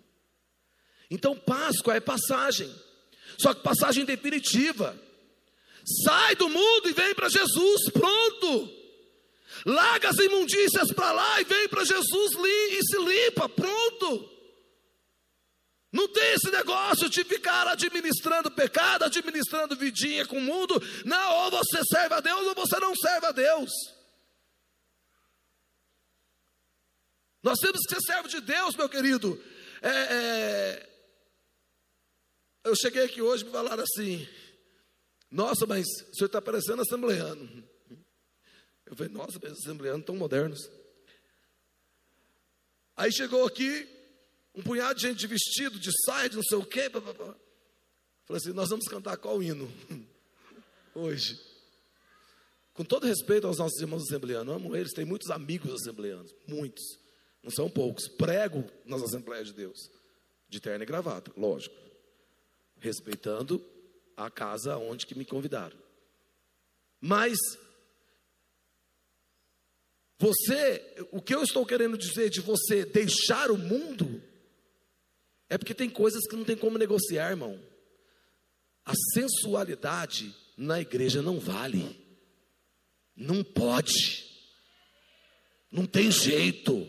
Então, 1.11 1.37
Páscoa 1.37 1.97
é 1.97 2.01
passagem, 2.01 2.73
só 3.39 3.53
que 3.53 3.63
passagem 3.63 4.05
definitiva. 4.05 4.97
Sai 6.05 6.37
do 6.37 6.49
mundo 6.49 6.89
e 6.89 6.93
vem 6.93 7.15
para 7.15 7.29
Jesus, 7.29 7.91
pronto. 7.93 8.81
Larga 9.67 10.11
as 10.11 10.19
imundícias 10.19 10.93
para 10.93 11.11
lá 11.13 11.41
e 11.41 11.45
vem 11.45 11.69
para 11.69 11.85
Jesus 11.85 12.33
e 12.37 12.81
se 12.83 12.99
limpa, 12.99 13.49
pronto. 13.49 14.31
Não 15.93 16.07
tem 16.07 16.35
esse 16.35 16.51
negócio 16.51 17.11
de 17.11 17.25
ficar 17.25 17.67
administrando 17.67 18.51
pecado, 18.51 19.05
administrando 19.05 19.75
vidinha 19.75 20.25
com 20.25 20.39
o 20.39 20.43
mundo. 20.43 20.81
Não, 21.05 21.37
ou 21.45 21.51
você 21.51 21.81
serve 21.91 22.15
a 22.15 22.21
Deus 22.21 22.47
ou 22.47 22.55
você 22.55 22.79
não 22.79 22.95
serve 22.95 23.27
a 23.27 23.33
Deus. 23.33 23.71
Nós 27.43 27.59
temos 27.59 27.81
que 27.81 27.95
ser 27.95 28.01
servo 28.03 28.29
de 28.29 28.41
Deus, 28.41 28.77
meu 28.77 28.89
querido. 28.89 29.43
É, 29.83 29.89
é, 29.89 30.90
eu 32.65 32.77
cheguei 32.77 33.05
aqui 33.05 33.23
hoje 33.23 33.45
me 33.45 33.51
falaram 33.51 33.83
assim: 33.83 34.27
Nossa, 35.31 35.67
mas 35.67 35.87
o 35.87 36.15
senhor 36.15 36.27
está 36.27 36.43
parecendo 36.43 36.83
assembleano. 36.83 37.65
Eu 38.87 38.97
falei: 38.97 39.13
Nossa, 39.13 39.39
mas 39.43 39.53
assembleanos 39.53 40.05
tão 40.05 40.17
modernos. 40.17 40.71
Aí 42.97 43.11
chegou 43.11 43.47
aqui 43.47 43.89
um 44.55 44.63
punhado 44.63 44.97
de 44.97 45.07
gente 45.07 45.19
de 45.19 45.27
vestido, 45.27 45.79
de 45.79 45.91
saia, 46.05 46.29
de 46.29 46.37
não 46.37 46.43
sei 46.43 46.59
o 46.59 46.65
quê. 46.65 46.91
Falei 46.91 47.37
assim: 48.37 48.53
Nós 48.53 48.69
vamos 48.69 48.87
cantar 48.87 49.17
qual 49.17 49.43
hino 49.43 49.71
hoje? 50.95 51.41
Com 52.75 52.85
todo 52.85 53.07
respeito 53.07 53.47
aos 53.47 53.59
nossos 53.59 53.81
irmãos 53.81 54.03
assembleanos, 54.05 54.55
amo 54.55 54.77
eles, 54.77 54.93
tem 54.93 55.05
muitos 55.05 55.31
amigos 55.31 55.73
assembleanos, 55.73 56.35
muitos, 56.47 56.99
não 57.43 57.51
são 57.51 57.69
poucos. 57.69 58.07
Prego 58.07 58.65
nas 58.87 59.03
Assembleias 59.03 59.49
de 59.49 59.55
Deus, 59.55 59.91
de 60.49 60.61
terno 60.61 60.83
e 60.83 60.87
gravata, 60.87 61.33
lógico 61.37 61.90
respeitando 62.81 63.65
a 64.17 64.31
casa 64.31 64.77
onde 64.77 65.07
que 65.07 65.15
me 65.15 65.25
convidaram. 65.25 65.77
Mas 67.01 67.39
você, 70.19 71.07
o 71.11 71.23
que 71.23 71.35
eu 71.35 71.43
estou 71.43 71.65
querendo 71.65 71.97
dizer 71.97 72.29
de 72.29 72.41
você 72.41 72.85
deixar 72.85 73.51
o 73.51 73.57
mundo 73.57 74.23
é 75.49 75.57
porque 75.57 75.75
tem 75.75 75.89
coisas 75.89 76.27
que 76.29 76.37
não 76.37 76.45
tem 76.45 76.57
como 76.57 76.77
negociar, 76.77 77.31
irmão. 77.31 77.59
A 78.85 78.93
sensualidade 79.15 80.35
na 80.57 80.81
igreja 80.81 81.23
não 81.23 81.41
vale. 81.41 81.99
Não 83.17 83.43
pode. 83.43 84.27
Não 85.71 85.87
tem 85.87 86.11
jeito. 86.11 86.87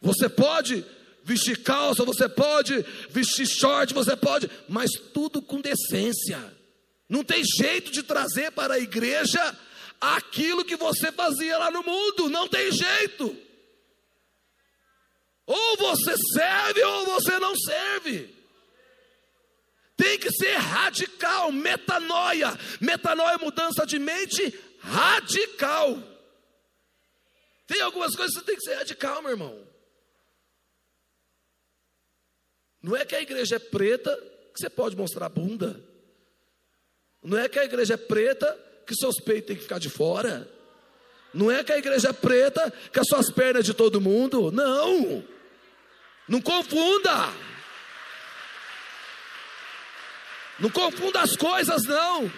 Você 0.00 0.28
pode 0.28 0.84
vestir 1.28 1.62
calça, 1.62 2.04
você 2.04 2.26
pode 2.26 2.82
vestir 3.10 3.46
short, 3.46 3.92
você 3.92 4.16
pode, 4.16 4.50
mas 4.66 4.90
tudo 5.12 5.42
com 5.42 5.60
decência. 5.60 6.42
Não 7.06 7.22
tem 7.22 7.44
jeito 7.44 7.90
de 7.90 8.02
trazer 8.02 8.50
para 8.52 8.74
a 8.74 8.78
igreja 8.78 9.58
aquilo 10.00 10.64
que 10.64 10.74
você 10.74 11.12
fazia 11.12 11.58
lá 11.58 11.70
no 11.70 11.82
mundo, 11.82 12.30
não 12.30 12.48
tem 12.48 12.72
jeito. 12.72 13.36
Ou 15.46 15.76
você 15.76 16.14
serve 16.32 16.82
ou 16.82 17.04
você 17.04 17.38
não 17.38 17.54
serve. 17.56 18.34
Tem 19.96 20.18
que 20.18 20.30
ser 20.30 20.54
radical, 20.56 21.52
metanoia. 21.52 22.58
Metanoia 22.80 23.34
é 23.34 23.38
mudança 23.38 23.84
de 23.84 23.98
mente 23.98 24.58
radical. 24.80 26.02
Tem 27.66 27.82
algumas 27.82 28.16
coisas 28.16 28.34
que 28.34 28.40
você 28.40 28.46
tem 28.46 28.56
que 28.56 28.62
ser 28.62 28.76
radical, 28.76 29.20
meu 29.20 29.32
irmão. 29.32 29.67
Não 32.88 32.96
é 32.96 33.04
que 33.04 33.14
a 33.14 33.20
igreja 33.20 33.56
é 33.56 33.58
preta 33.58 34.16
que 34.16 34.58
você 34.58 34.70
pode 34.70 34.96
mostrar 34.96 35.26
a 35.26 35.28
bunda. 35.28 35.78
Não 37.22 37.36
é 37.36 37.46
que 37.46 37.58
a 37.58 37.64
igreja 37.64 37.92
é 37.92 37.96
preta 37.98 38.58
que 38.86 38.94
seus 38.94 39.20
peitos 39.20 39.48
têm 39.48 39.56
que 39.56 39.62
ficar 39.62 39.78
de 39.78 39.90
fora. 39.90 40.50
Não 41.34 41.52
é 41.52 41.62
que 41.62 41.70
a 41.70 41.76
igreja 41.76 42.08
é 42.08 42.12
preta 42.14 42.72
que 42.90 42.98
as 42.98 43.06
suas 43.06 43.30
pernas 43.30 43.60
é 43.60 43.62
de 43.62 43.74
todo 43.74 44.00
mundo. 44.00 44.50
Não. 44.50 45.22
Não 46.26 46.40
confunda. 46.40 47.30
Não 50.58 50.70
confunda 50.70 51.20
as 51.20 51.36
coisas, 51.36 51.84
não. 51.84 52.32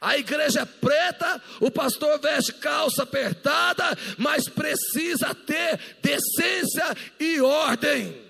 A 0.00 0.16
igreja 0.16 0.60
é 0.60 0.64
preta, 0.64 1.42
o 1.60 1.70
pastor 1.70 2.20
veste 2.20 2.52
calça 2.54 3.02
apertada, 3.02 3.84
mas 4.16 4.48
precisa 4.48 5.34
ter 5.34 5.98
decência 6.00 6.96
e 7.18 7.40
ordem. 7.40 8.24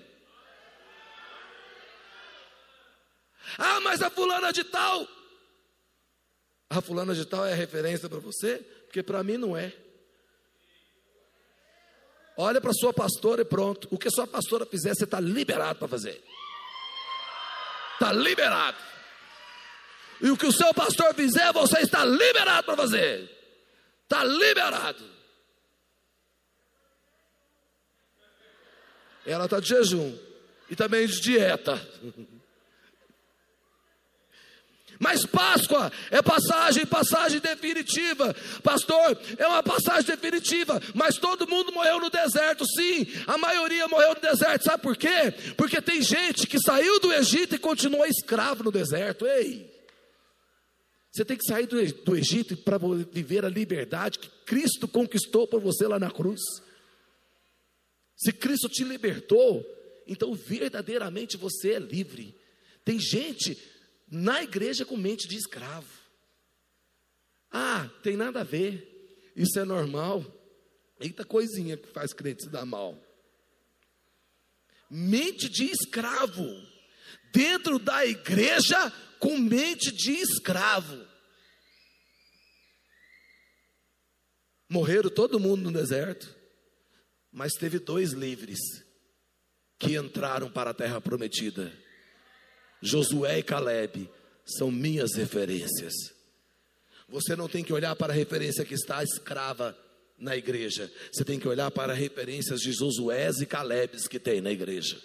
Ah, 3.57 3.79
mas 3.81 4.01
a 4.01 4.09
fulana 4.09 4.51
de 4.51 4.63
tal. 4.63 5.07
A 6.69 6.81
fulana 6.81 7.13
de 7.13 7.25
tal 7.25 7.45
é 7.45 7.53
referência 7.53 8.09
para 8.09 8.19
você? 8.19 8.57
Porque 8.85 9.03
para 9.03 9.23
mim 9.23 9.37
não 9.37 9.55
é. 9.55 9.73
Olha 12.35 12.61
para 12.61 12.73
sua 12.73 12.93
pastora 12.93 13.41
e 13.41 13.45
pronto. 13.45 13.87
O 13.91 13.97
que 13.97 14.09
sua 14.09 14.25
pastora 14.25 14.65
fizer, 14.65 14.95
você 14.95 15.03
está 15.03 15.19
liberado 15.19 15.77
para 15.77 15.87
fazer. 15.87 16.23
Está 17.93 18.13
liberado. 18.13 18.88
E 20.21 20.29
o 20.29 20.37
que 20.37 20.45
o 20.45 20.51
seu 20.51 20.73
pastor 20.73 21.13
fizer, 21.13 21.51
você 21.53 21.79
está 21.79 22.03
liberado 22.03 22.65
para 22.65 22.75
fazer. 22.75 23.29
Está 24.03 24.23
liberado. 24.23 25.03
Ela 29.25 29.45
está 29.45 29.59
de 29.59 29.69
jejum 29.69 30.17
e 30.69 30.75
também 30.75 31.05
de 31.07 31.21
dieta. 31.21 31.79
Mas 34.99 35.25
Páscoa 35.25 35.89
é 36.11 36.21
passagem, 36.21 36.85
passagem 36.85 37.39
definitiva. 37.39 38.35
Pastor, 38.61 39.17
é 39.37 39.47
uma 39.47 39.63
passagem 39.63 40.03
definitiva. 40.03 40.81
Mas 40.93 41.15
todo 41.15 41.47
mundo 41.47 41.71
morreu 41.71 42.01
no 42.01 42.09
deserto, 42.09 42.65
sim. 42.65 43.07
A 43.25 43.37
maioria 43.37 43.87
morreu 43.87 44.13
no 44.13 44.19
deserto. 44.19 44.65
Sabe 44.65 44.83
por 44.83 44.97
quê? 44.97 45.31
Porque 45.55 45.81
tem 45.81 46.01
gente 46.01 46.45
que 46.45 46.59
saiu 46.59 46.99
do 46.99 47.13
Egito 47.13 47.55
e 47.55 47.59
continuou 47.59 48.05
escravo 48.05 48.65
no 48.65 48.71
deserto. 48.71 49.25
Ei! 49.25 49.78
Você 51.19 51.25
tem 51.25 51.35
que 51.35 51.43
sair 51.43 51.67
do, 51.67 51.75
do 52.05 52.15
Egito 52.15 52.55
para 52.55 52.77
viver 53.11 53.43
a 53.43 53.49
liberdade 53.49 54.19
que 54.19 54.29
Cristo 54.45 54.87
conquistou 54.87 55.45
por 55.45 55.59
você 55.59 55.85
lá 55.85 55.99
na 55.99 56.09
cruz. 56.09 56.39
Se 58.15 58.31
Cristo 58.31 58.69
te 58.69 58.85
libertou, 58.85 59.65
então 60.07 60.33
verdadeiramente 60.33 61.35
você 61.35 61.73
é 61.73 61.79
livre. 61.79 62.33
Tem 62.85 62.97
gente 62.97 63.61
na 64.09 64.41
igreja 64.41 64.85
com 64.85 64.95
mente 64.95 65.27
de 65.27 65.35
escravo. 65.35 65.91
Ah, 67.51 67.89
tem 68.01 68.15
nada 68.15 68.39
a 68.39 68.45
ver. 68.45 69.29
Isso 69.35 69.59
é 69.59 69.65
normal. 69.65 70.23
Eita 71.01 71.25
coisinha 71.25 71.75
que 71.75 71.89
faz 71.89 72.13
crente 72.13 72.43
se 72.43 72.49
dar 72.49 72.65
mal. 72.65 72.97
Mente 74.89 75.49
de 75.49 75.65
escravo. 75.65 76.47
Dentro 77.33 77.77
da 77.77 78.05
igreja 78.05 78.89
com 79.19 79.37
mente 79.37 79.91
de 79.91 80.13
escravo. 80.13 81.08
Morreram 84.69 85.09
todo 85.09 85.39
mundo 85.39 85.63
no 85.63 85.71
deserto, 85.71 86.35
mas 87.31 87.53
teve 87.53 87.79
dois 87.79 88.11
livres 88.11 88.59
que 89.79 89.97
entraram 89.97 90.49
para 90.51 90.69
a 90.69 90.73
terra 90.73 91.01
prometida. 91.01 91.73
Josué 92.81 93.39
e 93.39 93.43
Caleb 93.43 94.09
são 94.45 94.71
minhas 94.71 95.15
referências. 95.15 95.93
Você 97.07 97.35
não 97.35 97.49
tem 97.49 97.63
que 97.63 97.73
olhar 97.73 97.95
para 97.95 98.13
a 98.13 98.15
referência 98.15 98.63
que 98.63 98.75
está 98.75 99.03
escrava 99.03 99.75
na 100.17 100.35
igreja. 100.37 100.91
Você 101.11 101.25
tem 101.25 101.39
que 101.39 101.47
olhar 101.47 101.71
para 101.71 101.93
referências 101.93 102.59
de 102.59 102.71
Josué 102.71 103.29
e 103.41 103.45
Calebes 103.45 104.07
que 104.07 104.19
tem 104.19 104.41
na 104.41 104.51
igreja 104.51 105.01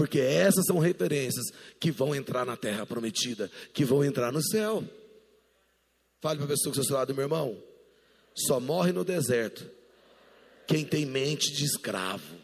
porque 0.00 0.18
essas 0.18 0.64
são 0.64 0.78
referências 0.78 1.44
que 1.78 1.90
vão 1.90 2.14
entrar 2.14 2.46
na 2.46 2.56
terra 2.56 2.86
prometida, 2.86 3.50
que 3.74 3.84
vão 3.84 4.02
entrar 4.02 4.32
no 4.32 4.42
céu. 4.42 4.82
Fale 6.22 6.38
para 6.38 6.46
a 6.46 6.48
pessoa 6.48 6.72
que 6.72 6.80
está 6.80 6.80
ao 6.80 6.86
seu 6.86 6.96
lado, 6.96 7.14
meu 7.14 7.24
irmão, 7.24 7.62
só 8.46 8.60
morre 8.60 8.92
no 8.92 9.04
deserto 9.04 9.70
quem 10.70 10.84
tem 10.84 11.04
mente 11.04 11.52
de 11.52 11.64
escravo. 11.64 12.38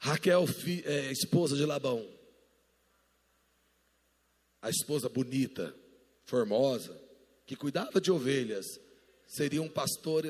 Raquel, 0.00 0.44
fi, 0.48 0.82
é, 0.84 1.12
esposa 1.12 1.56
de 1.56 1.64
Labão, 1.64 2.04
a 4.60 4.68
esposa 4.68 5.08
bonita, 5.08 5.72
formosa, 6.24 7.00
que 7.46 7.54
cuidava 7.54 8.00
de 8.00 8.10
ovelhas, 8.10 8.66
seria 9.28 9.62
um 9.62 9.68
pastor. 9.68 10.26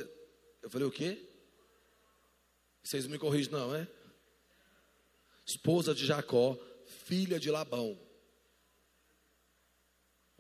Eu 0.62 0.68
falei, 0.68 0.86
o 0.86 0.90
quê? 0.90 1.26
Vocês 2.82 3.06
me 3.06 3.18
corrigem, 3.18 3.50
não, 3.50 3.74
é? 3.74 3.88
Esposa 5.46 5.94
de 5.94 6.04
Jacó, 6.04 6.54
filha 7.06 7.40
de 7.40 7.50
Labão. 7.50 7.98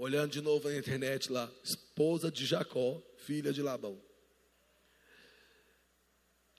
Olhando 0.02 0.32
de 0.32 0.40
novo 0.40 0.68
na 0.68 0.76
internet 0.76 1.30
lá, 1.30 1.48
esposa 1.62 2.28
de 2.28 2.44
Jacó, 2.44 3.00
filha 3.18 3.52
de 3.52 3.62
Labão. 3.62 4.02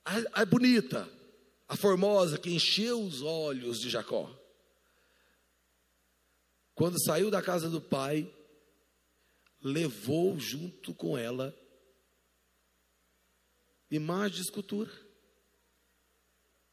A, 0.05 0.43
a 0.43 0.45
bonita, 0.45 1.09
a 1.67 1.75
formosa 1.75 2.37
que 2.37 2.49
encheu 2.49 3.03
os 3.03 3.21
olhos 3.21 3.81
de 3.81 3.89
Jacó. 3.89 4.33
Quando 6.73 7.03
saiu 7.03 7.29
da 7.29 7.41
casa 7.41 7.69
do 7.69 7.81
pai, 7.81 8.33
levou 9.61 10.39
junto 10.39 10.93
com 10.93 11.17
ela 11.17 11.53
imagem 13.91 14.37
de 14.37 14.43
escultura, 14.43 14.89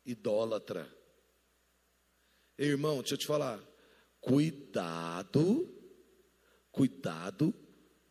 idólatra. 0.07 0.89
Irmão, 2.57 3.01
deixa 3.01 3.15
eu 3.15 3.19
te 3.19 3.27
falar, 3.27 3.61
cuidado, 4.21 5.80
cuidado 6.71 7.55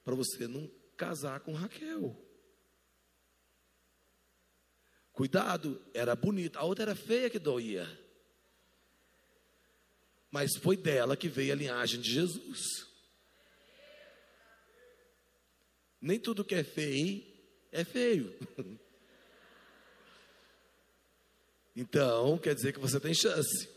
para 0.04 0.16
você 0.16 0.48
não 0.48 0.70
casar 0.98 1.40
com 1.42 1.54
Raquel. 1.54 2.16
Cuidado, 5.12 5.82
era 5.94 6.16
bonita, 6.16 6.60
a 6.60 6.64
outra 6.64 6.86
era 6.86 6.96
feia 6.96 7.30
que 7.30 7.40
doía. 7.40 7.88
Mas 10.32 10.56
foi 10.58 10.78
dela 10.78 11.18
que 11.18 11.28
veio 11.28 11.54
a 11.54 11.56
linhagem 11.56 12.00
de 12.00 12.12
Jesus. 12.12 12.88
Nem 16.00 16.20
tudo 16.20 16.46
que 16.46 16.56
é 16.56 16.64
feio 16.64 17.24
é 17.72 17.84
feio. 17.84 18.38
Então, 21.76 22.38
quer 22.38 22.54
dizer 22.54 22.74
que 22.74 22.80
você 22.80 23.00
tem 23.00 23.14
chance. 23.14 23.70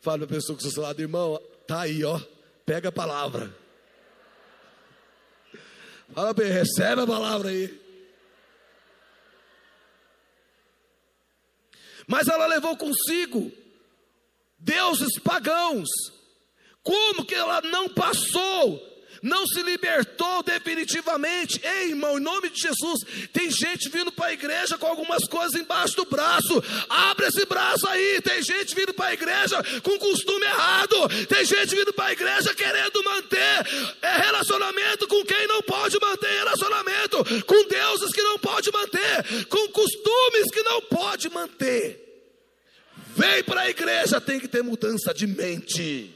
Fala 0.00 0.18
para 0.18 0.36
a 0.36 0.38
pessoa 0.38 0.56
que 0.56 0.62
está 0.62 0.72
seu 0.72 0.82
lado, 0.82 1.02
irmão, 1.02 1.38
tá 1.66 1.82
aí, 1.82 2.02
ó. 2.02 2.18
Pega 2.64 2.88
a 2.88 2.92
palavra. 2.92 3.54
Fala 6.12 6.32
bem, 6.32 6.50
recebe 6.50 7.02
a 7.02 7.06
palavra 7.06 7.48
aí. 7.50 7.86
Mas 12.06 12.28
ela 12.28 12.46
levou 12.46 12.76
consigo 12.76 13.52
deuses 14.58 15.18
pagãos. 15.18 15.88
Como 16.82 17.24
que 17.24 17.34
ela 17.34 17.60
não 17.62 17.88
passou 17.88 18.95
não 19.26 19.44
se 19.46 19.60
libertou 19.62 20.42
definitivamente. 20.42 21.60
Ei, 21.62 21.90
irmão, 21.90 22.18
em 22.18 22.22
nome 22.22 22.48
de 22.48 22.60
Jesus, 22.60 23.00
tem 23.32 23.50
gente 23.50 23.88
vindo 23.88 24.12
para 24.12 24.26
a 24.26 24.32
igreja 24.32 24.78
com 24.78 24.86
algumas 24.86 25.24
coisas 25.28 25.60
embaixo 25.60 25.96
do 25.96 26.04
braço. 26.04 26.62
Abre 26.88 27.26
esse 27.26 27.44
braço 27.44 27.86
aí. 27.88 28.20
Tem 28.22 28.40
gente 28.40 28.74
vindo 28.74 28.94
para 28.94 29.06
a 29.06 29.14
igreja 29.14 29.62
com 29.82 29.98
costume 29.98 30.46
errado. 30.46 31.08
Tem 31.28 31.44
gente 31.44 31.74
vindo 31.74 31.92
para 31.92 32.06
a 32.06 32.12
igreja 32.12 32.54
querendo 32.54 33.02
manter 33.02 33.66
é, 34.00 34.16
relacionamento 34.18 35.08
com 35.08 35.24
quem 35.24 35.46
não 35.48 35.60
pode 35.62 35.98
manter 36.00 36.30
relacionamento, 36.30 37.44
com 37.44 37.68
deuses 37.68 38.12
que 38.12 38.22
não 38.22 38.38
pode 38.38 38.70
manter, 38.70 39.46
com 39.48 39.68
costumes 39.68 40.50
que 40.52 40.62
não 40.62 40.82
pode 40.82 41.28
manter. 41.30 42.02
Vem 43.16 43.42
para 43.42 43.62
a 43.62 43.70
igreja, 43.70 44.20
tem 44.20 44.38
que 44.38 44.46
ter 44.46 44.62
mudança 44.62 45.12
de 45.12 45.26
mente. 45.26 46.14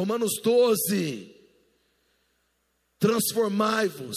Romanos 0.00 0.40
12: 0.42 1.30
Transformai-vos 2.98 4.16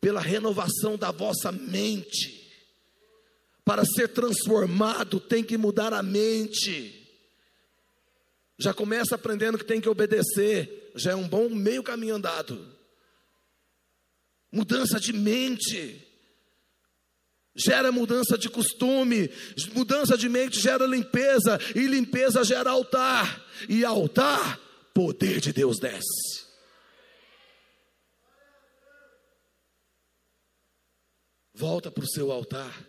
pela 0.00 0.20
renovação 0.20 0.96
da 0.96 1.10
vossa 1.10 1.50
mente. 1.50 2.48
Para 3.64 3.84
ser 3.84 4.08
transformado, 4.08 5.18
tem 5.18 5.42
que 5.42 5.58
mudar 5.58 5.92
a 5.92 6.00
mente. 6.00 6.96
Já 8.56 8.72
começa 8.72 9.16
aprendendo 9.16 9.58
que 9.58 9.64
tem 9.64 9.80
que 9.80 9.88
obedecer, 9.88 10.92
já 10.94 11.10
é 11.10 11.16
um 11.16 11.26
bom 11.26 11.48
meio 11.48 11.82
caminho 11.82 12.14
andado. 12.14 12.64
Mudança 14.52 15.00
de 15.00 15.12
mente 15.12 16.06
gera 17.52 17.90
mudança 17.90 18.38
de 18.38 18.48
costume, 18.48 19.28
mudança 19.74 20.16
de 20.16 20.28
mente 20.28 20.60
gera 20.60 20.86
limpeza, 20.86 21.58
e 21.74 21.80
limpeza 21.88 22.44
gera 22.44 22.70
altar, 22.70 23.44
e 23.68 23.84
altar 23.84 24.69
poder 24.94 25.40
de 25.40 25.52
Deus 25.52 25.78
desce. 25.78 26.48
Volta 31.54 31.90
para 31.90 32.04
o 32.04 32.08
seu 32.08 32.32
altar. 32.32 32.88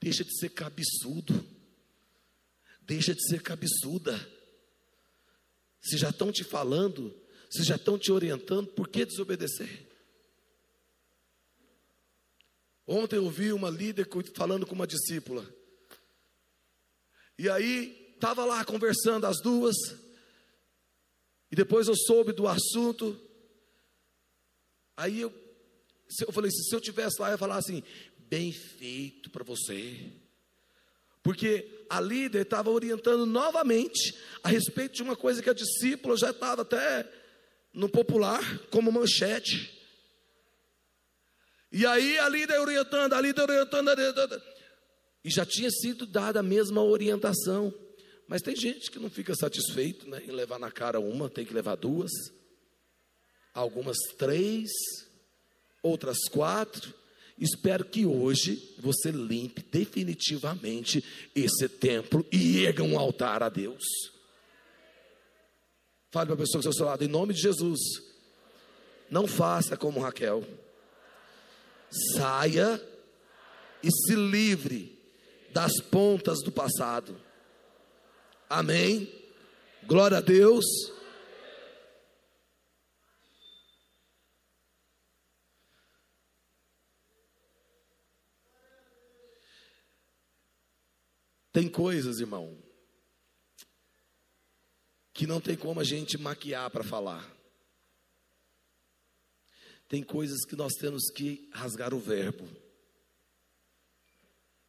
Deixa 0.00 0.24
de 0.24 0.36
ser 0.38 0.48
cabeçudo. 0.50 1.46
Deixa 2.80 3.14
de 3.14 3.22
ser 3.28 3.42
cabeçuda. 3.42 4.18
Se 5.80 5.96
já 5.96 6.10
estão 6.10 6.32
te 6.32 6.42
falando, 6.42 7.14
se 7.50 7.62
já 7.62 7.76
estão 7.76 7.98
te 7.98 8.10
orientando, 8.10 8.68
por 8.68 8.88
que 8.88 9.04
desobedecer? 9.04 9.88
Ontem 12.86 13.16
eu 13.16 13.28
vi 13.30 13.52
uma 13.52 13.70
líder 13.70 14.08
falando 14.34 14.66
com 14.66 14.74
uma 14.74 14.86
discípula. 14.86 15.46
E 17.38 17.48
aí, 17.48 18.12
estava 18.14 18.44
lá 18.44 18.64
conversando 18.64 19.26
as 19.26 19.40
duas. 19.40 19.76
E 21.52 21.54
depois 21.54 21.86
eu 21.86 21.94
soube 21.94 22.32
do 22.32 22.48
assunto. 22.48 23.20
Aí 24.96 25.20
eu, 25.20 25.30
eu 26.26 26.32
falei: 26.32 26.50
se 26.50 26.74
eu 26.74 26.80
tivesse 26.80 27.20
lá, 27.20 27.28
eu 27.28 27.32
ia 27.32 27.38
falar 27.38 27.58
assim: 27.58 27.82
bem 28.16 28.50
feito 28.50 29.28
para 29.28 29.44
você. 29.44 30.10
Porque 31.22 31.84
a 31.90 32.00
líder 32.00 32.42
estava 32.42 32.70
orientando 32.70 33.26
novamente 33.26 34.16
a 34.42 34.48
respeito 34.48 34.94
de 34.94 35.02
uma 35.02 35.14
coisa 35.14 35.42
que 35.42 35.50
a 35.50 35.54
discípula 35.54 36.16
já 36.16 36.30
estava 36.30 36.62
até 36.62 37.06
no 37.72 37.88
popular, 37.88 38.42
como 38.70 38.90
manchete. 38.90 39.78
E 41.70 41.86
aí 41.86 42.18
a 42.18 42.28
líder 42.28 42.58
orientando, 42.58 43.12
a 43.12 43.20
líder 43.20 43.42
orientando, 43.42 43.88
a 43.90 43.94
líder, 43.94 44.42
e 45.22 45.30
já 45.30 45.46
tinha 45.46 45.70
sido 45.70 46.06
dada 46.06 46.40
a 46.40 46.42
mesma 46.42 46.82
orientação. 46.82 47.72
Mas 48.32 48.40
tem 48.40 48.56
gente 48.56 48.90
que 48.90 48.98
não 48.98 49.10
fica 49.10 49.34
satisfeito 49.34 50.08
né, 50.08 50.22
em 50.24 50.30
levar 50.30 50.58
na 50.58 50.70
cara 50.70 50.98
uma, 50.98 51.28
tem 51.28 51.44
que 51.44 51.52
levar 51.52 51.74
duas, 51.74 52.10
algumas 53.52 53.98
três, 54.16 54.70
outras 55.82 56.16
quatro. 56.30 56.94
Espero 57.38 57.84
que 57.84 58.06
hoje 58.06 58.74
você 58.78 59.10
limpe 59.10 59.62
definitivamente 59.62 61.04
esse 61.34 61.68
templo 61.68 62.26
e 62.32 62.64
erga 62.64 62.82
um 62.82 62.98
altar 62.98 63.42
a 63.42 63.50
Deus. 63.50 63.84
Fale 66.10 66.28
para 66.28 66.34
a 66.34 66.38
pessoa 66.38 66.62
que 66.62 66.68
está 66.68 66.70
ao 66.70 66.72
seu 66.72 66.86
lado, 66.86 67.04
em 67.04 67.08
nome 67.08 67.34
de 67.34 67.42
Jesus. 67.42 67.80
Não 69.10 69.26
faça 69.26 69.76
como 69.76 70.00
Raquel. 70.00 70.42
Saia 72.16 72.82
e 73.82 73.90
se 73.90 74.14
livre 74.14 74.98
das 75.52 75.82
pontas 75.82 76.38
do 76.42 76.50
passado. 76.50 77.14
Amém. 78.54 79.10
Glória 79.86 80.18
a 80.18 80.20
Deus. 80.20 80.66
Tem 91.50 91.66
coisas, 91.66 92.20
irmão, 92.20 92.62
que 95.14 95.26
não 95.26 95.40
tem 95.40 95.56
como 95.56 95.80
a 95.80 95.84
gente 95.84 96.18
maquiar 96.18 96.70
para 96.70 96.84
falar. 96.84 97.34
Tem 99.88 100.02
coisas 100.02 100.44
que 100.44 100.54
nós 100.54 100.74
temos 100.74 101.10
que 101.10 101.48
rasgar 101.54 101.94
o 101.94 101.98
verbo 101.98 102.46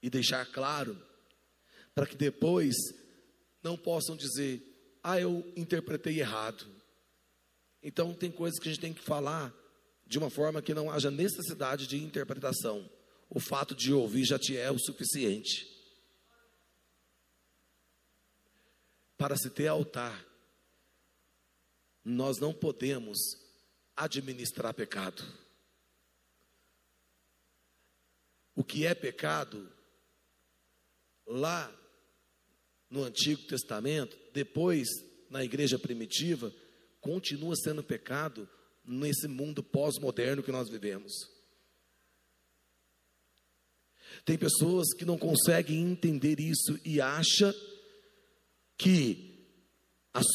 e 0.02 0.10
deixar 0.10 0.46
claro, 0.46 0.98
para 1.94 2.08
que 2.08 2.16
depois 2.16 3.03
não 3.64 3.78
possam 3.78 4.16
dizer, 4.16 4.62
ah, 5.02 5.20
eu 5.20 5.52
interpretei 5.56 6.20
errado. 6.20 6.66
Então, 7.82 8.14
tem 8.14 8.32
coisas 8.32 8.60
que 8.60 8.70
a 8.70 8.72
gente 8.72 8.82
tem 8.82 8.94
que 8.94 9.02
falar 9.02 9.54
de 10.06 10.18
uma 10.18 10.30
forma 10.30 10.62
que 10.62 10.74
não 10.74 10.92
haja 10.92 11.10
necessidade 11.10 11.88
de 11.88 11.98
interpretação. 11.98 12.90
O 13.30 13.40
fato 13.40 13.74
de 13.74 13.94
ouvir 13.94 14.26
já 14.26 14.38
te 14.38 14.56
é 14.58 14.70
o 14.70 14.78
suficiente. 14.78 15.74
para 19.24 19.38
se 19.38 19.50
ter 19.50 19.68
altar, 19.68 20.22
nós 22.04 22.40
não 22.40 22.54
podemos 22.54 23.18
administrar 23.96 24.74
pecado. 24.74 25.24
O 28.54 28.66
que 28.66 28.86
é 28.86 28.94
pecado, 28.94 29.72
lá 31.26 31.74
no 32.94 33.04
Antigo 33.04 33.42
Testamento, 33.48 34.16
depois 34.32 34.88
na 35.28 35.44
igreja 35.44 35.80
primitiva, 35.80 36.54
continua 37.02 37.56
sendo 37.56 37.84
pecado 37.84 38.48
nesse 38.86 39.28
mundo 39.28 39.64
pós-moderno 39.64 40.44
que 40.44 40.52
nós 40.52 40.70
vivemos. 40.70 41.12
Tem 44.24 44.38
pessoas 44.38 44.94
que 44.94 45.06
não 45.06 45.18
conseguem 45.18 45.82
entender 45.82 46.40
isso 46.40 46.80
e 46.86 47.02
acham 47.02 47.52
que 48.78 49.44
as, 50.14 50.28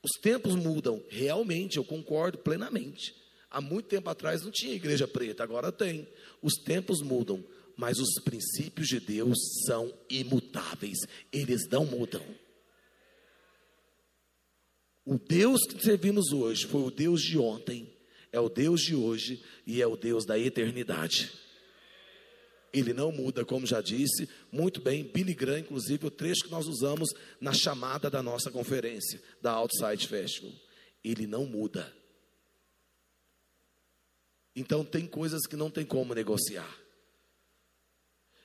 os 0.00 0.12
tempos 0.22 0.54
mudam. 0.54 1.02
Realmente, 1.08 1.78
eu 1.78 1.84
concordo 1.84 2.38
plenamente. 2.38 3.12
Há 3.50 3.60
muito 3.60 3.88
tempo 3.88 4.08
atrás 4.08 4.44
não 4.44 4.52
tinha 4.52 4.72
igreja 4.72 5.08
preta, 5.08 5.42
agora 5.42 5.72
tem. 5.72 6.06
Os 6.40 6.54
tempos 6.62 7.02
mudam, 7.02 7.44
mas 7.78 8.00
os 8.00 8.20
princípios 8.24 8.88
de 8.88 8.98
Deus 8.98 9.38
são 9.64 9.96
imutáveis, 10.10 10.98
eles 11.32 11.68
não 11.68 11.86
mudam. 11.86 12.24
O 15.04 15.16
Deus 15.16 15.60
que 15.62 15.80
servimos 15.80 16.32
hoje 16.32 16.66
foi 16.66 16.82
o 16.82 16.90
Deus 16.90 17.22
de 17.22 17.38
ontem, 17.38 17.96
é 18.32 18.40
o 18.40 18.48
Deus 18.48 18.80
de 18.80 18.96
hoje 18.96 19.44
e 19.64 19.80
é 19.80 19.86
o 19.86 19.96
Deus 19.96 20.26
da 20.26 20.36
eternidade. 20.36 21.30
Ele 22.74 22.92
não 22.92 23.12
muda, 23.12 23.44
como 23.44 23.64
já 23.64 23.80
disse, 23.80 24.28
muito 24.50 24.80
bem, 24.80 25.04
Billy 25.04 25.32
Graham, 25.32 25.60
inclusive, 25.60 26.04
o 26.04 26.10
trecho 26.10 26.44
que 26.44 26.50
nós 26.50 26.66
usamos 26.66 27.08
na 27.40 27.52
chamada 27.52 28.10
da 28.10 28.22
nossa 28.22 28.50
conferência, 28.50 29.22
da 29.40 29.52
Outside 29.52 30.06
Festival. 30.06 30.52
Ele 31.02 31.28
não 31.28 31.46
muda. 31.46 31.94
Então, 34.54 34.84
tem 34.84 35.06
coisas 35.06 35.46
que 35.46 35.56
não 35.56 35.70
tem 35.70 35.86
como 35.86 36.12
negociar. 36.12 36.87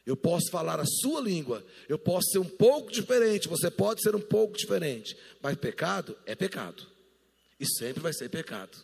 Eu 0.06 0.18
posso 0.18 0.52
falar 0.52 0.80
a 0.80 0.86
sua 0.86 1.22
língua, 1.22 1.66
eu 1.88 1.98
posso 1.98 2.30
ser 2.32 2.40
um 2.40 2.50
pouco 2.50 2.92
diferente, 2.92 3.48
você 3.48 3.72
pode 3.72 4.02
ser 4.02 4.16
um 4.16 4.22
pouco 4.22 4.58
diferente, 4.58 5.18
mas 5.42 5.56
pecado 5.56 6.18
é 6.26 6.36
pecado, 6.36 6.86
e 7.58 7.66
sempre 7.66 8.02
vai 8.02 8.12
ser 8.12 8.30
pecado. 8.30 8.78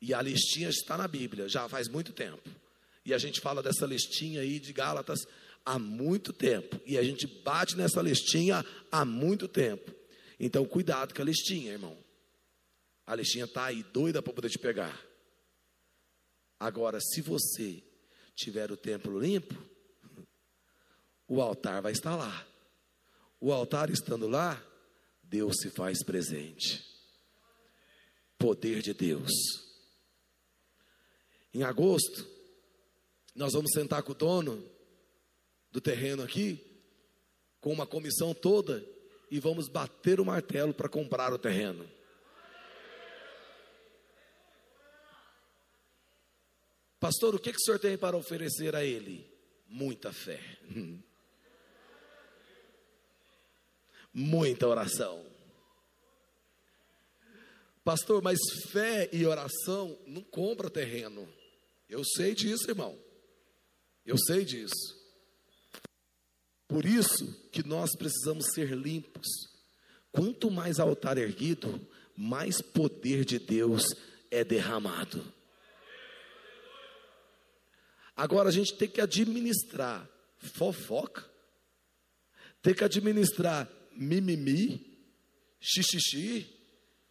E 0.00 0.14
a 0.14 0.22
listinha 0.22 0.68
está 0.68 0.96
na 0.96 1.08
Bíblia, 1.08 1.48
já 1.48 1.68
faz 1.68 1.88
muito 1.88 2.12
tempo. 2.12 2.48
E 3.04 3.12
a 3.12 3.18
gente 3.18 3.40
fala 3.40 3.62
dessa 3.62 3.86
listinha 3.86 4.40
aí 4.40 4.58
de 4.58 4.72
Gálatas 4.72 5.26
há 5.64 5.78
muito 5.78 6.32
tempo. 6.32 6.80
E 6.86 6.98
a 6.98 7.02
gente 7.02 7.26
bate 7.42 7.76
nessa 7.76 8.02
listinha 8.02 8.64
há 8.90 9.04
muito 9.04 9.48
tempo. 9.48 9.94
Então, 10.38 10.66
cuidado 10.66 11.14
com 11.14 11.22
a 11.22 11.24
listinha, 11.24 11.72
irmão. 11.72 11.96
A 13.06 13.14
listinha 13.14 13.44
está 13.44 13.66
aí 13.66 13.82
doida 13.82 14.22
para 14.22 14.32
poder 14.32 14.50
te 14.50 14.58
pegar. 14.58 14.98
Agora, 16.58 17.00
se 17.00 17.20
você 17.20 17.82
tiver 18.34 18.70
o 18.70 18.76
templo 18.76 19.18
limpo, 19.18 19.54
o 21.26 21.40
altar 21.40 21.82
vai 21.82 21.92
estar 21.92 22.16
lá. 22.16 22.46
O 23.40 23.52
altar 23.52 23.90
estando 23.90 24.28
lá, 24.28 24.62
Deus 25.22 25.56
se 25.60 25.70
faz 25.70 26.02
presente. 26.04 26.84
Poder 28.38 28.82
de 28.82 28.92
Deus. 28.92 29.30
Em 31.52 31.62
agosto, 31.62 32.26
nós 33.34 33.52
vamos 33.52 33.72
sentar 33.72 34.02
com 34.02 34.12
o 34.12 34.14
dono 34.14 34.64
do 35.70 35.80
terreno 35.80 36.22
aqui, 36.22 36.60
com 37.60 37.72
uma 37.72 37.86
comissão 37.86 38.34
toda, 38.34 38.84
e 39.30 39.40
vamos 39.40 39.68
bater 39.68 40.20
o 40.20 40.24
martelo 40.24 40.72
para 40.72 40.88
comprar 40.88 41.32
o 41.32 41.38
terreno. 41.38 41.88
Pastor, 47.04 47.34
o 47.34 47.38
que, 47.38 47.52
que 47.52 47.58
o 47.58 47.60
senhor 47.60 47.78
tem 47.78 47.98
para 47.98 48.16
oferecer 48.16 48.74
a 48.74 48.82
ele? 48.82 49.30
Muita 49.68 50.10
fé, 50.10 50.40
muita 54.10 54.66
oração. 54.66 55.22
Pastor, 57.84 58.22
mas 58.22 58.38
fé 58.70 59.10
e 59.12 59.26
oração 59.26 59.98
não 60.06 60.22
compra 60.22 60.70
terreno. 60.70 61.28
Eu 61.90 62.02
sei 62.16 62.34
disso, 62.34 62.70
irmão. 62.70 62.98
Eu 64.06 64.16
sei 64.16 64.42
disso. 64.42 64.98
Por 66.66 66.86
isso 66.86 67.50
que 67.50 67.62
nós 67.62 67.90
precisamos 67.98 68.46
ser 68.54 68.70
limpos. 68.70 69.26
Quanto 70.10 70.50
mais 70.50 70.78
altar 70.78 71.18
erguido, 71.18 71.86
mais 72.16 72.62
poder 72.62 73.26
de 73.26 73.38
Deus 73.38 73.84
é 74.30 74.42
derramado. 74.42 75.33
Agora 78.16 78.48
a 78.48 78.52
gente 78.52 78.74
tem 78.74 78.88
que 78.88 79.00
administrar 79.00 80.08
fofoca, 80.38 81.24
tem 82.62 82.74
que 82.74 82.84
administrar 82.84 83.68
mimimi, 83.92 84.98
xixixi, 85.60 86.46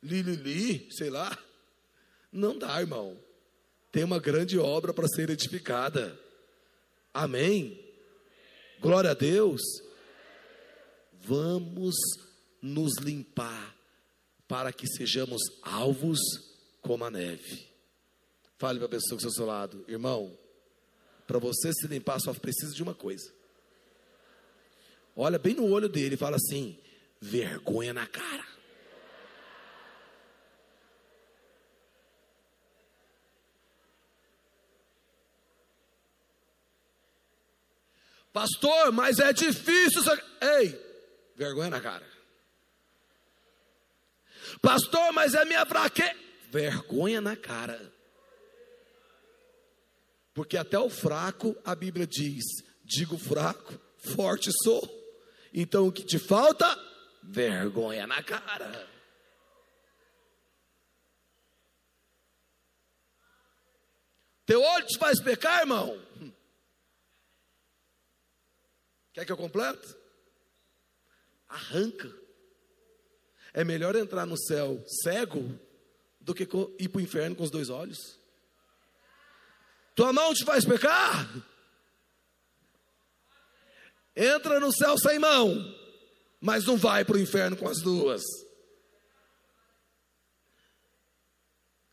lilili, 0.01 0.87
sei 0.91 1.09
lá. 1.09 1.37
Não 2.31 2.57
dá, 2.57 2.79
irmão. 2.79 3.19
Tem 3.91 4.03
uma 4.03 4.19
grande 4.19 4.57
obra 4.57 4.93
para 4.93 5.07
ser 5.07 5.29
edificada. 5.29 6.19
Amém? 7.13 7.79
Glória 8.79 9.11
a 9.11 9.13
Deus. 9.13 9.61
Vamos 11.13 11.95
nos 12.61 12.97
limpar 12.99 13.75
para 14.47 14.73
que 14.73 14.87
sejamos 14.87 15.41
alvos 15.61 16.19
como 16.81 17.05
a 17.05 17.11
neve. 17.11 17.67
Fale 18.57 18.79
para 18.79 18.87
a 18.87 18.89
pessoa 18.89 19.17
que 19.17 19.25
está 19.25 19.27
ao 19.27 19.33
seu 19.33 19.45
lado, 19.45 19.85
irmão. 19.87 20.37
Para 21.25 21.39
você 21.39 21.71
se 21.73 21.87
limpar, 21.87 22.19
só 22.19 22.33
precisa 22.33 22.73
de 22.73 22.83
uma 22.83 22.93
coisa. 22.93 23.31
Olha 25.15 25.37
bem 25.37 25.53
no 25.53 25.69
olho 25.69 25.87
dele 25.87 26.15
e 26.15 26.17
fala 26.17 26.37
assim: 26.37 26.77
vergonha 27.21 27.93
na 27.93 28.07
cara. 28.07 28.45
Pastor, 38.33 38.91
mas 38.91 39.19
é 39.19 39.31
difícil. 39.31 40.01
Ei, 40.41 40.77
vergonha 41.35 41.69
na 41.69 41.79
cara. 41.79 42.05
Pastor, 44.59 45.13
mas 45.13 45.35
é 45.35 45.45
minha 45.45 45.65
fraqueza. 45.65 46.15
Vergonha 46.49 47.21
na 47.21 47.35
cara. 47.35 47.93
Porque 50.33 50.57
até 50.57 50.79
o 50.79 50.89
fraco, 50.89 51.55
a 51.63 51.75
Bíblia 51.75 52.07
diz: 52.07 52.43
digo 52.83 53.17
fraco, 53.17 53.79
forte 53.97 54.51
sou. 54.63 54.81
Então 55.53 55.87
o 55.87 55.91
que 55.91 56.03
te 56.03 56.17
falta? 56.17 56.65
Vergonha 57.21 58.07
na 58.07 58.21
cara. 58.23 58.91
Teu 64.45 64.61
olho 64.61 64.85
te 64.85 64.97
faz 64.97 65.21
pecar, 65.21 65.61
irmão? 65.61 66.01
Quer 69.13 69.25
que 69.25 69.31
eu 69.31 69.37
complete? 69.37 69.95
Arranca. 71.47 72.11
É 73.53 73.63
melhor 73.63 73.95
entrar 73.95 74.25
no 74.25 74.35
céu 74.37 74.83
cego 75.03 75.57
do 76.19 76.33
que 76.33 76.43
ir 76.79 76.89
para 76.89 76.97
o 76.97 77.01
inferno 77.01 77.35
com 77.35 77.43
os 77.43 77.51
dois 77.51 77.69
olhos. 77.69 78.19
Tua 79.95 80.11
mão 80.11 80.33
te 80.33 80.43
faz 80.43 80.65
pecar? 80.65 81.27
Entra 84.15 84.59
no 84.59 84.71
céu 84.71 84.97
sem 84.97 85.19
mão, 85.19 85.55
mas 86.39 86.65
não 86.65 86.77
vai 86.77 87.03
para 87.03 87.15
o 87.15 87.19
inferno 87.19 87.57
com 87.57 87.67
as 87.67 87.81
duas. 87.81 88.21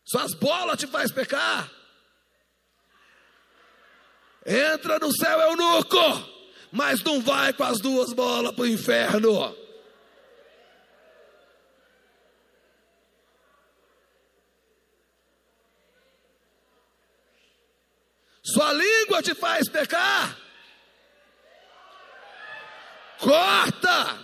Suas 0.05 0.33
bolas 0.33 0.79
te 0.79 0.87
faz 0.87 1.11
pecar? 1.11 1.71
Entra 4.45 4.99
no 4.99 5.11
céu 5.15 5.39
eunuco 5.39 6.31
mas 6.71 7.03
não 7.03 7.19
vai 7.19 7.51
com 7.51 7.63
as 7.63 7.79
duas 7.79 8.13
bolas 8.13 8.55
para 8.55 8.63
o 8.63 8.67
inferno. 8.67 9.55
Sua 18.51 18.73
língua 18.73 19.21
te 19.21 19.33
faz 19.33 19.69
pecar. 19.69 20.37
Corta. 23.17 24.19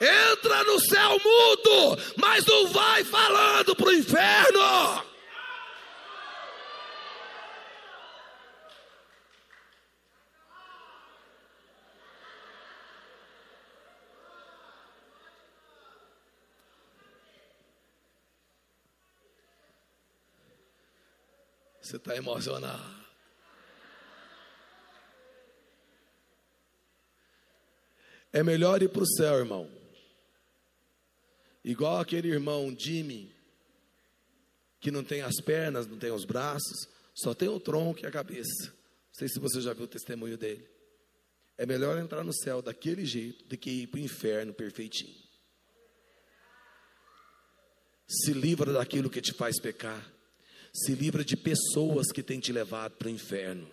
Entra 0.00 0.64
no 0.64 0.80
céu 0.80 1.10
mudo, 1.10 2.02
mas 2.16 2.44
não 2.46 2.66
vai 2.68 3.04
falando 3.04 3.76
para 3.76 3.86
o 3.86 3.92
inferno. 3.92 5.04
Você 21.80 21.96
está 21.96 22.16
emocionado. 22.16 22.99
É 28.32 28.42
melhor 28.42 28.82
ir 28.82 28.88
para 28.88 29.02
o 29.02 29.06
céu, 29.06 29.38
irmão. 29.38 29.70
Igual 31.64 32.00
aquele 32.00 32.28
irmão 32.28 32.74
Jimmy, 32.76 33.34
que 34.80 34.90
não 34.90 35.04
tem 35.04 35.20
as 35.22 35.36
pernas, 35.44 35.86
não 35.86 35.98
tem 35.98 36.10
os 36.10 36.24
braços, 36.24 36.88
só 37.14 37.34
tem 37.34 37.48
o 37.48 37.60
tronco 37.60 38.00
e 38.00 38.06
a 38.06 38.10
cabeça. 38.10 38.66
Não 38.66 39.14
sei 39.14 39.28
se 39.28 39.38
você 39.38 39.60
já 39.60 39.72
viu 39.72 39.84
o 39.84 39.88
testemunho 39.88 40.38
dele. 40.38 40.66
É 41.58 41.66
melhor 41.66 41.98
entrar 41.98 42.24
no 42.24 42.32
céu 42.32 42.62
daquele 42.62 43.04
jeito 43.04 43.44
do 43.44 43.56
que 43.56 43.70
ir 43.70 43.86
para 43.88 43.98
o 43.98 44.02
inferno 44.02 44.54
perfeitinho. 44.54 45.14
Se 48.08 48.32
livra 48.32 48.72
daquilo 48.72 49.10
que 49.10 49.20
te 49.20 49.32
faz 49.34 49.60
pecar. 49.60 50.10
Se 50.72 50.94
livra 50.94 51.24
de 51.24 51.36
pessoas 51.36 52.10
que 52.12 52.22
têm 52.22 52.40
te 52.40 52.52
levado 52.52 52.96
para 52.96 53.08
o 53.08 53.10
inferno. 53.10 53.70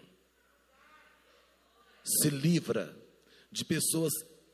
Se 2.04 2.30
livra 2.30 2.94
de 3.52 3.64
pessoas 3.64 4.12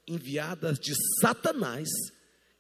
enviadas 0.08 0.80
de 0.80 0.94
Satanás 1.22 1.90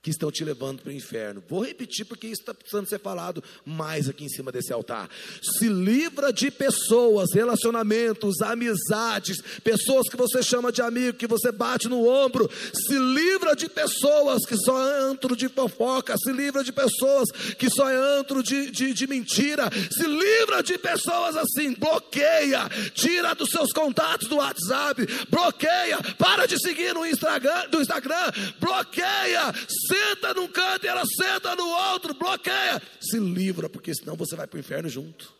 que 0.03 0.09
estão 0.09 0.29
te 0.29 0.43
levando 0.43 0.81
para 0.81 0.89
o 0.89 0.93
inferno. 0.93 1.41
Vou 1.47 1.63
repetir 1.63 2.05
porque 2.05 2.27
isso 2.27 2.41
está 2.41 2.53
precisando 2.53 2.89
ser 2.89 2.99
falado 2.99 3.41
mais 3.65 4.09
aqui 4.09 4.25
em 4.25 4.29
cima 4.29 4.51
desse 4.51 4.73
altar. 4.73 5.09
Se 5.41 5.69
livra 5.69 6.33
de 6.33 6.51
pessoas, 6.51 7.29
relacionamentos, 7.33 8.41
amizades, 8.41 9.41
pessoas 9.63 10.09
que 10.09 10.17
você 10.17 10.43
chama 10.43 10.73
de 10.73 10.81
amigo, 10.81 11.17
que 11.17 11.25
você 11.25 11.53
bate 11.53 11.87
no 11.87 12.05
ombro. 12.05 12.51
Se 12.73 12.99
livra 12.99 13.55
de 13.55 13.69
pessoas 13.69 14.45
que 14.45 14.57
só 14.57 14.77
é 14.89 14.99
antro 14.99 15.37
de 15.37 15.47
fofoca. 15.47 16.17
Se 16.17 16.33
livra 16.33 16.65
de 16.65 16.73
pessoas 16.73 17.31
que 17.57 17.69
só 17.69 17.89
é 17.89 17.95
antro 17.95 18.43
de, 18.43 18.71
de, 18.71 18.93
de 18.93 19.07
mentira. 19.07 19.69
Se 19.89 20.05
livra 20.05 20.61
de 20.61 20.77
pessoas 20.77 21.37
assim. 21.37 21.75
Bloqueia. 21.75 22.67
Tira 22.93 23.33
dos 23.33 23.49
seus 23.49 23.71
contatos 23.71 24.27
do 24.27 24.35
WhatsApp. 24.35 25.07
Bloqueia. 25.29 25.99
Para 26.17 26.45
de 26.45 26.59
seguir 26.59 26.93
no 26.93 27.05
Instagram. 27.05 27.69
Do 27.69 27.81
Instagram 27.81 28.33
bloqueia 28.59 29.53
senta 29.93 30.33
num 30.33 30.47
canto 30.47 30.85
e 30.85 30.87
ela 30.87 31.03
senta 31.05 31.55
no 31.55 31.67
outro, 31.67 32.13
bloqueia. 32.13 32.81
Se 32.99 33.19
livra, 33.19 33.69
porque 33.69 33.93
senão 33.93 34.15
você 34.15 34.35
vai 34.35 34.47
para 34.47 34.57
o 34.57 34.59
inferno 34.59 34.89
junto. 34.89 35.33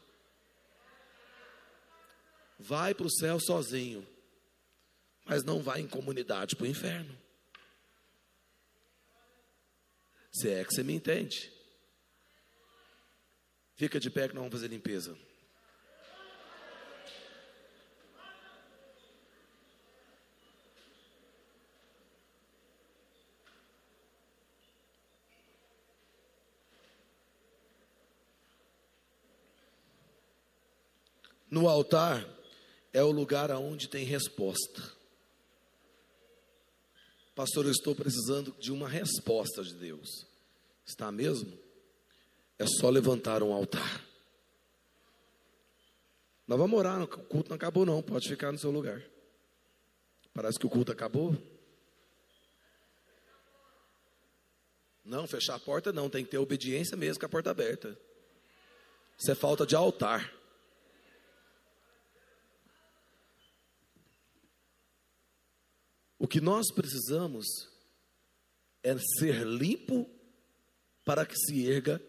Vai 2.60 2.94
para 2.94 3.08
o 3.08 3.12
céu 3.12 3.40
sozinho, 3.40 4.08
mas 5.26 5.44
não 5.44 5.62
vai 5.62 5.82
em 5.82 5.88
comunidade 5.88 6.56
para 6.56 6.66
o 6.66 6.68
inferno. 6.68 7.18
Se 10.32 10.50
é 10.50 10.64
que 10.64 10.74
você 10.74 10.84
me 10.84 10.94
entende. 10.94 11.52
Fica 13.76 14.00
de 14.00 14.10
pé 14.10 14.28
que 14.28 14.36
nós 14.36 14.44
vamos 14.44 14.54
fazer 14.54 14.68
limpeza. 14.68 15.18
No 31.54 31.70
altar 31.70 32.28
é 32.92 33.04
o 33.04 33.12
lugar 33.12 33.52
aonde 33.52 33.88
tem 33.88 34.04
resposta. 34.04 34.82
Pastor, 37.36 37.66
eu 37.66 37.72
estou 37.72 37.94
precisando 37.94 38.56
de 38.58 38.72
uma 38.72 38.90
resposta 38.90 39.64
de 39.64 39.76
Deus. 39.76 40.26
Está 40.84 41.12
mesmo? 41.12 41.56
É 42.58 42.66
só 42.66 42.90
levantar 42.90 43.44
um 43.44 43.54
altar. 43.54 44.04
Nós 46.48 46.58
vamos 46.58 46.76
orar, 46.76 47.00
o 47.04 47.08
culto 47.08 47.50
não 47.50 47.56
acabou 47.56 47.86
não, 47.86 48.02
pode 48.02 48.28
ficar 48.28 48.52
no 48.52 48.58
seu 48.58 48.72
lugar. 48.72 49.04
Parece 50.34 50.58
que 50.58 50.66
o 50.66 50.72
culto 50.72 50.92
acabou. 50.92 51.38
Não, 55.06 55.28
fechar 55.28 55.54
a 55.54 55.60
porta 55.60 55.94
não, 55.94 56.10
tem 56.10 56.26
que 56.26 56.32
ter 56.32 56.40
obediência 56.40 56.98
mesmo 56.98 57.20
com 57.20 57.28
a 57.28 57.30
porta 57.30 57.52
aberta. 57.52 57.96
Isso 59.20 59.30
é 59.30 59.36
falta 59.36 59.68
de 59.68 59.76
altar. 59.76 60.42
O 66.24 66.28
que 66.28 66.40
nós 66.40 66.72
precisamos 66.72 67.46
é 68.82 68.98
ser 69.20 69.46
limpo 69.46 70.10
para 71.04 71.26
que 71.26 71.36
se 71.36 71.68
erga 71.68 72.02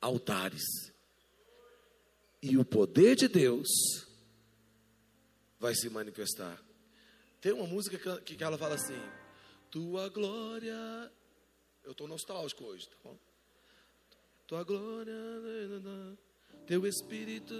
altares. 0.00 0.64
E 2.40 2.56
o 2.56 2.64
poder 2.64 3.14
de 3.14 3.28
Deus 3.28 3.68
vai 5.60 5.74
se 5.74 5.90
manifestar. 5.90 6.64
Tem 7.42 7.52
uma 7.52 7.66
música 7.66 8.18
que, 8.22 8.42
ela 8.42 8.56
fala 8.56 8.76
assim: 8.76 8.98
Tua 9.70 10.08
glória. 10.08 11.12
Eu 11.84 11.92
estou 11.92 12.08
nostálgico 12.08 12.64
hoje, 12.64 12.88
tá 12.88 12.96
bom? 13.04 13.18
Tua 14.46 14.64
glória, 14.64 15.14
teu 16.66 16.86
espírito 16.86 17.52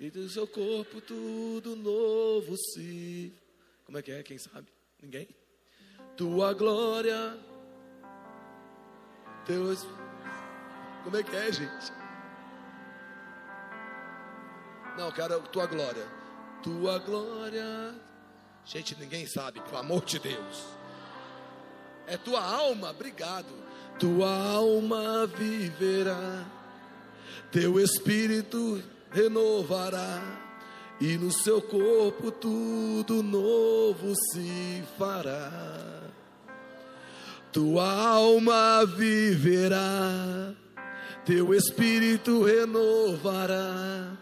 e 0.00 0.10
do 0.10 0.28
seu 0.28 0.48
corpo 0.48 1.00
tudo 1.00 1.76
novo 1.76 2.56
se 2.56 3.32
como 3.92 3.98
é 3.98 4.02
que 4.02 4.10
é? 4.10 4.22
Quem 4.22 4.38
sabe? 4.38 4.72
Ninguém? 5.02 5.28
Tua 6.16 6.54
glória. 6.54 7.38
Deus. 9.46 9.86
Como 11.04 11.14
é 11.14 11.22
que 11.22 11.36
é, 11.36 11.52
gente? 11.52 11.92
Não, 14.96 15.12
cara, 15.12 15.38
tua 15.40 15.66
glória. 15.66 16.06
Tua 16.62 16.98
glória. 17.00 17.94
Gente, 18.64 18.98
ninguém 18.98 19.26
sabe, 19.26 19.60
pelo 19.60 19.76
amor 19.76 20.06
de 20.06 20.18
Deus. 20.18 20.68
É 22.06 22.16
tua 22.16 22.42
alma, 22.42 22.92
obrigado. 22.92 23.52
Tua 23.98 24.34
alma 24.54 25.26
viverá, 25.26 26.46
teu 27.50 27.78
espírito 27.78 28.82
renovará 29.10 30.41
e 31.02 31.18
no 31.18 31.32
seu 31.32 31.60
corpo 31.60 32.30
tudo 32.30 33.24
novo 33.24 34.14
se 34.30 34.84
fará. 34.96 35.50
Tua 37.50 37.92
alma 37.92 38.86
viverá, 38.86 40.54
teu 41.26 41.52
espírito 41.52 42.44
renovará, 42.44 44.16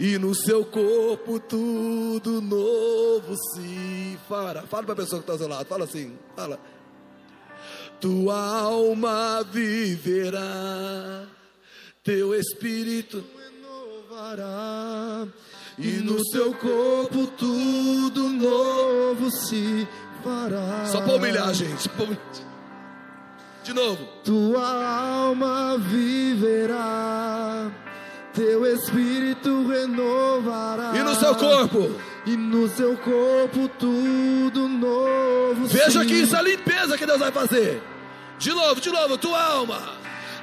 e 0.00 0.18
no 0.18 0.34
seu 0.34 0.64
corpo 0.64 1.38
tudo 1.38 2.42
novo 2.42 3.36
se 3.54 4.18
fará. 4.28 4.62
Fala 4.62 4.82
para 4.82 4.94
a 4.94 4.96
pessoa 4.96 5.22
que 5.22 5.30
está 5.30 5.34
ao 5.34 5.38
seu 5.38 5.48
lado, 5.48 5.66
fala 5.68 5.84
assim, 5.84 6.18
fala. 6.34 6.58
Tua 8.00 8.62
alma 8.62 9.44
viverá, 9.44 11.24
teu 12.02 12.34
espírito 12.34 13.24
renovará 13.38 15.28
e 15.82 15.92
no 16.02 16.22
seu 16.26 16.52
corpo 16.52 17.26
tudo 17.38 18.28
novo 18.28 19.30
se 19.30 19.88
fará. 20.22 20.84
Só 20.84 21.00
para 21.00 21.14
humilhar, 21.14 21.54
gente. 21.54 21.88
De 23.64 23.72
novo. 23.72 24.04
Tua 24.22 24.66
alma 24.66 25.78
viverá, 25.78 27.70
teu 28.34 28.66
espírito 28.66 29.66
renovará. 29.68 30.92
E 30.94 31.02
no 31.02 31.14
seu 31.14 31.34
corpo. 31.34 31.98
E 32.26 32.36
no 32.36 32.68
seu 32.68 32.94
corpo 32.98 33.66
tudo 33.78 34.68
novo. 34.68 35.66
Veja 35.66 36.02
aqui 36.02 36.22
essa 36.22 36.42
limpeza 36.42 36.98
que 36.98 37.06
Deus 37.06 37.18
vai 37.18 37.32
fazer. 37.32 37.82
De 38.38 38.50
novo, 38.50 38.82
de 38.82 38.90
novo, 38.90 39.16
tua 39.16 39.42
alma. 39.42 39.98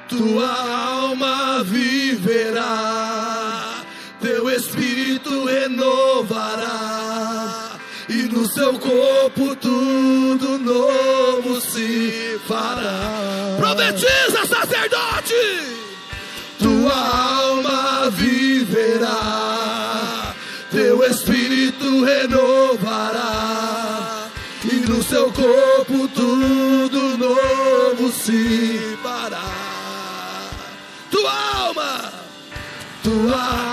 Tua 0.08 0.48
alma 0.48 1.62
viverá 1.62 3.77
teu 4.20 4.50
espírito 4.50 5.44
renovará, 5.44 6.66
e 8.08 8.22
no 8.24 8.46
seu 8.46 8.78
corpo 8.78 9.54
tudo 9.56 10.58
novo 10.58 11.60
se 11.60 12.40
fará. 12.46 13.56
Profetiza, 13.58 14.46
sacerdote! 14.46 15.78
Tua 16.58 16.92
alma 16.92 18.10
viverá, 18.10 19.14
teu 20.72 21.04
espírito 21.04 22.04
renovará, 22.04 23.20
e 24.64 24.74
no 24.88 25.02
seu 25.02 25.32
corpo 25.32 26.08
tudo 26.08 27.16
novo 27.16 28.12
se 28.12 28.96
fará. 29.02 29.44
Tua 31.10 31.32
alma, 31.62 32.12
tua 33.04 33.36
alma 33.36 33.67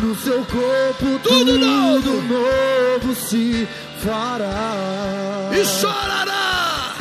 no 0.00 0.14
seu 0.16 0.44
corpo 0.44 1.18
tudo, 1.22 1.28
tudo 1.28 1.58
novo. 1.58 2.22
novo 2.22 3.14
se 3.14 3.66
fará. 3.98 5.50
E 5.52 5.64
chorará, 5.64 6.94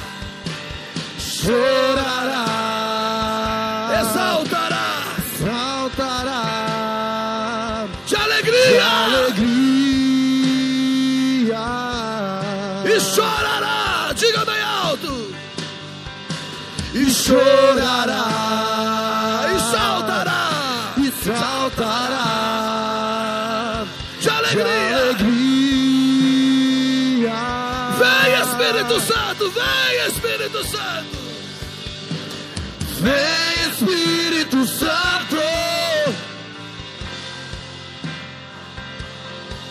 chorará, 1.20 2.46
exaltará 4.02 5.16
saltará 5.40 6.44
de 8.06 8.10
de 8.10 8.16
alegria 8.16 8.86
alegria 9.06 9.58
e 12.86 13.00
chorará. 13.00 14.14
Diga 14.16 14.46
bem 14.46 14.62
alto. 14.62 15.36
e 16.94 17.12
chorará 17.12 18.37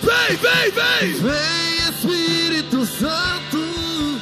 Vem, 0.07 0.37
vem, 0.37 0.71
vem. 0.71 1.15
vem 1.15 1.89
Espírito 1.91 2.87
Santo, 2.87 4.21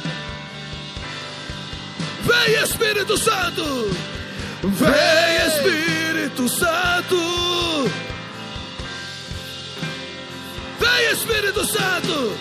Vem 2.23 2.63
Espírito 2.63 3.17
Santo. 3.19 3.91
Vem 4.63 5.47
Espírito 5.47 6.49
Santo. 6.49 7.91
Vem 10.79 11.11
Espírito 11.11 11.63
Santo. 11.65 12.35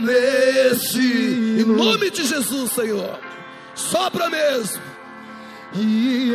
nesse 0.00 1.60
Em 1.60 1.64
nome 1.64 2.08
de 2.10 2.24
Jesus, 2.24 2.70
Senhor. 2.70 3.18
Sopra 3.74 4.30
mesmo. 4.30 4.80
e 5.74 6.32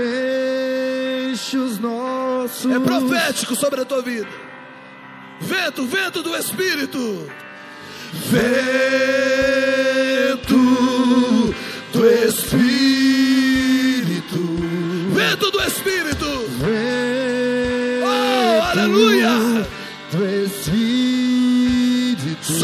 enche 1.31 1.57
os 1.57 1.79
nossos 1.79 2.69
É 2.71 2.77
profético 2.79 3.55
sobre 3.55 3.79
a 3.81 3.85
tua 3.85 4.01
vida. 4.01 4.27
Vento, 5.39 5.85
vento 5.85 6.21
do 6.21 6.35
Espírito. 6.35 7.29
vento 8.11 9.34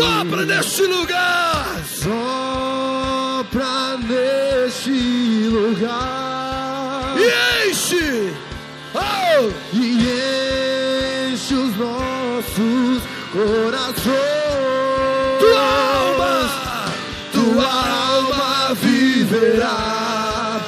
Sopra 0.01 0.45
neste 0.45 0.81
lugar. 0.87 1.79
Sopra 1.87 3.97
neste 3.99 5.47
lugar. 5.47 7.15
E 7.19 7.69
enche. 7.69 8.33
Oh, 8.95 9.51
E 9.73 11.33
enche 11.33 11.53
os 11.53 11.77
nossos 11.77 13.03
corações. 13.31 14.01
tua 15.39 15.61
alma. 15.61 16.49
Tua 17.31 17.71
alma 18.15 18.73
viverá. 18.73 20.61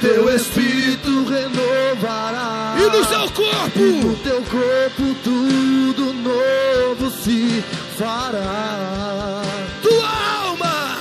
Teu 0.00 0.34
espírito 0.34 1.26
renovará. 1.28 2.76
E 2.78 2.82
no 2.96 3.04
seu 3.04 3.20
E 3.20 3.24
no 3.24 3.30
corpo. 3.32 4.16
teu 4.24 4.40
corpo 4.42 5.14
tudo 5.22 6.14
novo 6.14 7.10
se 7.22 7.62
fará. 8.00 9.42
Tua 9.82 10.08
alma. 10.46 10.96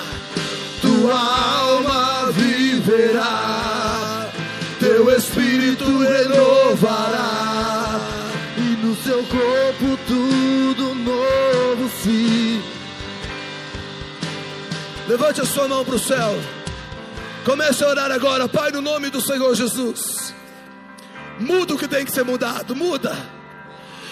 Tua 0.81 1.15
alma 1.15 2.31
viverá, 2.31 4.29
teu 4.79 5.09
espírito 5.15 5.85
renovará, 5.97 7.99
e 8.57 8.85
no 8.85 8.95
seu 8.97 9.23
corpo 9.23 9.97
tudo 10.07 10.95
novo 10.95 11.89
se. 12.01 12.61
Levante 15.07 15.41
a 15.41 15.45
sua 15.45 15.67
mão 15.67 15.85
para 15.85 15.95
o 15.95 15.99
céu. 15.99 16.39
Comece 17.45 17.83
a 17.83 17.87
orar 17.87 18.11
agora, 18.11 18.47
Pai, 18.47 18.71
no 18.71 18.81
nome 18.81 19.09
do 19.09 19.21
Senhor 19.21 19.55
Jesus. 19.55 20.33
Muda 21.39 21.73
o 21.73 21.77
que 21.77 21.87
tem 21.87 22.05
que 22.05 22.11
ser 22.11 22.23
mudado, 22.23 22.75
muda. 22.75 23.17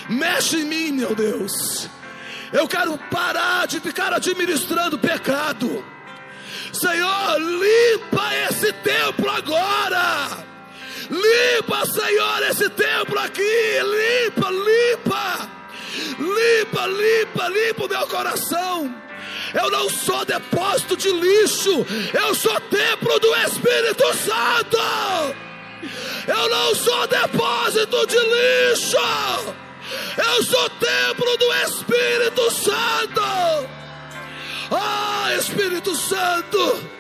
Mexe 0.10 0.62
em 0.62 0.66
mim, 0.66 0.92
meu 0.94 1.14
Deus. 1.14 1.87
Eu 2.52 2.68
quero 2.68 2.98
parar 3.10 3.68
de 3.68 3.80
ficar 3.80 4.14
administrando 4.14 4.98
pecado. 4.98 5.84
Senhor, 6.72 7.40
limpa 7.40 8.36
esse 8.50 8.72
templo 8.74 9.30
agora. 9.30 10.46
Limpa, 11.10 11.86
Senhor, 11.86 12.44
esse 12.50 12.70
templo 12.70 13.20
aqui. 13.20 13.42
Limpa, 13.42 14.50
limpa. 14.50 15.50
Limpa, 16.20 16.88
limpa, 16.88 17.48
limpa 17.50 17.86
o 17.86 17.90
meu 17.90 18.08
coração. 18.08 18.96
Eu 19.54 19.72
não 19.72 19.90
sou 19.90 20.26
depósito 20.26 20.96
de 20.96 21.12
lixo. 21.12 21.86
Eu 22.14 22.36
sou 22.36 22.60
templo 22.62 23.20
do 23.20 23.36
Espírito 23.36 24.04
Santo. 24.16 24.78
Eu 26.28 26.50
não 26.50 26.76
sou 26.76 27.08
depósito 27.08 28.08
de 28.08 28.18
lixo. 28.18 28.98
Eu 30.18 30.44
sou 30.44 30.70
templo 30.70 31.38
do 31.38 31.54
Espírito 31.54 32.52
Santo. 32.52 33.22
Ah, 34.72 35.34
Espírito 35.38 35.96
Santo. 35.96 36.97